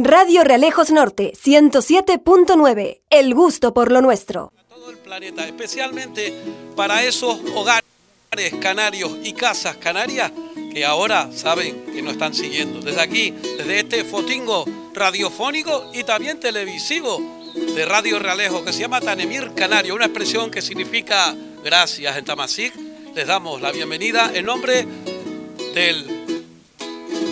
[0.00, 3.02] Radio Realejos Norte 107.9.
[3.10, 4.52] El gusto por lo nuestro.
[4.68, 6.34] Todo el planeta, especialmente
[6.74, 7.84] para esos hogares
[8.60, 10.32] canarios y casas canarias
[10.72, 12.80] que ahora saben que nos están siguiendo.
[12.80, 17.20] Desde aquí, desde este fotingo radiofónico y también televisivo
[17.54, 22.74] de Radio Realejo que se llama Tanemir Canario, una expresión que significa gracias en Tamasic.
[23.14, 24.86] Les damos la bienvenida en nombre
[25.74, 26.21] del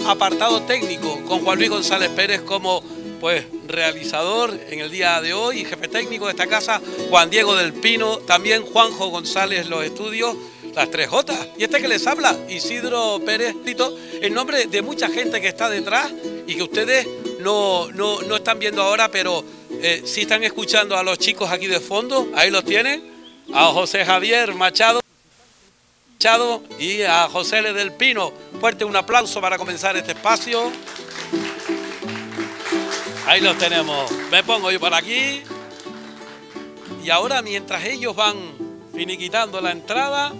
[0.07, 2.83] apartado técnico con Juan Luis González Pérez como
[3.21, 7.55] pues realizador en el día de hoy y jefe técnico de esta casa, Juan Diego
[7.55, 10.37] del Pino, también Juanjo González los estudios
[10.75, 11.35] las tres J.
[11.59, 15.69] Y este que les habla, Isidro Pérez Tito, en nombre de mucha gente que está
[15.69, 16.11] detrás
[16.47, 17.07] y que ustedes
[17.41, 19.45] no, no, no están viendo ahora, pero
[19.83, 23.03] eh, sí están escuchando a los chicos aquí de fondo, ahí los tienen,
[23.53, 25.00] a José Javier Machado.
[26.79, 27.73] Y a José L.
[27.73, 28.31] del Pino.
[28.61, 30.71] Fuerte un aplauso para comenzar este espacio.
[33.27, 34.13] Ahí los tenemos.
[34.31, 35.41] Me pongo yo por aquí.
[37.03, 38.37] Y ahora mientras ellos van
[38.95, 40.35] finiquitando la entrada,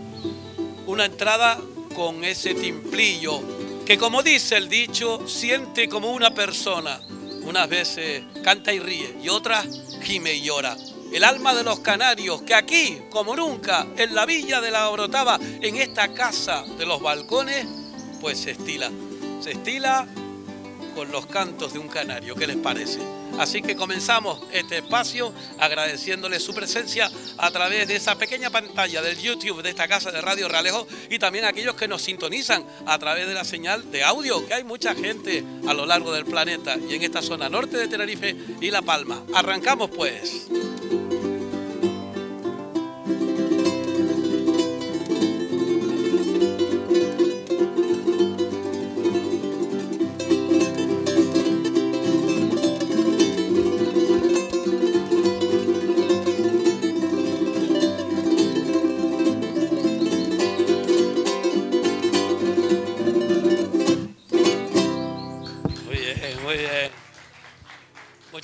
[0.87, 1.59] una entrada
[1.97, 3.41] con ese timplillo
[3.87, 7.01] que como dice el dicho, siente como una persona.
[7.45, 9.67] Unas veces canta y ríe y otras
[10.03, 10.77] gime y llora.
[11.13, 15.39] El alma de los canarios que aquí, como nunca, en la villa de la Orotava,
[15.61, 17.67] en esta casa de los balcones,
[18.21, 18.91] pues se estila.
[19.41, 20.07] Se estila
[20.95, 22.35] con los cantos de un canario.
[22.37, 23.20] ¿Qué les parece?
[23.41, 29.19] Así que comenzamos este espacio agradeciéndole su presencia a través de esa pequeña pantalla del
[29.19, 32.99] YouTube de esta casa de Radio Realejo y también a aquellos que nos sintonizan a
[32.99, 36.77] través de la señal de audio, que hay mucha gente a lo largo del planeta
[36.77, 39.25] y en esta zona norte de Tenerife y La Palma.
[39.33, 40.47] Arrancamos pues.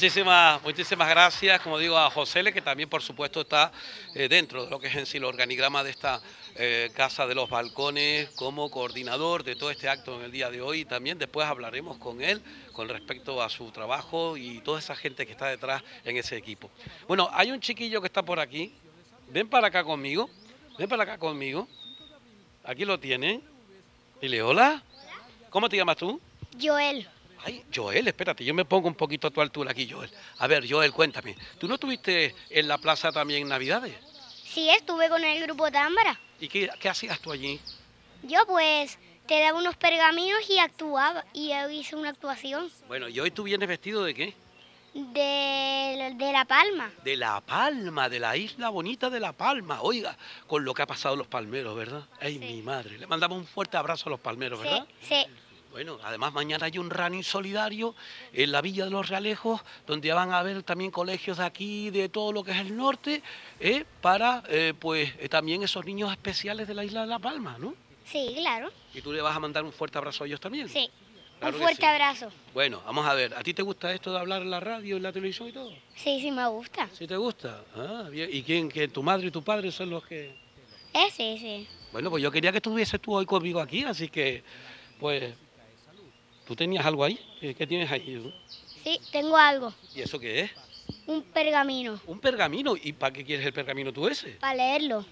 [0.06, 3.72] Muchísimas, muchísimas gracias, como digo, a José Le, que también por supuesto está
[4.14, 6.22] eh, dentro de lo que es en sí el organigrama de esta
[6.54, 10.62] eh, Casa de los Balcones como coordinador de todo este acto en el día de
[10.62, 10.84] hoy.
[10.84, 12.40] También después hablaremos con él
[12.72, 16.70] con respecto a su trabajo y toda esa gente que está detrás en ese equipo.
[17.08, 18.72] Bueno, hay un chiquillo que está por aquí.
[19.30, 20.30] Ven para acá conmigo.
[20.78, 21.66] Ven para acá conmigo.
[22.62, 23.42] Aquí lo tienen.
[24.20, 24.84] Dile hola.
[25.50, 26.20] ¿Cómo te llamas tú?
[26.62, 27.08] Joel.
[27.46, 30.10] Ay, Joel, espérate, yo me pongo un poquito a tu altura aquí, Joel.
[30.38, 31.36] A ver, Joel, cuéntame.
[31.60, 33.94] ¿Tú no estuviste en la plaza también en Navidades?
[34.44, 36.18] Sí, estuve con el grupo Támbara.
[36.40, 37.60] ¿Y qué, qué hacías tú allí?
[38.24, 38.98] Yo pues
[39.28, 43.68] te daba unos pergaminos y actuaba y hice una actuación Bueno, ¿y hoy tú vienes
[43.68, 44.34] vestido de qué?
[44.92, 46.90] de, de La Palma.
[47.04, 49.82] De La Palma, de la isla bonita de La Palma.
[49.82, 52.02] Oiga, con lo que ha pasado los palmeros, ¿verdad?
[52.20, 52.98] Ay, mi madre.
[52.98, 54.86] Le mandamos un fuerte abrazo a los palmeros, ¿verdad?
[55.02, 55.26] Sí, sí.
[55.76, 57.94] Bueno, además mañana hay un running solidario
[58.32, 62.08] en la Villa de los Realejos, donde van a haber también colegios de aquí, de
[62.08, 63.22] todo lo que es el norte,
[63.60, 67.58] eh, para eh, pues eh, también esos niños especiales de la isla de La Palma,
[67.58, 67.74] ¿no?
[68.06, 68.70] Sí, claro.
[68.94, 70.66] Y tú le vas a mandar un fuerte abrazo a ellos también.
[70.70, 70.88] Sí.
[71.40, 71.86] Claro un fuerte sí.
[71.86, 72.32] abrazo.
[72.54, 75.02] Bueno, vamos a ver, ¿a ti te gusta esto de hablar en la radio, en
[75.02, 75.74] la televisión y todo?
[75.94, 76.88] Sí, sí, me gusta.
[76.94, 77.64] ¿Sí te gusta?
[77.76, 78.30] Ah, bien.
[78.32, 80.34] ¿Y quién, que tu madre y tu padre son los que...?
[80.94, 81.68] Eh, sí, sí.
[81.92, 84.42] Bueno, pues yo quería que estuvieses tú hoy conmigo aquí, así que,
[84.98, 85.34] pues,
[86.46, 87.18] ¿tú tenías algo ahí?
[87.40, 88.32] ¿Qué, tienes ahí?
[88.82, 89.74] Sí, tengo algo.
[89.94, 90.50] ¿Y eso qué es?
[91.06, 92.76] Un pergamino Un pergamino.
[92.80, 94.30] ¿Y para qué quieres el pergamino tú ese?
[94.40, 95.04] para leerlo.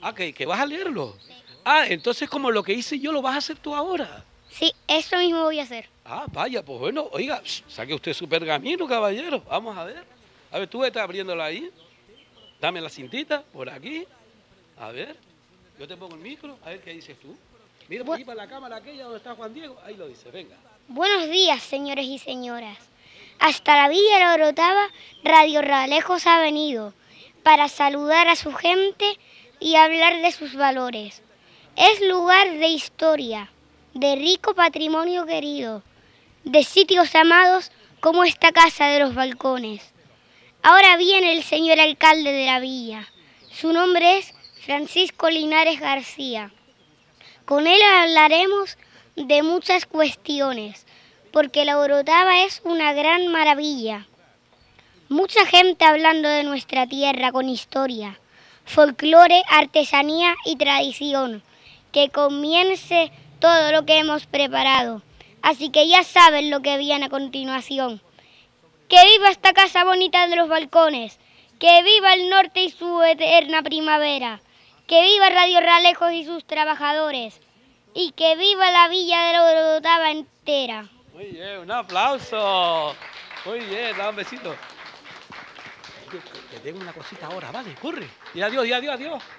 [0.00, 1.16] Ah, que, que vas a leerlo.
[1.64, 4.24] Ah, entonces como lo que hice yo lo vas a hacer tú ahora.
[4.50, 5.88] Sí, eso mismo voy a hacer.
[6.04, 9.42] Ah, vaya, pues bueno, oiga, saque usted su pergamino, caballero.
[9.48, 10.04] Vamos a ver.
[10.50, 11.70] A ver, tú vete abriéndolo ahí.
[12.60, 14.04] Dame la cintita por aquí.
[14.78, 15.16] A ver.
[15.78, 16.58] Yo te pongo el micro.
[16.64, 17.34] A ver qué dices tú.
[17.88, 19.80] Mira por aquí para la cámara aquella donde está Juan Diego.
[19.84, 20.56] Ahí lo dice, venga.
[20.88, 22.76] Buenos días, señores y señoras.
[23.38, 24.88] Hasta la Villa la Orotava,
[25.22, 26.92] Radio Realejos ha venido
[27.44, 29.18] para saludar a su gente
[29.60, 31.22] y hablar de sus valores.
[31.76, 33.50] Es lugar de historia,
[33.94, 35.82] de rico patrimonio querido,
[36.44, 37.70] de sitios amados
[38.00, 39.94] como esta casa de los balcones.
[40.62, 43.08] Ahora viene el señor alcalde de la villa.
[43.50, 44.34] Su nombre es
[44.66, 46.50] Francisco Linares García.
[47.46, 48.76] Con él hablaremos
[49.16, 50.86] de muchas cuestiones,
[51.32, 54.06] porque la Orotava es una gran maravilla.
[55.08, 58.18] Mucha gente hablando de nuestra tierra con historia,
[58.64, 61.42] folclore, artesanía y tradición.
[61.92, 65.02] Que comience todo lo que hemos preparado.
[65.42, 68.00] Así que ya saben lo que viene a continuación.
[68.88, 71.18] Que viva esta casa bonita de los balcones.
[71.58, 74.40] Que viva el norte y su eterna primavera.
[74.86, 77.40] Que viva Radio Ralejos y sus trabajadores.
[77.94, 80.88] Y que viva la villa de la Orotava entera.
[81.12, 82.94] Muy bien, un aplauso.
[83.44, 84.54] Muy bien, da un besito.
[86.50, 88.08] Te tengo una cosita ahora, vale, corre.
[88.34, 89.22] Y adiós, y adiós, adiós.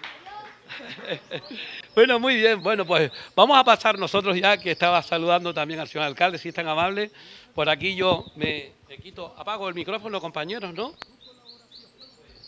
[1.95, 2.63] Bueno, muy bien.
[2.63, 6.49] Bueno, pues vamos a pasar nosotros ya que estaba saludando también al señor alcalde, si
[6.49, 7.11] es tan amable.
[7.53, 10.95] Por aquí yo me, me quito, apago el micrófono, compañeros, ¿no?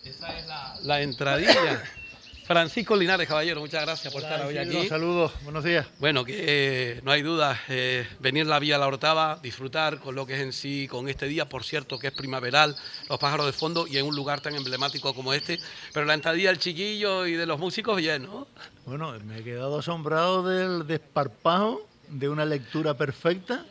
[0.04, 1.84] Esa es la, la entradilla.
[2.46, 4.88] Francisco Linares, caballero, muchas gracias por estar hoy aquí.
[4.88, 5.88] Saludos, buenos días.
[5.98, 10.28] Bueno, que eh, no hay duda, eh, venir la Vía La Orotava, disfrutar con lo
[10.28, 12.76] que es en sí, con este día, por cierto, que es primaveral,
[13.10, 15.58] los pájaros de fondo y en un lugar tan emblemático como este.
[15.92, 18.46] Pero la entradilla del chiquillo y de los músicos, bien, ¿no?
[18.86, 23.66] Bueno, me he quedado asombrado del desparpajo, de una lectura perfecta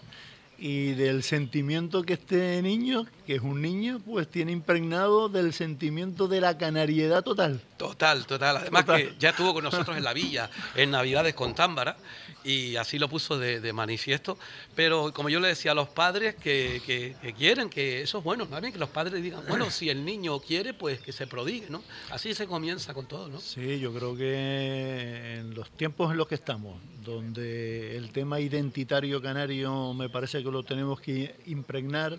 [0.66, 6.26] y del sentimiento que este niño, que es un niño, pues tiene impregnado del sentimiento
[6.26, 7.60] de la canariedad total.
[7.76, 8.56] Total, total.
[8.56, 9.02] Además Total.
[9.02, 11.98] que ya estuvo con nosotros en la villa, en Navidades con Támbara,
[12.44, 14.38] y así lo puso de, de manifiesto.
[14.74, 18.24] Pero como yo le decía a los padres que, que- que quieren, que eso es
[18.24, 21.66] bueno, también que los padres digan, bueno, si el niño quiere, pues que se prodigue,
[21.70, 21.82] ¿no?
[22.10, 23.40] Así se comienza con todo, ¿no?
[23.40, 29.20] Sí, yo creo que en los tiempos en los que estamos, donde el tema identitario
[29.22, 32.18] canario me parece que lo tenemos que impregnar,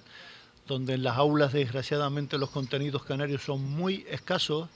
[0.67, 4.67] donde en las aulas desgraciadamente los contenidos canarios son muy escasos,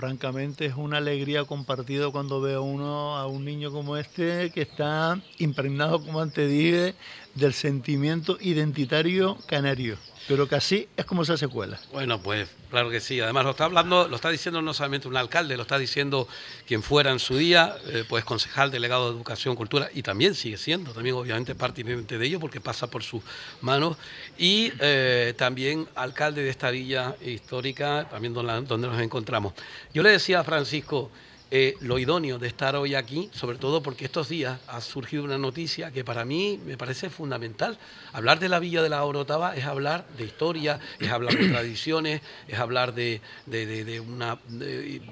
[0.00, 5.20] francamente es una alegría compartida cuando veo uno a un niño como este que está
[5.36, 6.94] impregnado, como antes dije,
[7.34, 9.98] del sentimiento identitario canario.
[10.28, 11.80] Pero que así es como se hace escuela.
[11.92, 13.20] Bueno, pues claro que sí.
[13.20, 16.28] Además lo está hablando, lo está diciendo no solamente un alcalde, lo está diciendo
[16.66, 20.56] quien fuera en su día, eh, pues concejal, delegado de Educación, Cultura, y también sigue
[20.56, 23.22] siendo, también obviamente parte inherente de ello porque pasa por sus
[23.60, 23.96] manos,
[24.38, 29.54] y eh, también alcalde de esta villa histórica, también donde, donde nos encontramos.
[29.92, 31.10] Yo le decía a Francisco,
[31.52, 35.36] eh, lo idóneo de estar hoy aquí, sobre todo porque estos días ha surgido una
[35.38, 37.76] noticia que para mí me parece fundamental.
[38.12, 42.20] Hablar de la Villa de la Orotava es hablar de historia, es hablar de tradiciones,
[42.46, 44.38] es hablar de, de- de- de una,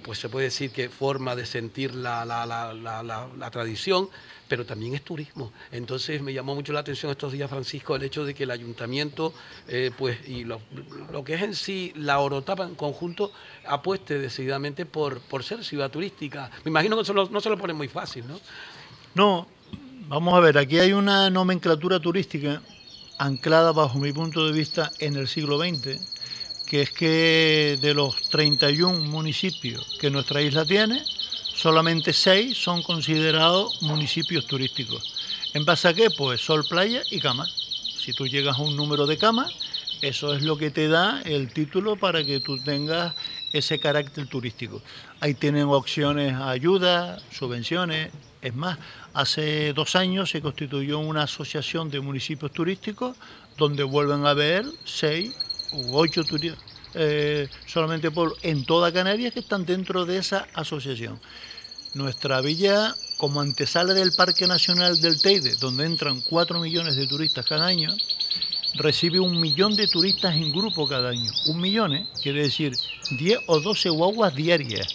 [0.05, 2.73] pues se puede decir que forma de sentir la- la- la-
[3.37, 4.08] la tradición,
[4.49, 5.53] pero también es turismo.
[5.71, 9.33] Entonces me llamó mucho la atención estos días, Francisco, el hecho de que el ayuntamiento,
[9.69, 10.61] eh, pues, y lo,
[11.12, 13.31] lo que es en sí la Orotava en conjunto,
[13.67, 16.50] apueste decididamente por, por ser ciudad turística.
[16.65, 18.41] Me imagino que eso lo- no se lo pone muy fácil, ¿no?
[19.15, 19.47] No,
[20.09, 22.62] vamos a ver, aquí hay una nomenclatura turística
[23.19, 25.99] anclada bajo mi punto de vista en el siglo XX,
[26.65, 31.03] que es que de los 31 municipios que nuestra isla tiene,
[31.58, 35.02] solamente 6 son considerados municipios turísticos.
[35.52, 36.08] ¿En base a qué?
[36.08, 37.50] Pues sol, playa y camas.
[37.96, 39.50] Si tú llegas a un número de camas,
[40.00, 43.16] eso es lo que te da el título para que tú tengas
[43.50, 44.84] ese carácter turístico.
[45.19, 48.12] Ahí tienen opciones a ayuda, subvenciones.
[48.40, 48.78] Es más,
[49.12, 53.16] hace dos años se constituyó una asociación de municipios turísticos
[53.56, 55.34] donde vuelven a haber seis
[55.70, 56.56] u ocho turi-
[56.94, 61.20] eh, solamente por, en toda Canarias que están dentro de esa asociación.
[61.94, 67.46] Nuestra villa, como antesala del Parque Nacional del Teide, donde entran 4 millones de turistas
[67.46, 67.96] cada año,
[68.75, 71.31] recibe un millón de turistas en grupo cada año.
[71.46, 72.06] Un millón, ¿eh?
[72.22, 72.77] quiere decir
[73.10, 74.86] 10 o 12 guaguas diarias.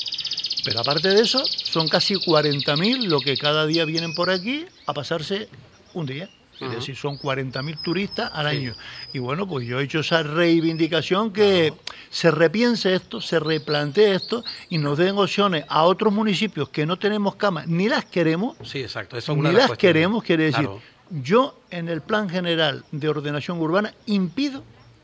[0.64, 4.94] Pero aparte de eso, son casi 40.000 lo que cada día vienen por aquí a
[4.94, 5.50] pasarse
[5.94, 6.30] un día.
[6.66, 8.58] Es decir, son 40.000 turistas al Sí.
[8.58, 8.74] año.
[9.14, 11.74] Y bueno, pues yo he hecho esa reivindicación que
[12.10, 16.98] se repiense esto, se replantee esto y nos den opciones a otros municipios que no
[16.98, 19.18] tenemos camas, ni las queremos, Sí, exacto.
[19.18, 20.82] Eso es una ni de las queremos, quiere decir, Claro.
[21.10, 24.64] yo en el plan general de ordenación urbana impido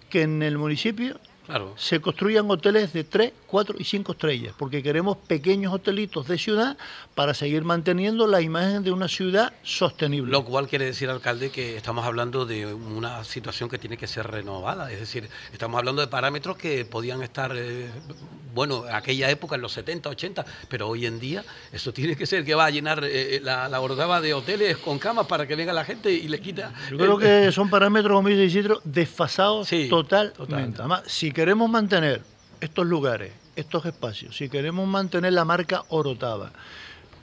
[0.09, 1.73] que en el municipio Claro.
[1.77, 6.77] se construyan hoteles de 3, 4 y 5 estrellas, porque queremos pequeños hotelitos de ciudad
[7.15, 10.31] para seguir manteniendo la imagen de una ciudad sostenible.
[10.31, 14.27] Lo cual quiere decir, alcalde, que estamos hablando de una situación que tiene que ser
[14.27, 14.91] renovada.
[14.91, 17.89] Es decir, estamos hablando de parámetros que podían estar, eh,
[18.53, 22.25] bueno, en aquella época, en los 70, 80, pero hoy en día eso tiene que
[22.25, 25.55] ser que va a llenar eh, la, la bordaba de hoteles con camas para que
[25.55, 26.71] venga la gente y le quita.
[26.91, 30.37] Yo creo que son parámetros, como dice Isidro, desfasados Sí, totalmente.
[30.37, 30.73] total.
[30.77, 32.21] Además, si queremos mantener
[32.61, 36.51] estos lugares, estos espacios, si queremos mantener la marca Orotava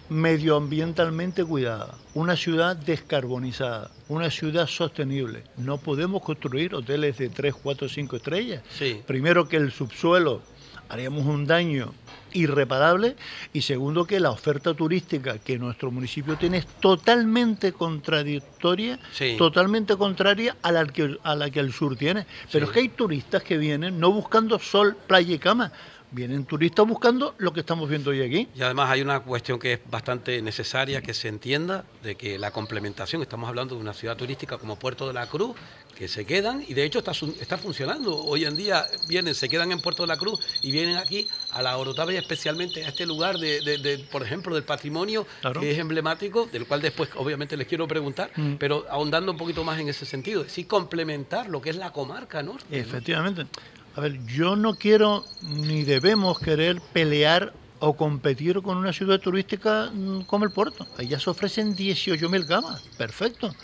[0.09, 7.88] medioambientalmente cuidada, una ciudad descarbonizada, una ciudad sostenible, no podemos construir hoteles de 3, 4,
[7.88, 8.62] 5 estrellas.
[8.71, 9.02] Sí.
[9.07, 10.43] Primero que el subsuelo
[10.88, 11.93] haríamos un daño
[12.37, 13.16] irreparable
[13.52, 19.35] y segundo que la oferta turística que nuestro municipio tiene es totalmente contradictoria, Sí.
[19.38, 22.26] totalmente contraria a la que, a la que el sur tiene.
[22.52, 22.71] Pero Sí.
[22.71, 25.73] es que hay turistas que vienen no buscando sol, playa y cama,
[26.11, 28.49] vienen turistas buscando lo que estamos viendo hoy aquí.
[28.55, 32.50] Y además hay una cuestión que es bastante necesaria que se entienda de que la
[32.52, 35.57] complementación, estamos hablando de una ciudad turística como Puerto de la Cruz,
[35.97, 38.17] que se quedan y de hecho está, está funcionando.
[38.25, 41.62] Hoy en día vienen, se quedan en Puerto de la Cruz y vienen aquí a
[41.62, 45.61] la Orotava y especialmente a este lugar de, de- de, por ejemplo, del patrimonio Claro.
[45.61, 48.55] que es emblemático, del cual después obviamente les quiero preguntar, Mm.
[48.57, 51.93] pero ahondando un poquito más en ese sentido, es decir, complementar lo que es la
[51.93, 52.67] comarca norte.
[52.71, 52.76] ¿no?
[52.76, 53.47] Efectivamente.
[53.95, 59.91] A ver, yo no quiero ni debemos querer pelear o competir con una ciudad turística
[59.93, 60.87] mm, como el puerto.
[60.99, 63.55] Allá se ofrecen 18.000 camas, perfecto.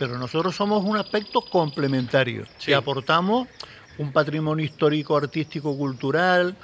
[0.00, 2.46] Pero nosotros somos un aspecto complementario.
[2.56, 2.68] Sí.
[2.68, 3.48] Que aportamos
[3.98, 6.56] un patrimonio histórico, artístico, cultural,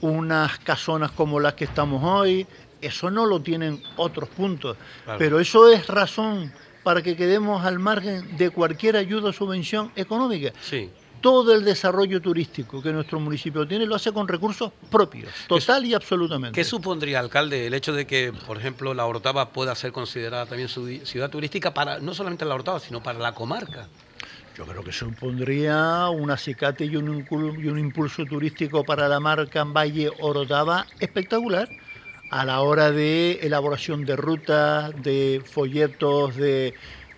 [0.00, 2.46] unas casonas como las que estamos hoy.
[2.80, 4.76] Eso no lo tienen otros puntos.
[5.02, 5.18] Claro.
[5.18, 6.52] Pero eso es razón
[6.84, 10.88] para que quedemos al margen de cualquier ayuda o subvención económica Sí.
[11.24, 15.94] Todo el desarrollo turístico que nuestro municipio tiene lo hace con recursos propios, total y
[15.94, 16.60] absolutamente.
[16.60, 20.68] ¿Qué supondría, alcalde, el hecho de que, por ejemplo, la Orotava pueda ser considerada también
[20.68, 23.88] ciudad turística para no solamente la Orotava, sino para la comarca?
[24.54, 29.18] Yo creo que supondría un acicate y un, incul- y un impulso turístico para la
[29.18, 31.70] marca Valle Orotava espectacular
[32.28, 36.74] a la hora de elaboración de rutas, de folletos, de,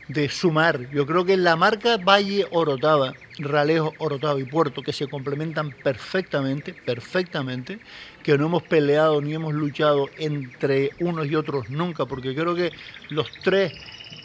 [0.08, 0.88] de sumar.
[0.92, 6.72] Yo creo que la marca Valle Orotava, Ralejo, Orotava y Puerto, que se complementan perfectamente,
[6.72, 7.78] perfectamente,
[8.22, 12.72] que no hemos peleado ni hemos luchado entre unos y otros nunca, porque creo que
[13.10, 13.72] los tres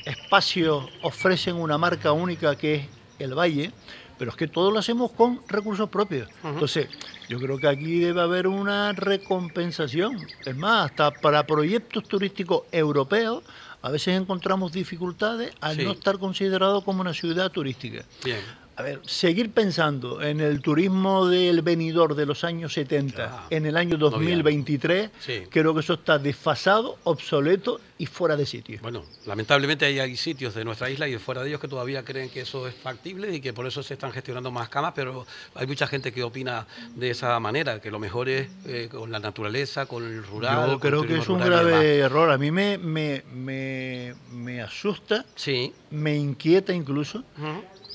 [0.06, 3.72] espacios ofrecen una marca única que es el Valle,
[4.18, 6.30] pero es que todo lo hacemos con recursos propios.
[6.44, 6.90] Entonces,
[7.28, 10.28] yo creo que aquí debe haber una recompensación.
[10.46, 13.44] Es más, hasta para proyectos turísticos europeos,
[13.82, 15.84] a veces encontramos dificultades al Sí.
[15.84, 18.04] no estar considerado como una ciudad turística.
[18.24, 18.40] Bien.
[18.82, 23.68] A ver, seguir pensando en el turismo del venidor de los años 70 Ah, en
[23.68, 25.44] el año no 2023, Sí.
[25.52, 28.80] creo que eso está desfasado, obsoleto y fuera de sitio.
[28.82, 32.30] Bueno, lamentablemente hay, hay sitios de nuestra isla y fuera de ellos que todavía creen
[32.32, 35.68] que eso es factible y que por eso se están gestionando más camas, pero hay
[35.68, 39.86] mucha gente que opina de esa manera, que lo mejor es eh, con la naturaleza,
[39.86, 40.72] con el rural.
[40.72, 42.32] Yo creo que es un grave error.
[42.32, 45.72] A mí me, me, me, me asusta, Sí.
[45.92, 47.24] me inquieta incluso.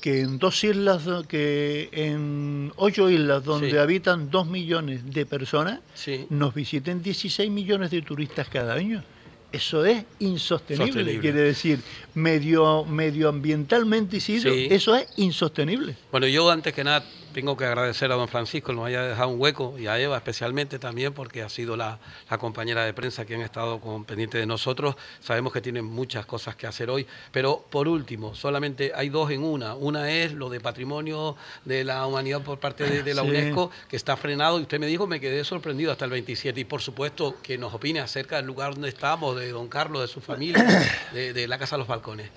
[0.07, 3.77] Que en dos islas, que en ocho islas donde Sí.
[3.77, 6.27] habitan dos millones de personas, Sí.
[6.31, 9.03] nos visiten 16 millones de turistas cada año.
[9.51, 11.21] Eso es insostenible, Sostenible.
[11.21, 11.81] quiere decir,
[12.15, 14.69] medio, medioambientalmente, Isidro, Sí.
[14.71, 15.97] eso es insostenible.
[16.13, 17.05] Bueno, yo antes que nada
[17.37, 20.79] tengo que agradecer a don Francisco, nos haya dejado un hueco, y a Eva especialmente
[20.79, 21.99] también, porque ha sido la,
[22.31, 24.97] la compañera de prensa que han estado con, pendiente de nosotros.
[25.21, 29.45] Sabemos que tienen muchas cosas que hacer hoy, pero por último, solamente hay dos en
[29.45, 29.75] una.
[29.75, 33.29] Una es lo de patrimonio de la humanidad por parte de, de la Sí.
[33.29, 36.65] UNESCO, que está frenado, y usted me dijo, me quedé sorprendido hasta el 27, y
[36.65, 40.23] por supuesto que nos opine acerca del lugar donde estamos, de don Carlos, de su
[40.23, 40.65] familia,
[41.13, 42.31] de, de la Casa de los Balcones.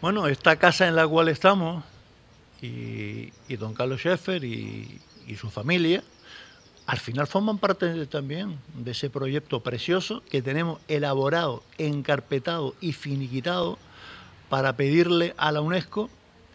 [0.00, 1.84] Bueno, esta casa en la cual estamos,
[2.62, 6.02] y, y don Carlos Scheffer y, y su familia,
[6.86, 12.92] al final forman parte de- también de ese proyecto precioso que tenemos elaborado, encarpetado y
[12.92, 13.78] finiquitado
[14.48, 16.10] para pedirle a la UNESCO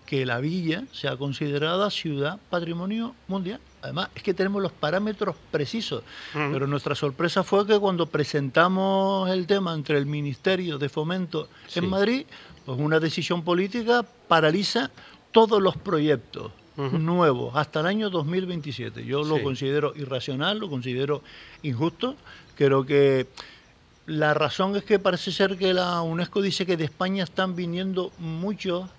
[0.05, 3.59] que la villa sea considerada ciudad patrimonio mundial.
[3.81, 9.45] Además, es que tenemos los parámetros precisos, pero nuestra sorpresa fue que cuando presentamos el
[9.47, 11.79] tema entre el Ministerio de Fomento Sí.
[11.79, 12.25] en Madrid,
[12.65, 14.89] pues una decisión política paraliza
[15.35, 19.03] todos los proyectos nuevos hasta el año 2027.
[19.03, 21.23] Yo lo considero irracional, lo considero
[21.61, 22.15] injusto.
[22.55, 23.27] Creo que
[24.05, 28.13] la razón es que parece ser que la UNESCO dice que de España están viniendo
[28.17, 28.89] muchos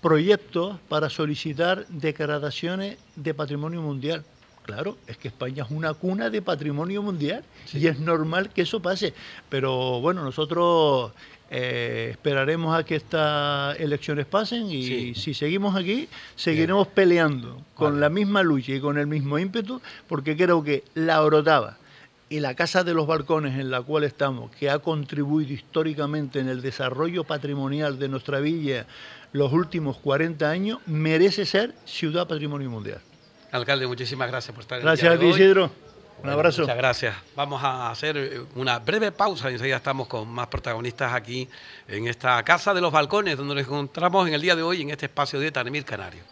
[0.00, 4.24] proyectos para solicitar declaraciones de patrimonio mundial.
[4.62, 8.80] Claro, es que España es una cuna de patrimonio mundial y es normal que eso
[8.80, 9.12] pase.
[9.50, 11.12] Pero bueno, nosotros
[11.50, 15.14] eh, esperaremos a que estas elecciones pasen y Sí.
[15.16, 18.00] si seguimos aquí, seguiremos peleando con Vale.
[18.00, 21.76] la misma lucha y con el mismo ímpetu, porque creo que la Orotava
[22.28, 26.48] y la Casa de los Balcones en la cual estamos, que ha contribuido históricamente en
[26.48, 28.86] el desarrollo patrimonial de nuestra villa
[29.32, 33.00] los últimos 40 años, merece ser Ciudad Patrimonio Mundial.
[33.50, 35.26] Alcalde, muchísimas gracias por estar en Gracias a ti.
[35.26, 35.72] Isidro.
[36.22, 36.62] Un abrazo.
[36.62, 37.14] Muchas gracias.
[37.34, 41.48] Vamos a hacer eh, una breve pausa y enseguida estamos con más protagonistas aquí
[41.88, 44.90] en esta Casa de los Balcones, donde nos encontramos en el día de hoy en
[44.90, 46.22] este espacio de Tanemir Canario.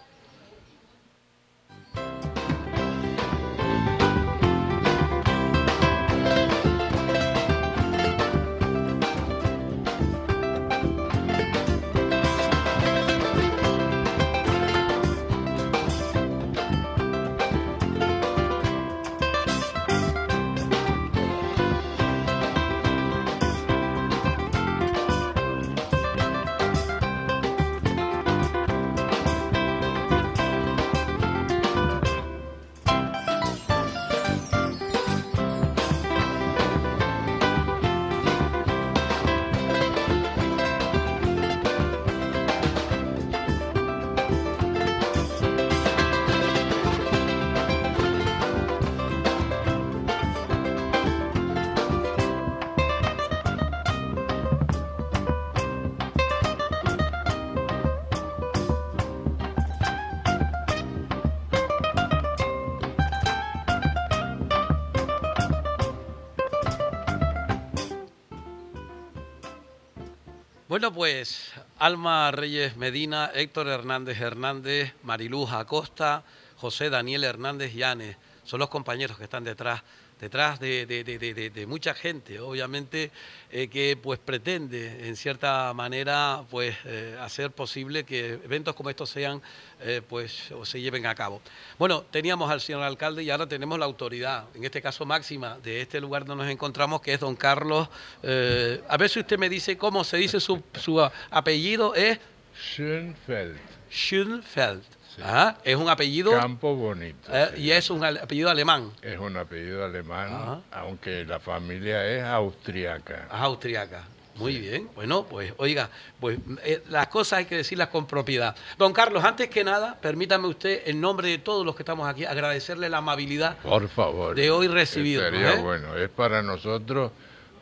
[71.28, 76.23] Pues Alma Reyes Medina, Héctor Hernández Hernández, Mariluz Acosta,
[76.56, 79.82] José Daniel Hernández Llanes, son los compañeros que están detrás
[80.20, 83.10] detrás de, de, de, de mucha gente, obviamente,
[83.50, 89.10] eh, que pues pretende en cierta manera pues eh, hacer posible que eventos como estos
[89.10, 89.40] sean
[89.80, 91.40] eh, pues o se lleven a cabo.
[91.78, 95.80] Bueno, teníamos al señor alcalde y ahora tenemos la autoridad, en este caso máxima, de
[95.80, 97.88] este lugar donde nos encontramos, que es don Carlos.
[98.22, 102.18] a ver si usted me dice cómo se dice su, su apellido, es
[102.58, 103.56] Schönfeld.
[103.90, 104.98] Schönfeld.
[105.22, 106.32] Ah, es un apellido.
[106.32, 107.30] Campo Bonito.
[107.32, 108.92] Eh, y es un apellido alemán.
[109.02, 113.26] Es un apellido alemán, aunque la familia es austriaca.
[113.30, 114.04] austriaca.
[114.38, 114.88] Muy bien.
[114.94, 118.54] Bueno, pues oiga, pues eh, las cosas hay que decirlas con propiedad.
[118.78, 122.25] Don Carlos, antes que nada, permítame usted, en nombre de todos los que estamos aquí,
[122.25, 125.22] agradecerle la amabilidad Por favor, de hoy recibido.
[125.22, 127.10] Sería bueno, es para nosotros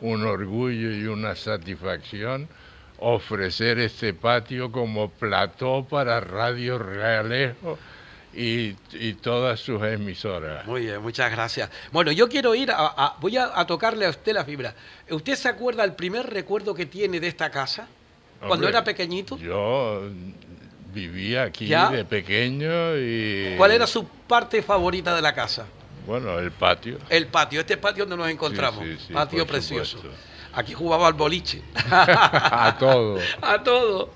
[0.01, 2.47] un orgullo y una satisfacción
[2.99, 7.77] ofrecer este patio como plató para Radio Realejo
[8.33, 8.73] y,
[9.21, 10.65] todas sus emisoras.
[10.65, 11.69] Muy bien, muchas gracias.
[11.91, 14.75] Bueno, yo quiero ir a, voy a, tocarle a usted la fibra.
[15.09, 17.87] ¿Usted se acuerda el primer recuerdo que tiene de esta casa?
[18.39, 19.35] cuando era pequeñito.
[19.37, 20.03] Yo
[20.93, 23.55] vivía aquí de pequeño y...
[23.57, 25.65] ¿Cuál era su parte favorita de la casa?
[26.05, 26.99] Bueno, el patio.
[27.09, 28.85] El patio, este patio donde nos encontramos.
[29.11, 29.99] patio precioso.
[30.57, 31.61] Aquí jugaba al boliche.
[31.91, 33.19] a todo.
[33.43, 34.09] a todo.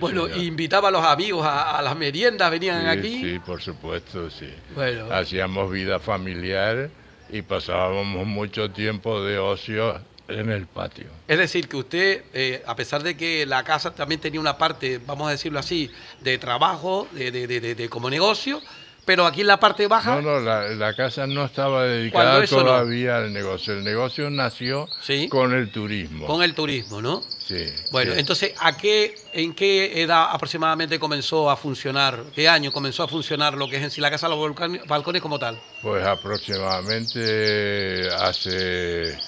[0.00, 3.20] bueno, invitaba a los amigos a, las meriendas, venían aquí.
[3.20, 4.48] Sí, por supuesto, sí.
[4.74, 5.12] Bueno.
[5.12, 6.88] Hacíamos vida familiar
[7.28, 11.08] y pasábamos mucho tiempo de ocio en el patio.
[11.28, 14.98] Es decir, que usted, eh, a pesar de que la casa también tenía una parte,
[15.06, 15.90] vamos a decirlo así,
[16.22, 18.62] de trabajo, de, de, de, de como negocio,
[19.04, 20.20] pero aquí en la parte baja.
[20.20, 20.42] No, no,
[20.74, 23.74] la, casa no estaba dedicada todavía al negocio.
[23.74, 24.88] El negocio nació
[25.28, 26.26] con el turismo.
[26.26, 27.22] Con el turismo, ¿no?
[27.46, 27.66] Sí.
[27.90, 32.24] Bueno, entonces, ¿a qué, ¿en qué edad aproximadamente comenzó a funcionar?
[32.34, 35.20] ¿Qué año comenzó a funcionar lo que es en sí la casa de los balcones
[35.20, 35.60] como tal?
[35.82, 39.18] Pues aproximadamente hace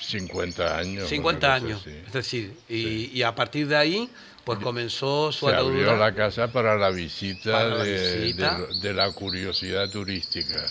[0.00, 1.08] 50 años.
[1.08, 4.10] 50 años, es decir, y a partir de ahí
[4.48, 10.64] pues comenzó su Se abrió la casa para la visita, de, la curiosidad turística.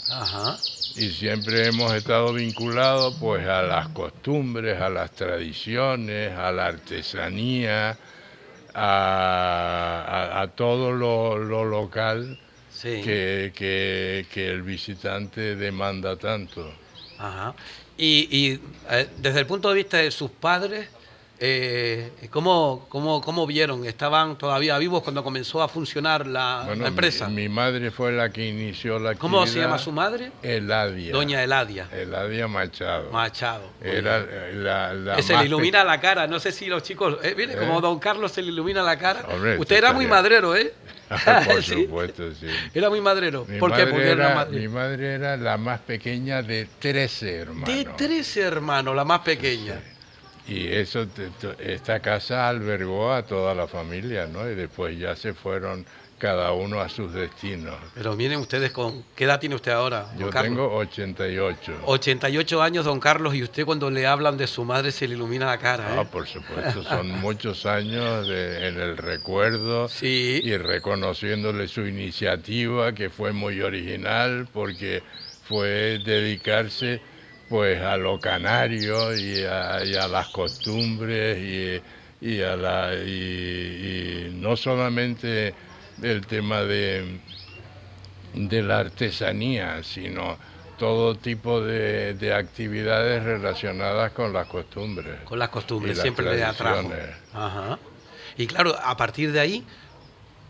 [0.95, 7.95] Y siempre hemos estado vinculados pues a las costumbres, a las tradiciones, a la artesanía,
[8.73, 12.39] a, todo lo, local
[12.81, 16.67] que, que, el visitante demanda tanto.
[17.19, 17.53] Ajá.
[17.97, 20.88] Y, y eh, desde el punto de vista de sus padres,
[21.39, 23.86] eh, ¿cómo, cómo, cómo, vieron?
[23.86, 27.28] ¿Estaban todavía vivos cuando comenzó a funcionar la, empresa?
[27.30, 30.32] Mi, madre fue la que inició la ¿Cómo se llama su madre?
[30.41, 31.12] Eladia.
[31.12, 31.88] Doña Eladia.
[31.91, 33.12] Eladia Machado.
[33.12, 33.69] Machado.
[33.82, 36.28] Era la, se le ilumina la cara.
[36.28, 37.17] No sé si los chicos...
[37.23, 37.82] Eh, mire, como ¿Eh?
[37.82, 39.26] don Carlos se le ilumina la cara.
[39.60, 40.73] Usted era muy madrero, ¿eh?
[41.45, 42.47] Por supuesto, sí.
[42.73, 43.45] Era muy madrero.
[43.47, 43.86] Mi ¿Por qué?
[43.86, 47.76] Porque era, Mi madre era la más pequeña de 13 hermanos.
[47.76, 49.80] De 13 hermanos, la más pequeña.
[50.47, 51.05] Y eso,
[51.60, 54.49] esta casa albergó a toda la familia, ¿no?
[54.49, 55.86] Y después ya se fueron
[56.17, 57.75] cada uno a sus destinos.
[57.93, 60.07] Pero miren ustedes, con ¿qué edad tiene usted ahora?
[60.17, 61.81] Yo tengo 88.
[61.86, 65.45] 88 años, don Carlos, y usted cuando le hablan de su madre se le ilumina
[65.45, 65.99] la cara.
[65.99, 70.41] Ah, por supuesto, son muchos años en el recuerdo sí.
[70.43, 75.03] y reconociéndole su iniciativa, que fue muy original, porque
[75.43, 76.99] fue dedicarse
[77.49, 81.81] pues a lo canario y a, las costumbres
[82.21, 85.53] y, a la y, no solamente
[86.01, 87.19] el tema de,
[88.33, 90.38] de la artesanía, sino
[90.77, 95.21] todo tipo de, actividades relacionadas con las costumbres.
[95.23, 96.91] Con las costumbres, siempre le atrajo.
[97.33, 97.79] Ajá.
[98.38, 99.65] Y claro, a partir de ahí,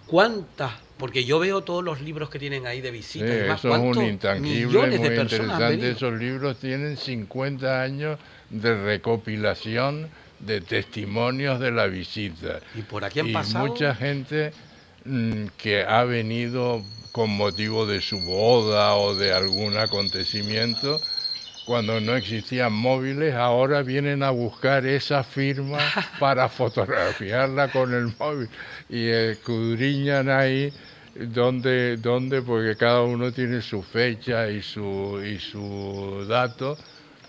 [0.05, 3.29] ¿cuántas porque yo veo todos los libros que tienen ahí de visitas.
[3.29, 5.89] eso es un intangible muy interesante.
[5.91, 12.59] Esos libros tienen 50 años de recopilación de testimonios de la visita.
[12.75, 13.67] Y por aquí han pasado.
[13.67, 14.51] mucha gente
[15.05, 20.99] mm, que ha venido con motivo de su boda o de algún acontecimiento
[21.67, 25.79] cuando no existían móviles, ahora vienen a buscar esa firma
[26.19, 28.47] para fotografiarla con el móvil
[28.89, 30.71] y escudriñan ahí
[31.13, 36.77] donde, donde porque cada uno tiene su fecha y su, y su dato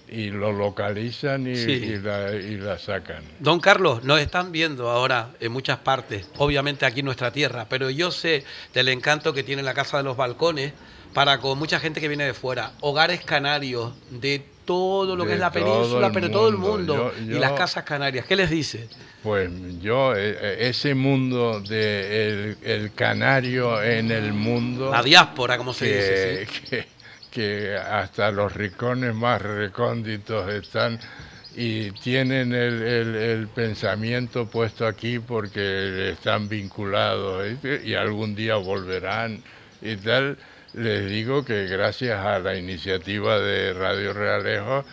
[0.08, 3.24] y lo localizan y, y, la, y, la, sacan.
[3.40, 7.90] Don Carlos, nos están viendo ahora en muchas partes, obviamente aquí en nuestra tierra, pero
[7.90, 10.72] yo sé del encanto que tiene la Casa de los Balcones
[11.14, 12.72] para con mucha gente que viene de fuera.
[12.80, 17.12] Hogares canarios de todo lo que es la península, pero todo el mundo.
[17.18, 18.26] y las casas canarias.
[18.26, 18.88] ¿Qué les dice?
[19.22, 24.90] Pues yo, eh, eh, ese mundo de el, canario en el mundo.
[24.90, 26.86] La diáspora, como se dice.
[27.30, 30.98] Que, hasta los rincones más recónditos están
[31.54, 37.46] y tienen el, pensamiento puesto aquí porque están vinculados
[37.84, 39.42] y algún día volverán
[39.82, 40.38] y tal.
[40.78, 44.84] Les digo que gracias a la iniciativa de Radio Realejo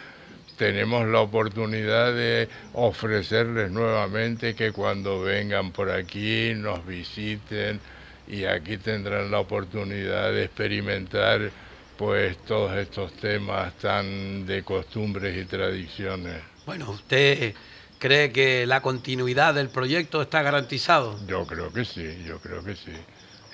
[0.57, 7.79] tenemos la oportunidad de ofrecerles nuevamente que cuando vengan por aquí nos visiten
[8.27, 11.51] y aquí tendrán la oportunidad de experimentar
[11.97, 16.41] pues todos estos temas tan de costumbres y tradiciones.
[16.65, 17.53] Bueno, usted
[17.99, 21.15] cree que la continuidad del proyecto está garantizado.
[21.27, 22.91] Yo creo que sí, yo creo que sí.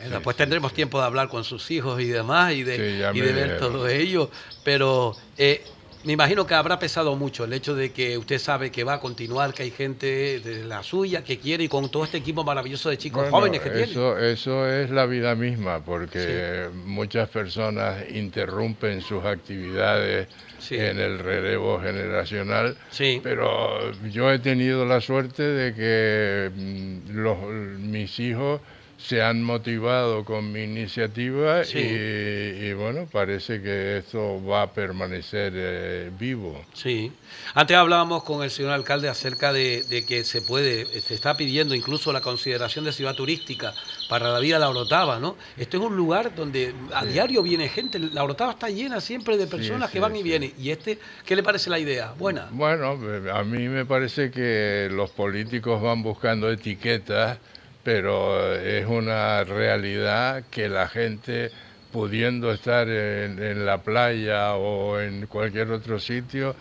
[0.10, 3.58] Después tendremos tiempo de hablar con sus hijos y demás y de, y de ver
[3.58, 4.30] todo ello,
[4.64, 5.64] pero eh,
[6.04, 9.00] me imagino que habrá pesado mucho el hecho de que usted sabe que va a
[9.00, 12.90] continuar, que hay gente de la suya que quiere y con todo este equipo maravilloso
[12.90, 14.32] de chicos jóvenes que eso, tiene.
[14.32, 20.28] Eso es la vida misma, porque muchas personas interrumpen sus actividades
[20.72, 22.78] en el relevo generacional,
[23.22, 27.38] pero yo he tenido la suerte de que mm, los,
[27.80, 28.62] mis hijos
[29.04, 36.12] se han motivado con mi iniciativa y, bueno, parece que esto va a permanecer eh,
[36.18, 36.64] vivo.
[36.74, 37.12] Sí.
[37.54, 42.14] Antes hablábamos con el señor alcalde acerca de, que se puede, se está pidiendo incluso
[42.14, 43.74] la consideración de ciudad turística
[44.08, 45.36] para la vida de la Orotava, ¿no?
[45.58, 49.48] Esto es un lugar donde a diario viene gente, la Orotava está llena siempre de
[49.48, 50.54] personas que van y vienen.
[50.60, 52.14] ¿Y este, qué le parece la idea?
[52.18, 52.48] Buena.
[52.52, 53.00] Bueno,
[53.34, 57.40] a mí me parece que los políticos van buscando etiquetas
[57.84, 61.52] pero es una realidad que la gente
[61.92, 66.56] pudiendo estar en, la playa o en cualquier otro sitio,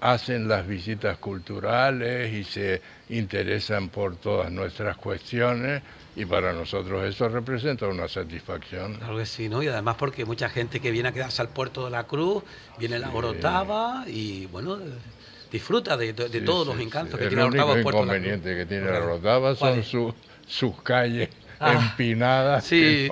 [0.00, 5.82] hacen las visitas culturales y se interesan por todas nuestras cuestiones
[6.14, 8.94] y para nosotros eso representa una satisfacción.
[8.94, 9.62] Claro que sí, ¿no?
[9.62, 12.44] Y además porque mucha gente que viene a quedarse al puerto de la Cruz,
[12.78, 14.78] viene a la Orotava y bueno,
[15.50, 17.72] disfruta de, todos los encantos que tiene la Orotava.
[17.72, 20.14] El inconveniente que tiene la Orotava son sus
[20.52, 23.10] sus calles ah, empinadas que,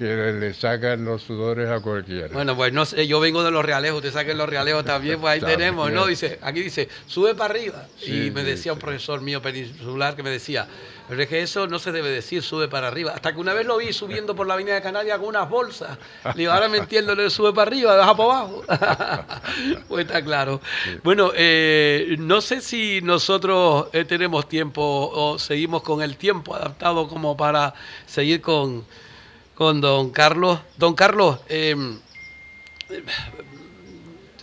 [0.00, 2.28] le sacan los sudores a cualquiera.
[2.28, 5.34] Bueno, pues no sé, yo vengo de los realejos, usted saquen los realejos también, pues
[5.34, 6.06] ahí tenemos, ¿no?
[6.06, 7.86] Dice, aquí dice, sube para arriba.
[8.06, 10.68] y me decía un profesor mío peninsular que me decía,
[11.08, 13.12] pero es que eso no se debe decir, sube para arriba.
[13.14, 15.96] Hasta que una vez lo vi subiendo por la avenida de Canarias con unas bolsas.
[16.24, 18.64] Le digo, ahora me entiendo, le sube para arriba, baja para abajo.
[19.88, 20.60] pues está claro.
[21.02, 27.08] Bueno, eh, no sé si nosotros eh, tenemos tiempo o seguimos con el tiempo adaptado
[27.08, 27.72] como para
[28.06, 28.84] seguir con,
[29.54, 30.60] con don Carlos.
[30.76, 31.74] Don Carlos, eh,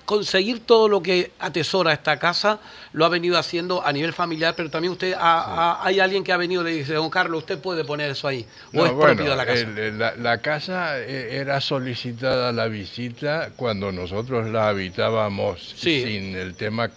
[0.05, 2.59] conseguir todo lo que atesora esta casa
[2.93, 6.61] lo ha venido haciendo a nivel familiar, pero también usted hay alguien que ha venido
[6.61, 9.45] y le dice, don Carlos, usted puede poner eso ahí, o es propio de la
[9.45, 10.15] casa.
[10.17, 16.89] la, casa eh, era solicitada la visita cuando nosotros la habitábamos sin el tema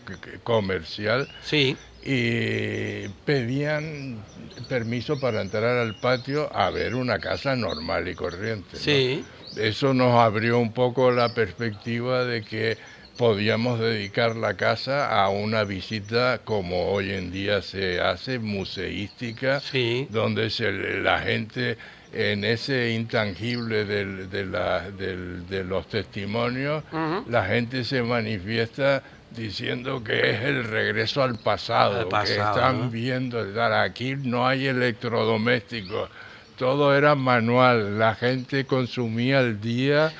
[0.44, 1.28] comercial.
[1.42, 1.76] Sí.
[2.04, 4.22] Y pedían
[4.68, 8.76] permiso para entrar al patio a ver una casa normal y corriente.
[8.76, 9.24] Sí.
[9.56, 12.78] Eso nos abrió un poco la perspectiva de que
[13.18, 19.60] podíamos dedicar la casa a una visita como hoy en día se hace, museística,
[20.08, 21.76] donde se, la gente
[22.12, 26.84] en ese intangible del, de, la, de, los testimonios,
[27.28, 29.02] la gente se manifiesta
[29.36, 36.08] diciendo que es el regreso al pasado, que están viendo, aquí no hay electrodomésticos,
[36.56, 40.12] todo era manual, la gente consumía el día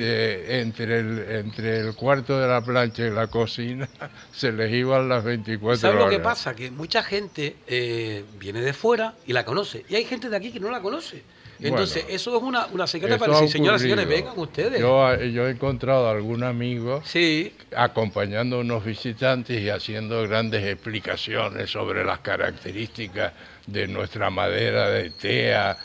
[0.00, 3.88] entre, el, entre el cuarto de la plancha y la cocina
[4.32, 5.80] se les iban las 24 horas.
[5.80, 6.54] ¿Sabes lo que pasa?
[6.54, 9.84] Que mucha gente eh, viene de fuera y la conoce.
[9.88, 11.22] Y hay gente de aquí que no la conoce.
[11.60, 14.80] Entonces, eso es una, una secreta para decir, señoras y señores, vengan ustedes.
[14.80, 17.52] Yo, yo he encontrado a algún amigo sí.
[17.76, 23.32] acompañando a unos visitantes y haciendo grandes explicaciones sobre las características
[23.66, 25.76] de nuestra madera de tea,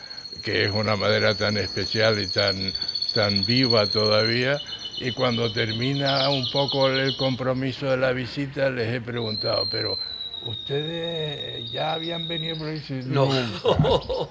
[0.42, 2.72] que es una madera tan especial y tan
[3.12, 4.62] tan viva todavía
[4.96, 9.98] y cuando termina un poco el compromiso de la visita les he preguntado, pero
[10.46, 12.82] ustedes ya habían venido por ahí.
[13.06, 13.28] No.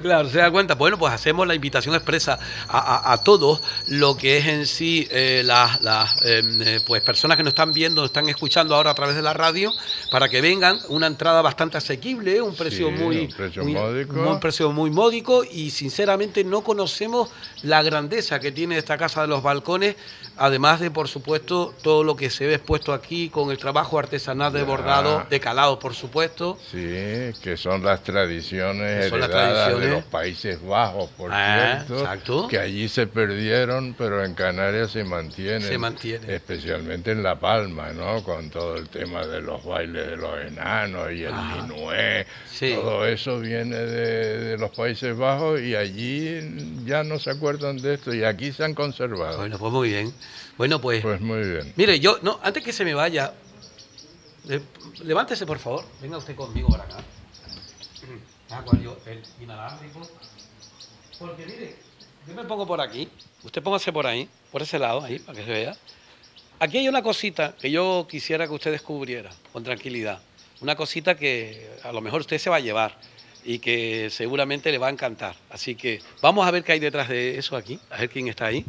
[0.00, 0.74] claro, se da cuenta.
[0.74, 5.06] Bueno, pues hacemos la invitación expresa a, a- a todos lo que es en sí
[5.10, 8.94] eh, las, las, em, eh, pues personas que nos están viendo, están escuchando ahora a
[8.94, 9.72] través de la radio,
[10.10, 10.78] para que vengan.
[10.88, 14.14] Una entrada bastante asequible, un precio Sí, muy, un precio muy- módico.
[14.30, 17.30] un precio muy módico y sinceramente no conocemos
[17.62, 19.96] la grandeza que tiene esta casa de los balcones.
[20.36, 24.52] Además de, por supuesto, todo lo que se ve expuesto aquí con el trabajo artesanal
[24.52, 26.58] de bordado, de calado, por supuesto.
[26.72, 26.78] Sí,
[27.40, 32.48] que son las tradiciones las de los Países Bajos, por Ah, cierto, exacto.
[32.48, 35.62] que allí se perdieron, pero en Canarias se mantienen.
[35.62, 36.28] Se mantienen.
[36.28, 38.22] Especialmente en La Palma, ¿no?
[38.24, 42.26] Con todo el tema de los bailes de los enanos y el Ah, minué.
[42.50, 42.72] sí.
[42.74, 46.40] Todo eso viene de, de los Países Bajos y allí
[46.84, 49.38] ya no se acuerdan de esto y aquí se han conservado.
[49.38, 50.12] Bueno, pues muy bien.
[50.56, 51.72] Bueno, pues, Pues muy bien.
[51.76, 53.34] mire, yo, no, antes que se me vaya,
[54.48, 54.60] eh,
[55.02, 56.96] levántese por favor, venga usted conmigo para acá.
[58.64, 60.00] Cual yo, el inalámbrico.
[61.18, 61.76] Porque mire,
[62.28, 63.08] yo me pongo por aquí,
[63.42, 65.76] usted póngase por ahí, por ese lado, ahí, para que se vea.
[66.60, 70.22] Aquí hay una cosita que yo quisiera que usted descubriera con tranquilidad.
[70.60, 72.96] Una cosita que a lo mejor usted se va a llevar
[73.44, 75.36] y que seguramente le va a encantar.
[75.50, 78.46] Así que vamos a ver qué hay detrás de eso aquí, a ver quién está
[78.46, 78.64] ahí.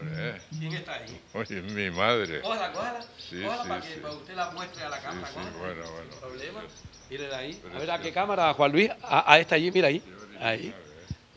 [0.00, 1.20] Hombre, ¿Quién está ahí?
[1.34, 2.40] oye, mi madre.
[2.40, 3.00] Cójala, cójala.
[3.18, 4.00] Sí, cójala sí, para que sí.
[4.00, 5.28] para usted la muestre a la cámara.
[5.28, 6.16] sí, cójala, bueno, no hay bueno.
[6.20, 6.62] problema.
[7.10, 7.62] Mírenla ahí.
[7.74, 8.90] A ver a qué cámara, Juan Luis.
[9.02, 10.02] A, a esta allí, mira ahí.
[10.40, 10.74] Ahí.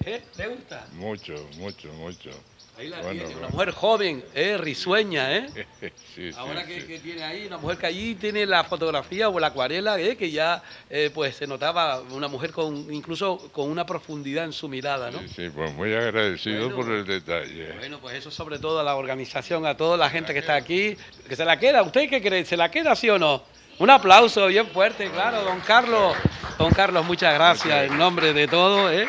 [0.06, 0.24] ¿Eh?
[0.38, 0.88] ¿Le gusta?
[0.94, 2.30] Mucho, mucho, mucho.
[2.78, 3.36] Ahí la Bueno, tiene.
[3.40, 4.58] Una mujer joven, ¿eh?
[4.58, 5.48] risueña, ¿eh?
[6.16, 6.88] Sí, sí, Ahora que, sí.
[6.88, 10.16] que tiene ahí, una mujer que allí tiene la fotografía o la acuarela, ¿eh?
[10.16, 14.68] que ya eh, pues se notaba una mujer con incluso con una profundidad en su
[14.68, 15.20] mirada, ¿no?
[15.20, 16.76] Sí, sí, pues muy agradecido Bueno.
[16.76, 17.74] por el detalle.
[17.78, 20.96] Bueno, pues eso sobre todo a la organización, a toda la gente que está aquí,
[21.28, 21.82] que se la queda.
[21.84, 22.46] ¿Usted qué cree?
[22.46, 23.44] ¿Se la queda sí o no?
[23.80, 26.16] Un aplauso bien fuerte, claro, don Carlos.
[26.58, 28.92] Don Carlos, muchas gracias en nombre de todo.
[28.92, 29.08] ¿eh?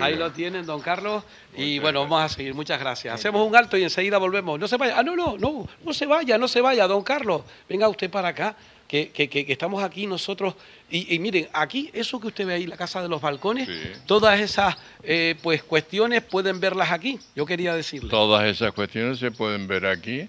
[0.00, 1.24] Ahí lo tienen, don Carlos.
[1.56, 2.54] Y bueno, vamos a seguir.
[2.54, 3.14] Muchas gracias.
[3.14, 4.58] Hacemos un alto y enseguida volvemos.
[4.58, 4.98] No se vaya.
[4.98, 7.42] Ah, no, no, no, no se vaya, no se vaya, don Carlos.
[7.68, 8.56] Venga usted para acá,
[8.86, 10.54] que, que- que- que estamos aquí nosotros.
[10.90, 14.00] Y, y miren, aquí, eso que usted ve ahí, la casa de los balcones, Sí.
[14.06, 17.18] todas esas eh, pues cuestiones pueden verlas aquí.
[17.34, 18.10] Yo quería decirle.
[18.10, 20.28] Todas esas cuestiones se pueden ver aquí,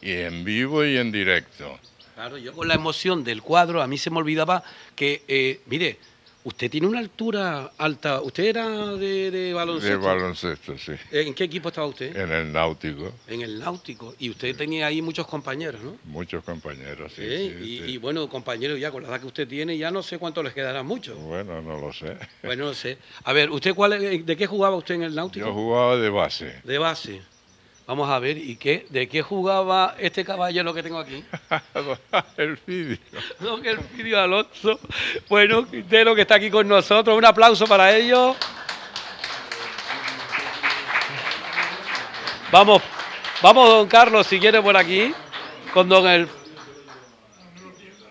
[0.00, 1.78] y en vivo y en directo.
[2.14, 4.62] Claro, yo con la emoción del cuadro, a mí se me olvidaba
[4.94, 5.98] que, eh, mire,
[6.44, 8.20] usted tiene una altura alta.
[8.20, 9.98] ¿Usted era de, de baloncesto?
[9.98, 10.92] De baloncesto, sí.
[11.10, 12.16] ¿En qué equipo estaba usted?
[12.16, 14.14] En el náutico, En el Náutico.
[14.18, 15.96] Y usted tenía ahí muchos compañeros, ¿no?
[16.04, 17.22] muchos compañeros, sí.
[17.24, 17.56] ¿Eh?
[17.58, 17.84] sí, y, sí.
[17.92, 20.54] y bueno, compañeros, ya con la edad que usted tiene, ya no sé cuánto les
[20.54, 21.14] quedará mucho.
[21.16, 22.16] Bueno, no lo sé.
[22.42, 22.98] Bueno, no sé.
[23.24, 25.46] A ver, ¿usted cuál, de qué jugaba usted en el Náutico?
[25.46, 26.60] Yo jugaba de base.
[26.64, 27.20] De base.
[27.90, 28.86] Vamos a ver, ¿y qué?
[28.88, 31.24] ¿De qué jugaba este caballero que tengo aquí?
[32.36, 32.98] el vídeo.
[33.40, 34.78] Don Elpidio Alonso.
[35.28, 37.18] Bueno, Quintero que está aquí con nosotros.
[37.18, 38.36] Un aplauso para ellos.
[42.52, 42.80] Vamos,
[43.42, 45.12] vamos, don Carlos, si quiere por aquí.
[45.74, 46.28] Con don El.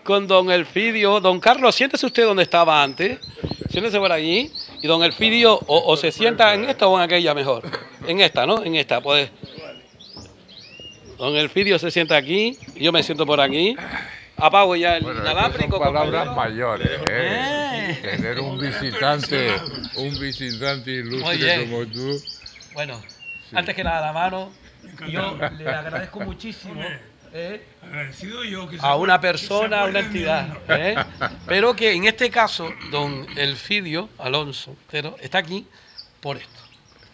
[0.04, 1.20] Con don Elfidio.
[1.20, 3.18] Don Carlos, siéntese usted donde estaba antes.
[3.70, 4.52] Siéntese por allí.
[4.82, 7.62] Y don Elfidio, o, o se sienta en esta o en aquella mejor.
[8.06, 8.62] En esta, ¿no?
[8.62, 9.30] En esta, pues.
[11.20, 12.58] Don Elfidio se sienta aquí.
[12.74, 13.76] Yo me siento por aquí.
[14.38, 16.68] Apago ya el Bueno, inalámbrico, son palabras compañero.
[16.70, 17.90] mayores, ¿eh?
[17.90, 17.98] Eh.
[18.00, 19.52] Tener un visitante,
[19.96, 22.22] un visitante ilustre como tú.
[22.72, 23.02] Bueno,
[23.52, 24.50] antes que nada, mano,
[25.10, 26.82] yo le agradezco muchísimo
[27.34, 30.96] eh, Agradecido yo que a una persona, a una entidad, eh,
[31.46, 35.66] pero que en este caso, don Elfidio Alonso Otero, está aquí
[36.20, 36.60] por esto.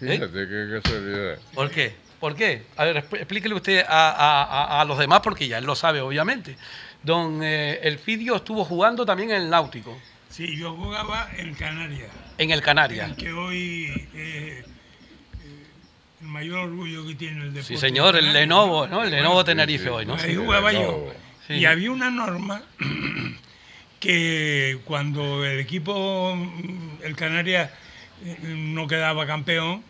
[0.00, 0.12] ¿eh?
[0.12, 1.38] Fíjate qué casualidad.
[1.52, 2.05] ¿Por qué?
[2.26, 2.62] ¿Por qué?
[2.76, 5.76] A ver, expl- explíquele usted a, a- a- a los demás, porque ya él lo
[5.76, 6.56] sabe, obviamente.
[7.04, 9.96] Don eh, Elfidio estuvo jugando también en el Náutico,
[10.28, 13.12] Sí, yo jugaba en Canarias, en el Canarias.
[13.16, 14.64] que hoy eh, eh,
[16.20, 17.62] el mayor orgullo que tiene el deporte.
[17.62, 18.32] Sí, señor, el.
[18.32, 19.04] Lenovo, ¿no?
[19.04, 19.88] El Lenovo Sí, Tenerife sí.
[19.90, 20.16] hoy, ¿no?
[20.16, 20.80] Ahí jugaba yo.
[20.80, 21.12] Lenovo.
[21.48, 22.60] Y había una norma
[24.00, 26.36] que cuando el equipo,
[27.04, 27.70] el Canarias,
[28.24, 29.84] eh, no quedaba campeón,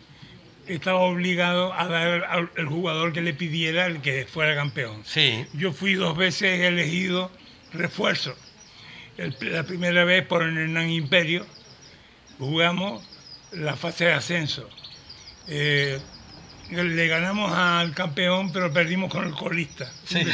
[0.67, 5.03] estaba obligado a dar al jugador que le pidiera el que fuera campeón.
[5.05, 7.31] Sí, Yo fui dos veces elegido
[7.73, 8.35] refuerzo.
[9.17, 11.45] El- la primera vez por el Hernán Imperio
[12.37, 13.03] jugamos
[13.51, 14.69] la fase de ascenso.
[15.47, 15.99] Eh,
[16.69, 19.91] le ganamos al campeón, pero perdimos con el colista.
[20.05, 20.19] Sí.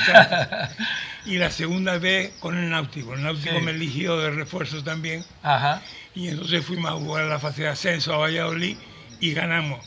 [1.26, 3.14] Y la segunda vez con el Náutico.
[3.14, 3.62] El Náutico Sí.
[3.64, 5.24] me eligió de refuerzo también.
[5.42, 5.82] ajá.
[6.14, 8.76] Y entonces fuimos a jugar la fase de ascenso a Valladolid
[9.22, 9.80] y ganamos.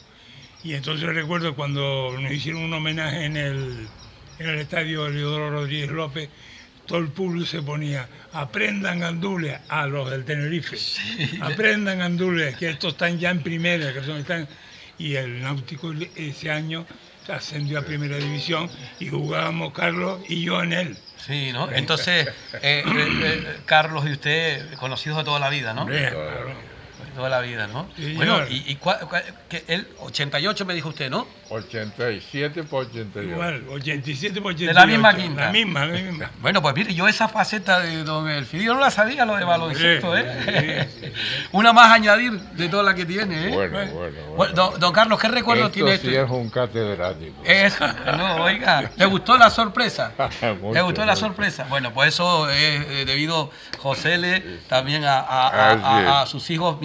[0.67, 3.87] Y entonces recuerdo cuando nos hicieron un homenaje en el,
[4.41, 6.29] en el estadio Leodoro Rodríguez López,
[6.87, 10.77] todo el público se ponía, aprendan gandules a los del Tenerife,
[11.41, 14.49] aprendan gandules, que estos están ya en primera, que son, están,
[14.99, 16.85] y el Náutico ese año
[17.29, 20.99] ascendió a primera división y jugábamos Carlos y yo en él.
[21.25, 21.71] Sí, ¿no?
[21.71, 25.87] Entonces, eh, eh, eh, Carlos y usted, conocidos de toda la vida, ¿no?
[25.87, 26.76] Claro.
[27.17, 27.89] Toda la vida, ¿no?
[27.97, 28.53] Sí, bueno, señor.
[28.53, 31.27] y, y cua- cua- que el 88 me dijo usted, ¿no?
[31.49, 33.31] 87 por 88.
[33.33, 34.67] Igual, 87 por 88.
[34.67, 35.47] De la misma quinta.
[35.47, 36.31] La misma, la misma.
[36.41, 40.17] Bueno, pues mire, yo esa faceta de don Elfidio no la sabía, lo de baloncesto,
[40.17, 40.87] ¿eh?
[40.91, 41.13] Sí, sí,
[41.53, 43.51] Una más a añadir de toda la que tiene, ¿eh?
[43.55, 44.17] Bueno, bueno, bueno.
[44.37, 46.23] Bueno, don, don Carlos, ¿qué recuerdo Esto tiene sí este?
[46.23, 47.43] es un catedrático.
[47.45, 50.13] Eso, no, oiga, ¿le gustó la sorpresa?
[50.43, 51.67] ¿Le Mucho, gustó la sorpresa?
[51.69, 52.57] Bueno, pues eso es
[52.89, 56.29] eh, debido, José, le, también a, a- a- Así a- a es.
[56.29, 56.81] sus hijos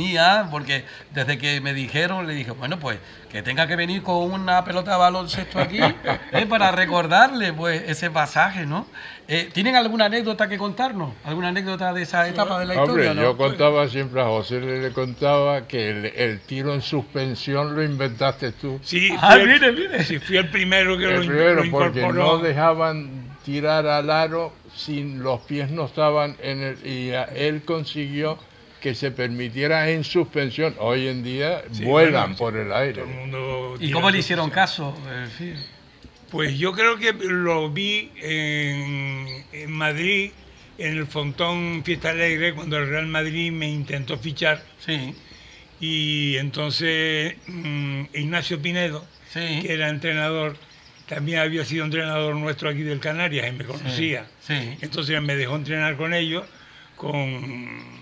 [0.52, 2.98] porque desde que me dijeron, le dije, bueno, pues
[3.32, 5.80] que tenga que venir con una pelota de baloncesto aquí,
[6.32, 8.86] eh, para recordarle pues ese pasaje, ¿no?
[9.28, 11.14] Eh, ¿Tienen alguna anécdota que contarnos?
[11.24, 13.14] ¿Alguna anécdota de esa etapa de la Hombre, historia?
[13.14, 13.22] no?
[13.22, 17.84] yo contaba siempre a José, le, le contaba que el, el tiro en suspensión lo
[17.84, 18.80] inventaste tú.
[18.84, 20.04] Sí, Ah, fui el- mire, mire.
[20.04, 24.54] sí, fui el primero que El lo, primero, lo porque no dejaban tirar al aro
[24.76, 28.38] sin los pies no estaban en el y a- él consiguió
[28.82, 30.76] que se permitiera en suspensión.
[30.80, 33.02] Hoy en día Sí, vuelan bueno, por el aire.
[33.04, 34.98] Todo el mundo ¿Y cómo le hicieron caso?
[35.08, 35.54] Eh, sí.
[36.30, 40.32] Pues yo creo que lo vi en, en Madrid,
[40.78, 44.64] en el Fontón Fiesta Alegre, cuando el Real Madrid me intentó fichar.
[44.80, 45.14] Sí,
[45.80, 49.60] Y entonces mm, Ignacio Pinedo, sí.
[49.62, 50.56] que era entrenador,
[51.08, 54.26] también había sido entrenador nuestro aquí del Canarias y me conocía.
[54.40, 54.78] Sí.
[54.82, 56.46] Entonces me dejó entrenar con ellos,
[56.96, 58.01] con,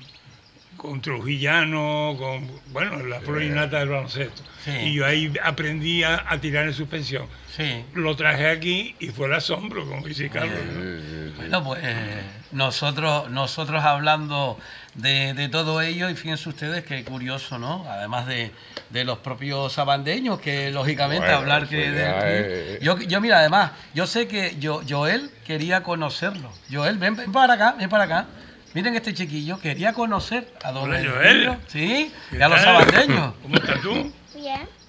[0.80, 4.42] con Trujillano, con, bueno, la florinata del baloncesto.
[4.66, 4.72] Sí.
[4.72, 7.28] Y yo ahí aprendí a, a tirar en suspensión.
[7.56, 7.84] Sí.
[7.94, 10.58] Lo traje aquí y fue el asombro, como dice Carlos.
[10.74, 11.36] ¿no?
[11.38, 14.58] Bueno, pues eh, nosotros, nosotros hablando
[14.96, 17.86] de, de todo ello, y fíjense ustedes qué curioso, ¿no?
[17.90, 18.52] Además de,
[18.90, 21.82] de los propios sabandeños, que lógicamente Bueno, hablar que...
[21.94, 26.52] ya de- es- yo, yo, mira, además, yo sé que yo, Joel quería conocerlo.
[26.72, 28.26] Joel, ven, ven para acá, ven para acá.
[28.74, 31.58] Miren este chiquillo, quería conocer a don Hola, Joel.
[31.68, 32.86] Sí, ¿Qué y a los tal?
[32.86, 33.34] sabandeños.
[33.42, 34.14] ¿Cómo estás tú?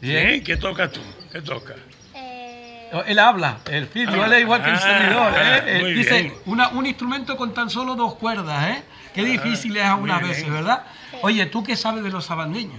[0.00, 0.44] Bien.
[0.44, 1.00] ¿Qué tocas tú?
[1.32, 1.76] ¿Qué tocas?
[2.14, 5.32] Eh, Él habla, el Filio, él es igual que el Ah, servidor.
[5.36, 5.62] ¿eh?
[5.66, 8.82] Eh, muy Dice, una, un instrumento con tan solo dos cuerdas, ¿eh?
[9.14, 10.48] Qué difícil es algunas veces.
[10.50, 10.84] ¿verdad?
[11.10, 11.16] Sí.
[11.22, 12.78] Oye, ¿tú qué sabes de los sabandeños?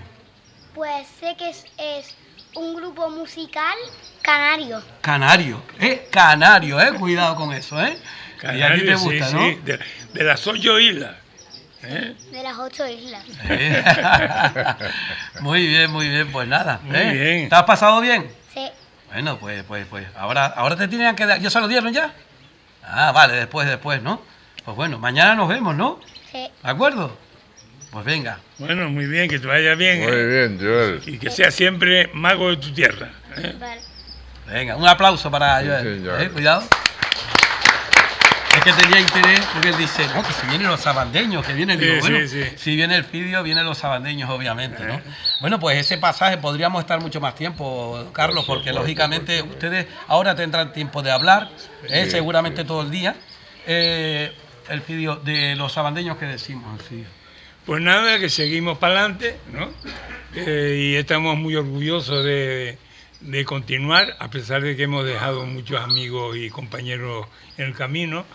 [0.73, 2.15] pues sé que es, es
[2.55, 3.75] un grupo musical
[4.21, 4.81] canario.
[5.01, 6.07] Canario, ¿eh?
[6.09, 6.93] Canario, ¿eh?
[6.97, 7.97] Cuidado con eso, ¿eh?
[8.43, 9.49] Y a ti te Canario, gusta, sí, ¿no?
[9.49, 9.79] sí, de,
[10.13, 11.15] de las ocho islas.
[11.83, 12.15] ¿eh?
[12.31, 13.23] De las ocho islas.
[15.41, 16.79] Muy bien, muy bien, pues nada.
[16.83, 17.11] Muy ¿eh?
[17.13, 17.49] bien.
[17.49, 18.29] ¿Te has pasado bien?
[18.53, 18.67] Sí.
[19.11, 21.39] Bueno, pues, pues, pues, ahora, ahora te tienen que dar.
[21.39, 22.13] ¿Ya se lo dieron ya?
[22.83, 24.21] Ah, vale, después, después, ¿no?
[24.63, 25.99] Pues bueno, mañana nos vemos, ¿no?
[26.31, 26.47] Sí.
[26.63, 27.17] ¿De acuerdo?
[27.91, 28.39] Pues venga.
[28.57, 29.99] Bueno, muy bien, que te vaya bien.
[30.01, 30.25] Muy ¿eh?
[30.25, 31.01] bien, Joel.
[31.05, 33.09] Y que sea siempre mago de tu tierra.
[33.37, 33.55] ¿eh?
[33.59, 33.81] Vale.
[34.47, 36.21] Venga, un aplauso para Sí, Joel.
[36.21, 36.63] Eh, Cuidado.
[38.55, 41.99] Es que tenía interés porque dice, no, que si vienen los sabandeños, que vienen, digo,
[42.01, 42.49] bueno, sí, sí.
[42.57, 45.01] si viene el Fidio, vienen los sabandeños, obviamente, ¿no?
[45.39, 49.87] Bueno, pues ese pasaje podríamos estar mucho más tiempo, Carlos, Por porque lógicamente por ustedes
[50.07, 51.49] ahora tendrán tiempo de hablar,
[51.87, 53.15] eh, seguramente todo el día.
[53.65, 54.31] Eh,
[54.69, 57.07] el Fidio, de los sabandeños que decimos, el Fidio.
[57.65, 59.69] Pues nada, que seguimos para adelante, ¿no?
[60.35, 62.77] Eh, y estamos muy orgullosos de,
[63.21, 68.25] de continuar, a pesar de que hemos dejado muchos amigos y compañeros en el camino,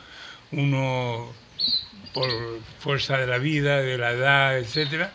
[0.52, 1.32] uno
[2.12, 5.12] por fuerza de la vida, de la edad, etcétera,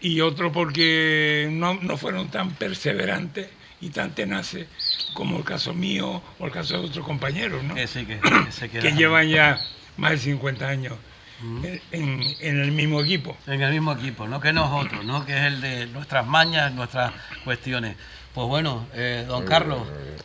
[0.00, 3.48] y otro porque no, no fueron tan perseverantes
[3.80, 4.66] y tan tenaces
[5.14, 7.74] como el caso mío o el caso de otros compañeros, ¿no?
[7.74, 9.66] Que sí, que, que se que llevan ya
[9.96, 10.94] más de 50 años
[11.42, 13.36] en- en- en el mismo equipo.
[13.46, 14.40] en el mismo equipo, ¿no?
[14.40, 15.24] Que nosotros, ¿no?
[15.24, 17.12] Que es el de nuestras mañas, nuestras
[17.44, 17.96] cuestiones.
[18.34, 19.80] Pues bueno, eh, don Carlos,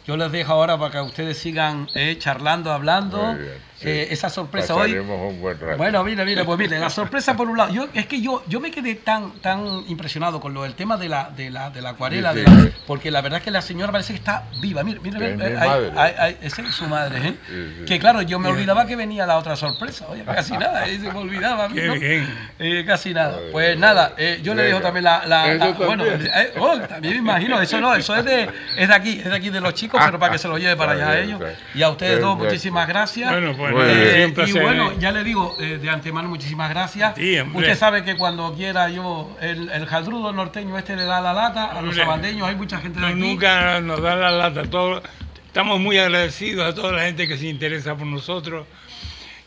[0.06, 3.18] yo les dejo ahora para que ustedes sigan eh, charlando, hablando.
[3.34, 3.88] Muy bien, sí.
[3.90, 4.92] Eh, esa sorpresa hoy.
[4.94, 5.78] Pasaremos un buen rato.
[5.78, 8.60] Bueno, mire, mire, pues mire, la sorpresa por un lado, yo es que yo yo
[8.60, 11.90] me quedé tan tan impresionado con lo del tema de la de la de la
[11.90, 14.84] acuarela, Sí, de la- porque la verdad es que la señora parece que está viva,
[14.84, 15.92] mire, mire, Es mire, madre.
[15.96, 17.36] ahí- esa es su madre, ¿eh?
[17.48, 17.86] Sí, sí.
[17.86, 21.12] Que claro, yo me olvidaba que venía la otra sorpresa, oye, casi nada, ahí se
[21.12, 21.94] me olvidaba a mí, Qué ¿no?
[21.96, 22.50] bien.
[22.60, 23.40] Eh, casi nada.
[23.52, 25.26] Pues nada, eh, yo le dejo también la.
[25.26, 26.32] la- bueno, también.
[26.34, 29.36] eh, oh, también me imagino, eso no, eso es de, es de aquí, es de
[29.36, 31.42] aquí de los chicos, pero para que se lo lleve para allá a ellos.
[31.74, 33.30] Y a ustedes dos, muchísimas gracias.
[33.32, 37.16] Bueno, pues Y bueno, ya le digo eh, de antemano muchísimas gracias.
[37.16, 37.38] Sí.
[37.54, 41.66] Usted sabe que cuando quiera yo, el, el jaldrudo norteño este le da la lata,
[41.66, 41.98] a los Hombre.
[41.98, 43.20] sabandeños hay mucha gente de No, aquí.
[43.20, 44.64] nunca nos da la lata.
[44.64, 45.02] Todo,
[45.48, 48.68] estamos muy agradecidos a toda la gente que se interesa por nosotros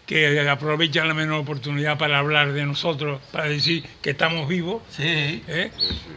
[0.07, 4.83] que aprovechan la menor oportunidad para hablar de nosotros, para decir que estamos vivos.
[4.89, 5.43] Sí.
[5.47, 5.71] ¿eh?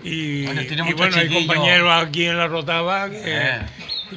[0.06, 3.60] Y, Bueno, y bueno, hay compañeros aquí en la Rotava que Eh.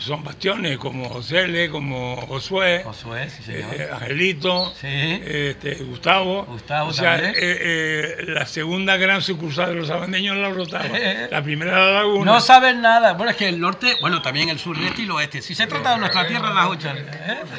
[0.00, 3.74] Son bastiones, como José como Josué, Josué, sí, señor.
[3.74, 4.86] eh, Angelito, Sí.
[4.88, 6.44] este, Gustavo.
[6.44, 7.34] Gustavo o sea, también.
[7.36, 10.84] eh, eh, la segunda gran sucursal de los sabandeños en la Rotava.
[10.92, 11.28] Eh.
[11.30, 12.32] La primera era la Laguna.
[12.32, 13.12] No saben nada.
[13.14, 15.42] Bueno, es que el norte, bueno, también el sur, el este y el oeste.
[15.42, 16.88] Si se trata de nuestra tierra, las ocho.
[16.88, 17.04] ¿eh?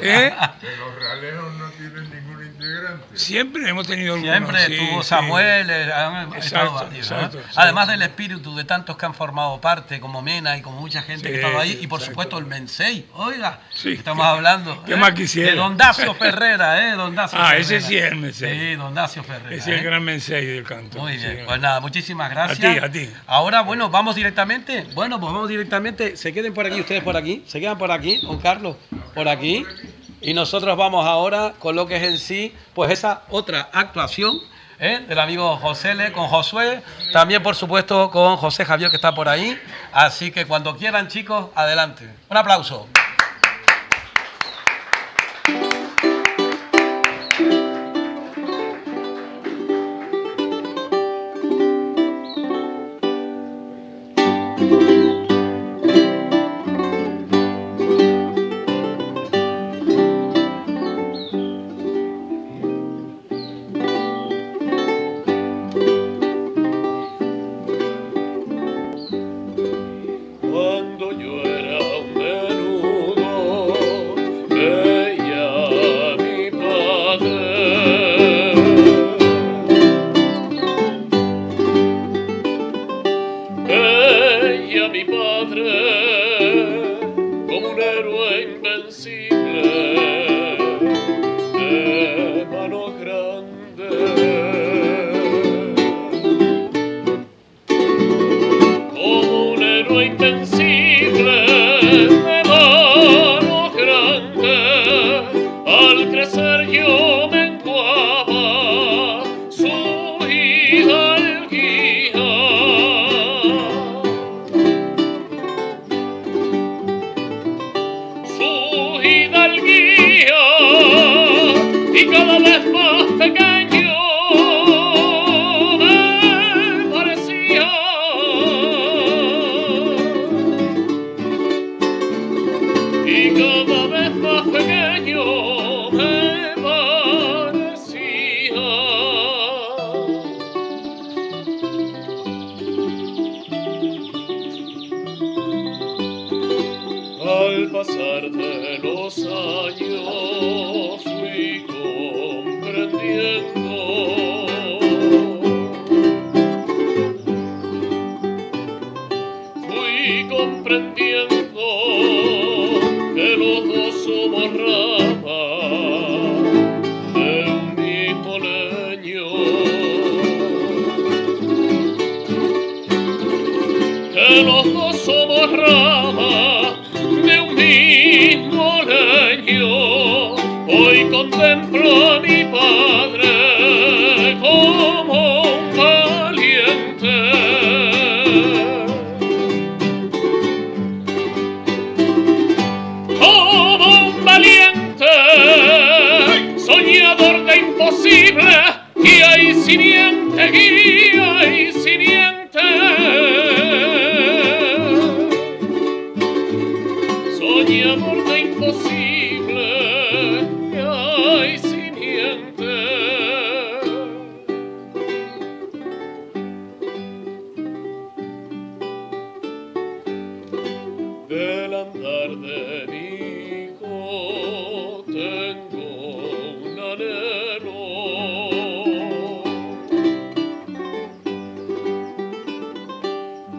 [0.02, 0.34] ¿Eh?
[0.60, 2.35] Que los realejos no tienen ningún
[3.14, 5.02] Siempre hemos tenido algunos, Siempre sí, sí.
[5.02, 7.16] Samuel, eh, han Exacto, estado varios, ¿no?
[7.16, 7.60] exacto, exacto.
[7.60, 11.24] Además del espíritu de tantos que han formado parte, como Mena y como mucha gente
[11.30, 12.12] que Sí, estaba ahí, y por exacto.
[12.12, 13.92] supuesto el Mensei, oiga, Sí.
[13.92, 14.96] estamos hablando ¿Qué ¿eh?
[14.96, 15.50] más quisiera?
[15.50, 16.92] de Don Dacio Ferrera, ¿eh?
[16.92, 17.62] Don Dacio Ah, Ferrera.
[17.62, 18.58] ese sí es el Mensei.
[18.58, 19.50] Sí, Don Dacio Ferrera.
[19.54, 19.82] Ese es el ¿eh?
[19.88, 20.98] gran mensaje del canto.
[20.98, 22.58] Muy bien, pues nada, muchísimas gracias.
[22.84, 23.10] A ti, a ti.
[23.26, 24.86] Ahora, bueno, vamos directamente.
[24.94, 26.16] Bueno, pues vamos directamente.
[26.16, 27.42] Se queden por aquí, ustedes por aquí.
[27.46, 28.76] Se quedan por aquí, don Carlos,
[29.14, 29.64] por aquí.
[30.26, 34.40] Y nosotros vamos ahora con lo que es en sí, pues esa otra actuación
[34.80, 35.04] ¿eh?
[35.06, 36.82] del amigo José Le con Josué.
[37.12, 39.56] También, por supuesto, con José Javier que está por ahí.
[39.92, 42.12] Así que cuando quieran, chicos, adelante.
[42.28, 42.88] Un aplauso.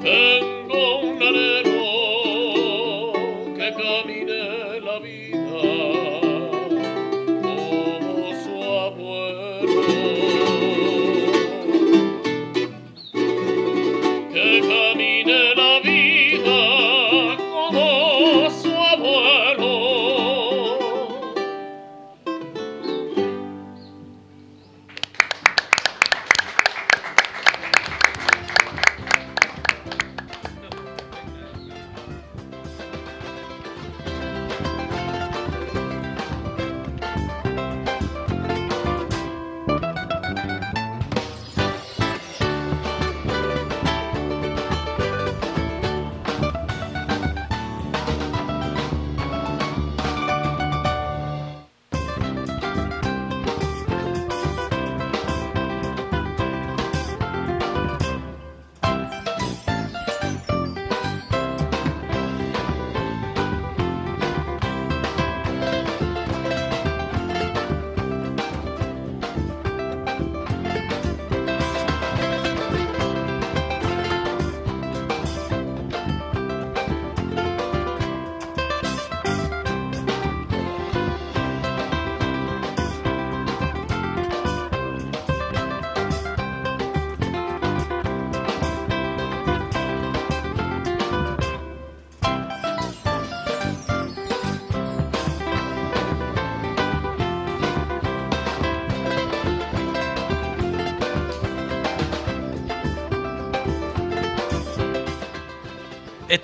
[0.07, 0.36] Tengo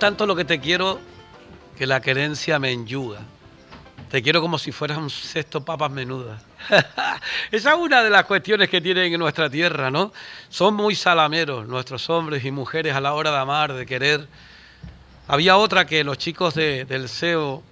[0.04, 1.00] tanto lo que te quiero
[1.78, 3.22] que la querencia me enyuga.
[4.12, 6.42] Te quiero como si fueras un cesto papas menudas.
[7.54, 10.12] Esa es una de las cuestiones que tienen en nuestra tierra, ¿no?
[10.50, 14.28] Son muy salameros nuestros hombres y mujeres a la hora de amar, de querer.
[15.30, 17.64] Había otra que los chicos de- del CEO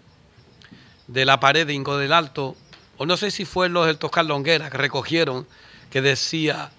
[1.07, 2.55] de la pared de Ingo del Alto,
[2.95, 5.45] o no sé si fue los del Toscar Longuera, que recogieron,
[5.89, 6.69] que decía,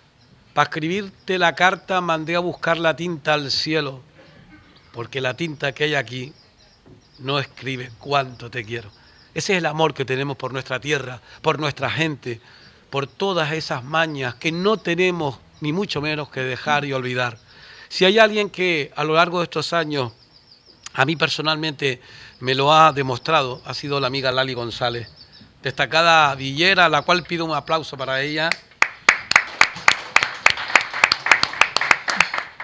[0.54, 4.00] para escribirte la carta mandé a buscar la tinta al cielo,
[4.92, 6.32] porque la tinta que hay aquí
[7.18, 8.90] no escribe cuánto te quiero.
[9.34, 12.40] Ese es el amor que tenemos por nuestra tierra, por nuestra gente,
[12.90, 17.38] por todas esas mañas que no tenemos ni mucho menos que dejar y olvidar.
[17.88, 20.12] Si hay alguien que a lo largo de estos años,
[20.92, 22.00] a mí personalmente
[22.40, 25.08] me lo ha demostrado, ha sido la amiga Lali González,
[25.62, 28.50] destacada villera, a la cual pido un aplauso para ella.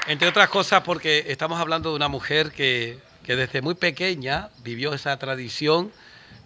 [0.08, 4.94] Entre otras cosas porque estamos hablando de una mujer que, que desde muy pequeña vivió
[4.94, 5.92] esa tradición,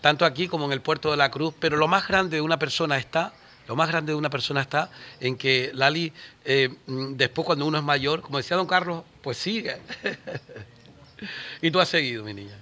[0.01, 2.59] tanto aquí como en el puerto de la Cruz, pero lo más grande de una
[2.59, 3.33] persona está,
[3.69, 4.91] lo más grande de una persona está
[5.21, 6.13] en que Lali,
[6.45, 9.77] eh, mm, después cuando uno es mayor, como decía don Carlos, pues sigue.
[11.63, 12.59] y tú has seguido, mi niña.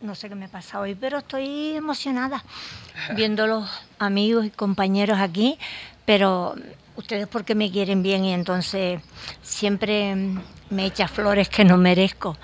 [0.00, 2.42] No sé qué me pasa hoy, pero estoy emocionada
[3.14, 5.60] viendo los amigos y compañeros aquí,
[6.04, 6.56] pero
[6.96, 9.00] ustedes porque me quieren bien y entonces
[9.42, 10.14] siempre
[10.70, 12.36] me echa flores que no merezco.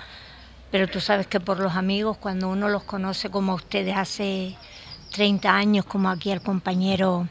[0.71, 4.55] Pero tú sabes que por los amigos, cuando uno los conoce como ustedes hace
[5.11, 7.27] 30 años, como aquí el compañero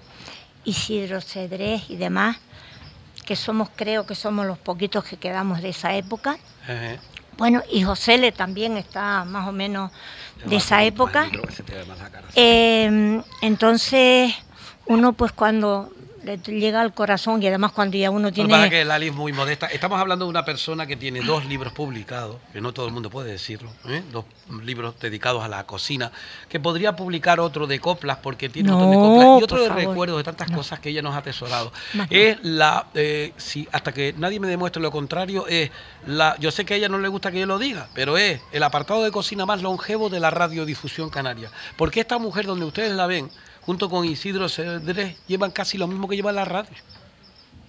[0.64, 2.36] Isidro Cedrés y demás,
[3.24, 6.38] que somos, creo que somos los poquitos que quedamos de esa época,
[7.38, 9.90] bueno, y José Le también está más o menos
[10.44, 11.24] de esa época.
[11.24, 12.02] Más.
[12.34, 14.34] Eh, entonces,
[14.86, 15.90] uno pues cuando
[16.22, 18.68] le llega al corazón y además cuando ya uno tiene...
[18.68, 19.66] que Lali es muy modesta.
[19.66, 23.10] Estamos hablando de una persona que tiene dos libros publicados, que no todo el mundo
[23.10, 24.02] puede decirlo, ¿eh?
[24.12, 24.24] dos
[24.62, 26.12] libros dedicados a la cocina,
[26.48, 29.62] que podría publicar otro de coplas porque tiene un montón de No, coplas y otro
[29.62, 29.84] de favor.
[29.84, 30.56] recuerdos de tantas No.
[30.58, 31.72] cosas que ella nos ha atesorado.
[31.94, 32.16] Más no.
[32.16, 35.70] Es la, eh, si hasta que nadie me demuestre lo contrario, es
[36.06, 38.40] la, yo sé que a ella no le gusta que yo lo diga, pero es
[38.52, 41.50] el apartado de cocina más longevo de la radiodifusión canaria.
[41.76, 43.30] Porque esta mujer donde ustedes la ven,
[43.70, 46.76] junto con Isidro Cedrés, llevan casi lo mismo que lleva la radio.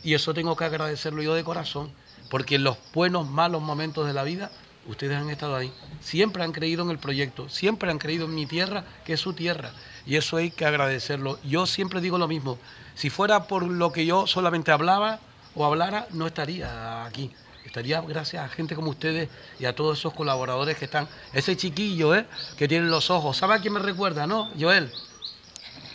[0.04, 1.92] Y eso tengo que agradecerlo yo de corazón,
[2.32, 4.50] porque en los buenos, malos momentos de la vida,
[4.88, 5.72] ustedes han estado ahí.
[6.00, 9.34] Siempre han creído en el proyecto, siempre han creído en mi tierra, que es su
[9.34, 9.74] tierra.
[10.08, 11.38] Y eso hay que agradecerlo.
[11.44, 12.58] Yo siempre digo lo mismo,
[12.96, 15.20] si fuera por lo que yo solamente hablaba
[15.54, 17.30] o hablara, no estaría aquí.
[17.64, 19.30] Estaría gracias a gente como ustedes
[19.60, 21.08] y a todos esos colaboradores que están.
[21.32, 22.26] Ese chiquillo, ¿eh?
[22.58, 23.38] Que tiene los ojos.
[23.38, 24.50] ¿Sabe a quién me recuerda, no?
[24.60, 24.92] Joel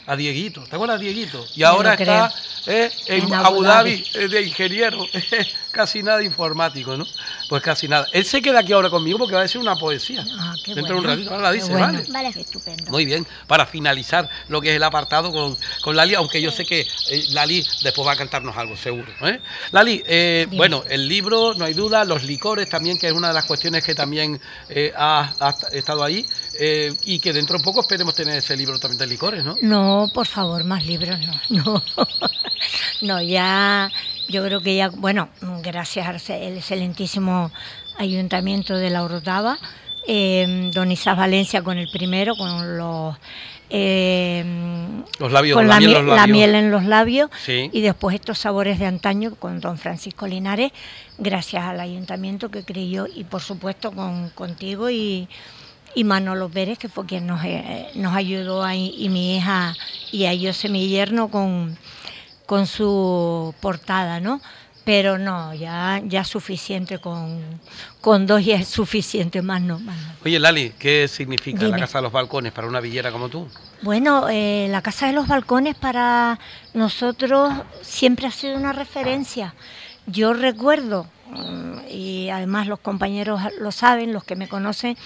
[0.06, 0.62] a Dieguito.
[0.62, 1.44] ¿Te acuerdas de Dieguito?
[1.54, 2.32] Y ahora está
[2.66, 4.10] eh, en, En Abu Abu Dhabi Dhabi.
[4.14, 5.06] eh, de ingeniero.
[5.76, 7.04] casi nada informático, ¿no?
[7.48, 8.06] Pues casi nada.
[8.12, 10.24] Él se queda aquí ahora conmigo porque va a decir una poesía.
[10.38, 11.30] Ah, qué Dentro de un ratito.
[11.30, 11.86] Ahora la dice, bueno.
[11.86, 12.04] ¿vale?
[12.08, 12.28] Vale.
[12.40, 12.90] Estupendo.
[12.90, 16.64] Muy bien, para finalizar lo que es el apartado con, con Lali, aunque yo sé
[16.64, 19.12] que eh, Lali después va a cantarnos algo, seguro.
[19.22, 19.40] ¿eh?
[19.72, 23.34] Lali, eh, bueno, el libro, no hay duda, los licores también, que es una de
[23.34, 25.34] las cuestiones que también eh, ha,
[25.72, 26.26] estado ahí,
[27.04, 29.56] y que dentro de poco esperemos tener ese libro también de licores, ¿no?
[29.60, 31.36] No, por favor, más libros no.
[31.66, 31.82] No,
[33.02, 33.90] no ya,
[34.28, 35.28] yo creo que ya, bueno,
[35.62, 37.50] gracias al ce- excelentísimo
[37.98, 39.58] Ayuntamiento de la Orotava,
[40.06, 43.16] eh, don Isás Valencia con el primero, con los...
[43.70, 44.44] eh,
[45.18, 46.36] Los labios, con la la, miel los la labios.
[46.36, 47.70] miel en los labios Sí.
[47.72, 50.72] y después estos sabores de antaño con don Francisco Linares,
[51.18, 55.28] gracias al ayuntamiento que creyó y por supuesto con contigo y,
[55.94, 59.74] y Manolo Pérez, que fue quien nos, eh, nos ayudó ahí, y mi hija
[60.12, 61.76] y a José, mi yerno, con,
[62.46, 64.40] con su portada, ¿no?
[64.84, 67.40] Pero no, ya, ya suficiente con,
[68.00, 70.12] con dos ya es suficiente, más no, más no.
[70.24, 71.76] Oye, Lali, ¿qué significa la.
[71.76, 73.48] Casa de los Balcones para una villera como tú?
[73.82, 76.38] Bueno, eh, la Casa de los Balcones para
[76.72, 79.54] nosotros siempre ha sido una referencia.
[80.06, 84.96] Yo recuerdo, mm, y además los compañeros lo saben, los que me conocen,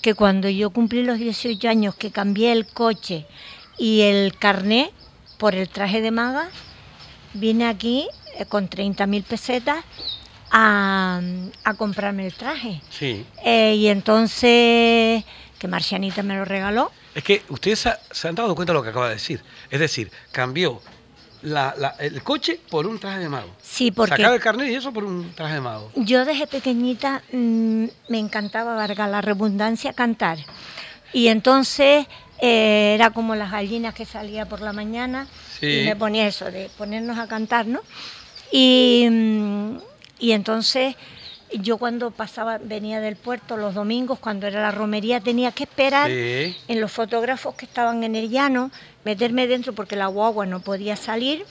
[0.00, 3.26] que cuando yo cumplí los 18 años, que cambié el coche
[3.76, 4.92] y el carné
[5.36, 6.48] por el traje de maga,
[7.34, 8.08] vine aquí
[8.38, 9.84] eh, con 30.000 pesetas
[10.50, 11.20] a,
[11.64, 12.80] a comprarme el traje.
[12.90, 13.24] Sí.
[13.44, 15.24] Eh, y entonces,
[15.58, 18.82] que Marcianita me lo regaló, Es que ustedes se, se han dado cuenta de lo
[18.82, 19.42] que acaba de decir.
[19.68, 20.80] Es decir, cambió
[21.42, 23.50] la- la- el coche por un traje de mago.
[23.62, 25.90] Sí, porque Sacaba el carnet y eso por un traje de mago.
[25.96, 30.38] yo desde pequeñita mm, me encantaba, valga la redundancia, cantar.
[31.12, 32.06] Y entonces
[32.40, 35.26] eh, era como las gallinas que salía por la mañana
[35.60, 35.80] Sí.
[35.80, 37.80] y me ponía eso de ponernos a cantar, ¿no?
[38.50, 39.06] Y,
[40.18, 40.96] y entonces
[41.52, 46.08] yo cuando pasaba, venía del puerto los domingos, cuando era la romería, tenía que esperar
[46.08, 46.56] Sí.
[46.68, 48.70] en los fotógrafos que estaban en el llano,
[49.04, 51.44] meterme dentro porque la guagua no podía salir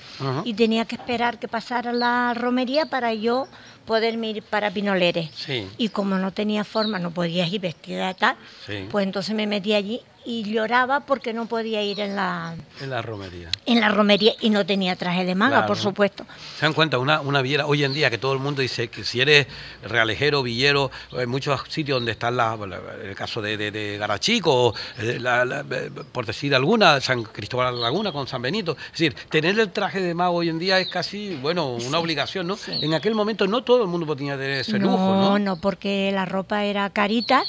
[0.46, 3.48] y tenía que esperar que pasara la romería para yo
[3.86, 5.32] poderme ir para Pinoleres.
[5.36, 5.68] Sí.
[5.78, 8.36] Y como no tenía forma, no podía ir vestida de tal,
[8.66, 8.86] Sí.
[8.90, 13.02] pues entonces me metí allí y lloraba porque no podía ir en la, En la
[13.02, 13.50] romería.
[13.66, 15.68] en la romería y no tenía traje de manga, Claro.
[15.68, 16.26] por supuesto.
[16.58, 19.04] Se dan cuenta, una, una villera, hoy en día que todo el mundo dice que
[19.04, 19.48] si eres
[19.84, 24.76] realejero, villero, hay muchos sitios donde están las, la- el caso de, de, de Garachico,
[25.00, 25.64] eh, la- la-
[26.12, 28.76] por decir alguna, San Cristóbal de la Laguna con San Benito.
[28.86, 32.46] Es decir, tener el traje de mago hoy en día es casi, bueno, una obligación,
[32.48, 32.58] ¿no?
[32.58, 32.72] sí.
[32.82, 35.40] En aquel momento no todo el mundo podía tener ese no, lujo, ¿no?
[35.40, 37.44] no, porque la ropa era carita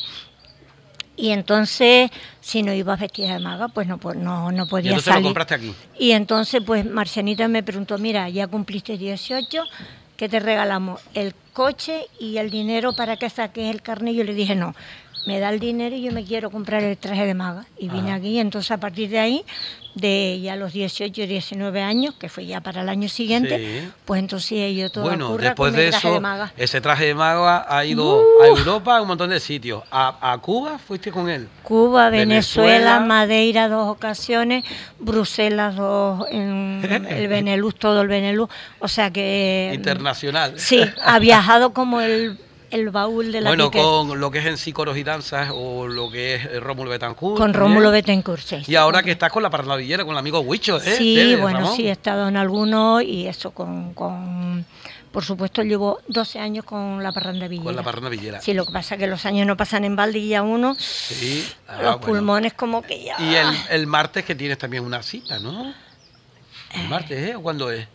[1.21, 2.11] y entonces
[2.41, 5.25] si no ibas vestida de maga, pues no, no, no Y podías entonces lo salir.
[5.27, 5.75] compraste aquí.
[5.99, 9.63] Y entonces, pues Marcianita me preguntó, mira, ya cumpliste 18,
[10.17, 11.01] ¿qué te regalamos?
[11.15, 14.15] El coche y el dinero para que saques el carnet.
[14.15, 14.75] Yo le dije, no,
[15.27, 17.67] me da el dinero y yo me quiero comprar el traje de maga.
[17.79, 19.45] Y vine aquí, entonces a partir de ahí,
[19.95, 23.89] de ya los 18, 19 años, que fue ya para el año siguiente, Sí.
[24.05, 26.53] pues entonces yo toda Bueno, después con de traje eso, de maga.
[26.57, 26.63] Uh.
[26.63, 29.83] ese traje de mago ha ido a Europa, a un montón de sitios.
[29.91, 31.49] A, a Cuba fuiste con él.
[31.65, 32.69] Cuba, Venezuela.
[32.71, 34.65] Venezuela, Madeira dos ocasiones,
[35.01, 38.53] Bruselas dos, en el Benelux, todo el Benelux.
[38.79, 39.73] O sea que...
[39.75, 40.55] Internacional.
[40.59, 42.39] Sí, ha viajado como el,
[42.71, 45.87] el baúl de la Bueno, con lo que es en sí coros y danzas o
[45.89, 47.37] lo que es eh, Rómulo Betancourt.
[47.39, 47.61] Con también.
[47.75, 48.57] Rómulo Betancourt, sí.
[48.67, 50.97] Y ahora que estás con la parnavillera, con el amigo Huicho, ¿eh?
[50.97, 51.77] Sí, ¿Eh, bueno, Ramón?
[51.77, 54.65] sí, he estado en algunos y eso con, con...
[55.13, 57.65] Por supuesto, llevo 12 años con la parranda villera.
[57.65, 58.41] Con la parnavillera.
[58.41, 60.77] Sí, lo que pasa es que los años no pasan en balde y ya uno,
[60.79, 61.45] Sí.
[61.67, 62.01] ah, los bueno.
[62.01, 63.17] pulmones como que ya...
[63.19, 65.75] Y el, el martes que tienes también una cita, ¿no?
[66.75, 67.35] ¿El martes, eh?
[67.35, 67.89] ¿O cuándo es?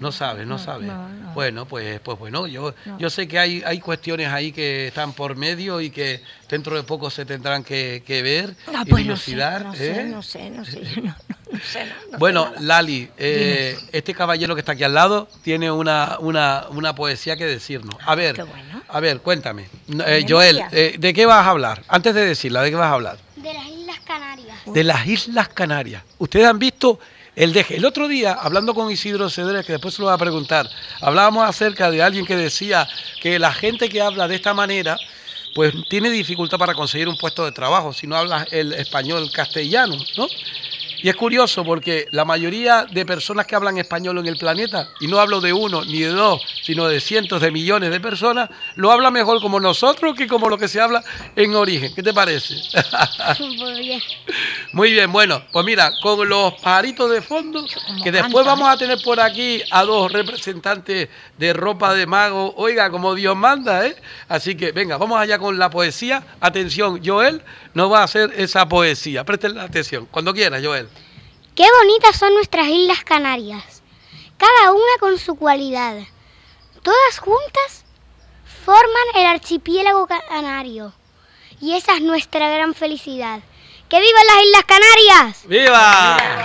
[0.00, 0.86] No sabes, no, sabes.
[0.86, 1.32] no, no.
[1.34, 2.98] Bueno, pues, pues bueno, yo, No.
[2.98, 6.82] yo sé que hay, hay cuestiones ahí que están por medio y que dentro de
[6.82, 9.64] poco se tendrán que, que ver Ah, y pues no sé, dilucidar.
[9.64, 9.76] no ¿eh?
[9.76, 11.14] sé, no sé, no sé, no, no,
[11.52, 12.52] no sé, no, no Bueno.
[12.60, 17.46] Lali, eh, este caballero que está aquí al lado tiene una, una, una poesía que
[17.46, 17.94] decirnos.
[18.04, 18.82] A ver, Qué bueno.
[18.88, 19.68] a ver, cuéntame.
[19.88, 21.82] No, eh, Joel, eh, ¿de qué vas a hablar?
[21.88, 23.18] Antes de decirla, ¿de qué vas a hablar?
[23.36, 24.58] De las Islas Canarias.
[24.66, 26.02] De las Islas Canarias.
[26.18, 26.98] Ustedes han visto
[27.36, 27.56] el.
[27.56, 30.68] El otro día, hablando con Isidro Cedrés, que después se lo voy a preguntar,
[31.00, 32.88] hablábamos acerca de alguien que decía
[33.20, 34.96] que la gente que habla de esta manera,
[35.54, 39.96] pues tiene dificultad para conseguir un puesto de trabajo si no hablas el español castellano,
[40.16, 40.26] ¿no?
[41.04, 45.06] Y es curioso porque la mayoría de personas que hablan español en el planeta, y
[45.06, 48.90] no hablo de uno ni de dos, sino de cientos de millones de personas, lo
[48.90, 51.04] habla mejor como nosotros que como lo que se habla
[51.36, 51.94] en origen.
[51.94, 52.54] ¿Qué te parece?
[53.38, 54.00] Muy bien.
[54.72, 57.66] Muy bien, bueno, pues mira, con los pajaritos de fondo,
[58.02, 62.88] que después vamos a tener por aquí a dos representantes de ropa de mago, oiga,
[62.88, 63.94] como Dios manda, ¿eh?
[64.26, 66.24] Así que venga, vamos allá con la poesía.
[66.40, 67.42] Atención, Joel
[67.74, 69.22] nos va a hacer esa poesía.
[69.24, 70.88] Presten atención, cuando quiera, Joel.
[71.54, 73.84] Qué bonitas son nuestras Islas Canarias,
[74.36, 75.94] cada una con su cualidad.
[76.82, 77.84] Todas juntas
[78.64, 80.92] forman el archipiélago canario.
[81.60, 83.38] Y esa es nuestra gran felicidad.
[83.88, 85.46] ¡Que vivan las Islas Canarias!
[85.46, 86.42] ¡Viva!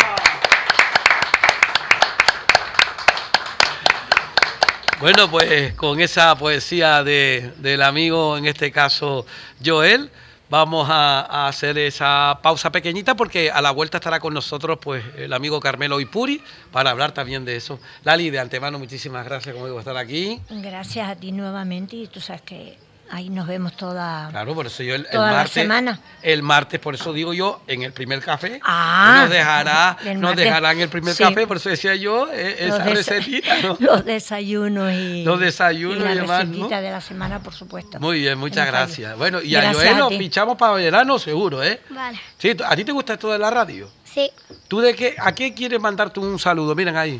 [4.99, 9.26] Bueno, pues con esa poesía de, del amigo, en este caso
[9.66, 10.12] Joel,
[10.49, 15.33] vamos a, hacer esa pausa pequeñita porque a la vuelta estará con nosotros pues el
[15.33, 16.41] amigo Carmelo Ipuri
[16.71, 17.79] para hablar también de eso.
[18.03, 20.41] Lali, de antemano, muchísimas gracias como digo, por estar aquí.
[20.49, 22.77] Gracias a ti nuevamente y tú sabes que
[23.12, 24.30] ahí nos vemos toda...
[24.30, 25.99] Claro, por eso yo el, el Toda la martes, semana.
[26.22, 30.45] el martes, por eso digo yo, en el primer café, Ah, nos dejará, nos martes.
[30.45, 31.24] dejarán el primer Sí.
[31.24, 33.78] café, por eso decía yo, eh, esa recetita, ¿no?
[33.80, 35.24] Los desayunos y...
[35.24, 36.51] Los desayunos y y la demás, ¿no?
[36.53, 37.99] recetita de la semana, por supuesto.
[37.99, 39.18] Muy bien, muchas gracias.
[39.18, 40.18] Bueno, y a Joel nos ti.
[40.18, 41.82] pinchamos para verano seguro, ¿eh?
[41.89, 42.20] Vale.
[42.38, 43.89] Sí, ¿a ti te gusta esto de la radio?
[44.03, 44.32] Sí.
[44.68, 46.74] ¿Tú de qué, a qué quieres mandarte un saludo?
[46.76, 47.20] Miren ahí.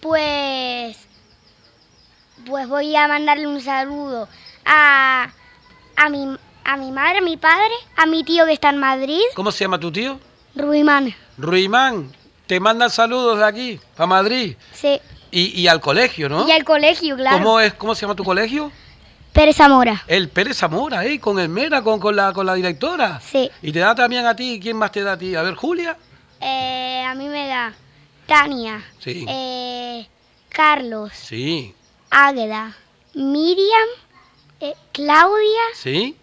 [0.00, 0.96] Pues.
[2.46, 4.28] Pues voy a mandarle un saludo
[4.64, 5.30] a.
[5.96, 9.20] A mi, a mi madre, a mi padre, a mi tío que está en Madrid,
[9.36, 10.18] ¿Cómo se llama tu tío?
[10.56, 11.14] Ruimán.
[11.38, 12.10] Ruimán.
[12.48, 14.56] Te mandan saludos de aquí, para Madrid.
[14.72, 15.00] Sí.
[15.30, 16.48] Y, y al colegio, ¿no?
[16.48, 17.38] Y al colegio, claro.
[17.38, 18.72] ¿Cómo, es, ¿Cómo se llama tu colegio?
[19.32, 20.02] Pérez Zamora.
[20.08, 21.20] El Pérez Zamora, ¿eh?
[21.20, 23.20] Con el Mera, con, con, la, con la directora.
[23.20, 23.48] Sí.
[23.62, 25.34] Y te da también a ti, ¿quién más te da a ti?
[25.36, 25.96] A ver, Julia.
[26.40, 27.72] Eh, a mí me da
[28.26, 28.82] Tania.
[28.98, 29.24] Sí.
[29.28, 30.08] eh,
[30.48, 31.12] Carlos.
[31.14, 31.72] Sí,
[32.10, 32.76] Águeda.
[33.14, 33.88] Miriam.
[34.64, 35.62] Eh, Claudia.
[35.74, 36.16] sí.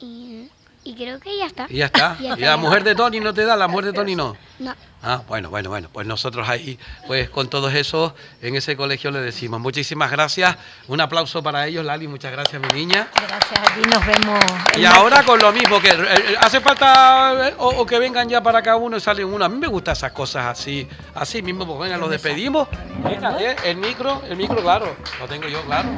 [0.00, 0.48] Y,
[0.82, 1.66] Y creo que ya está.
[1.68, 2.16] Y ya está.
[2.20, 3.54] Ya ¿Y la mujer de Tony no te da?
[3.54, 4.34] ¿La mujer de Tony no?
[4.58, 4.74] No.
[5.02, 8.12] Ah, bueno, bueno, bueno, pues nosotros ahí, pues con todos esos,
[8.42, 10.56] en ese colegio le decimos muchísimas gracias,
[10.88, 13.08] un aplauso para ellos, Lali, muchas gracias, mi niña.
[13.14, 14.38] Gracias, aquí nos vemos.
[14.76, 18.28] Y ahora con lo mismo, que eh, eh, hace falta eh, o, o que vengan
[18.28, 19.42] ya para acá uno y salen uno.
[19.44, 22.68] A mí me gustan esas cosas así, así mismo, pues venga, los despedimos.
[23.02, 25.88] Venga, eh, el micro, el micro, claro, lo tengo yo, claro.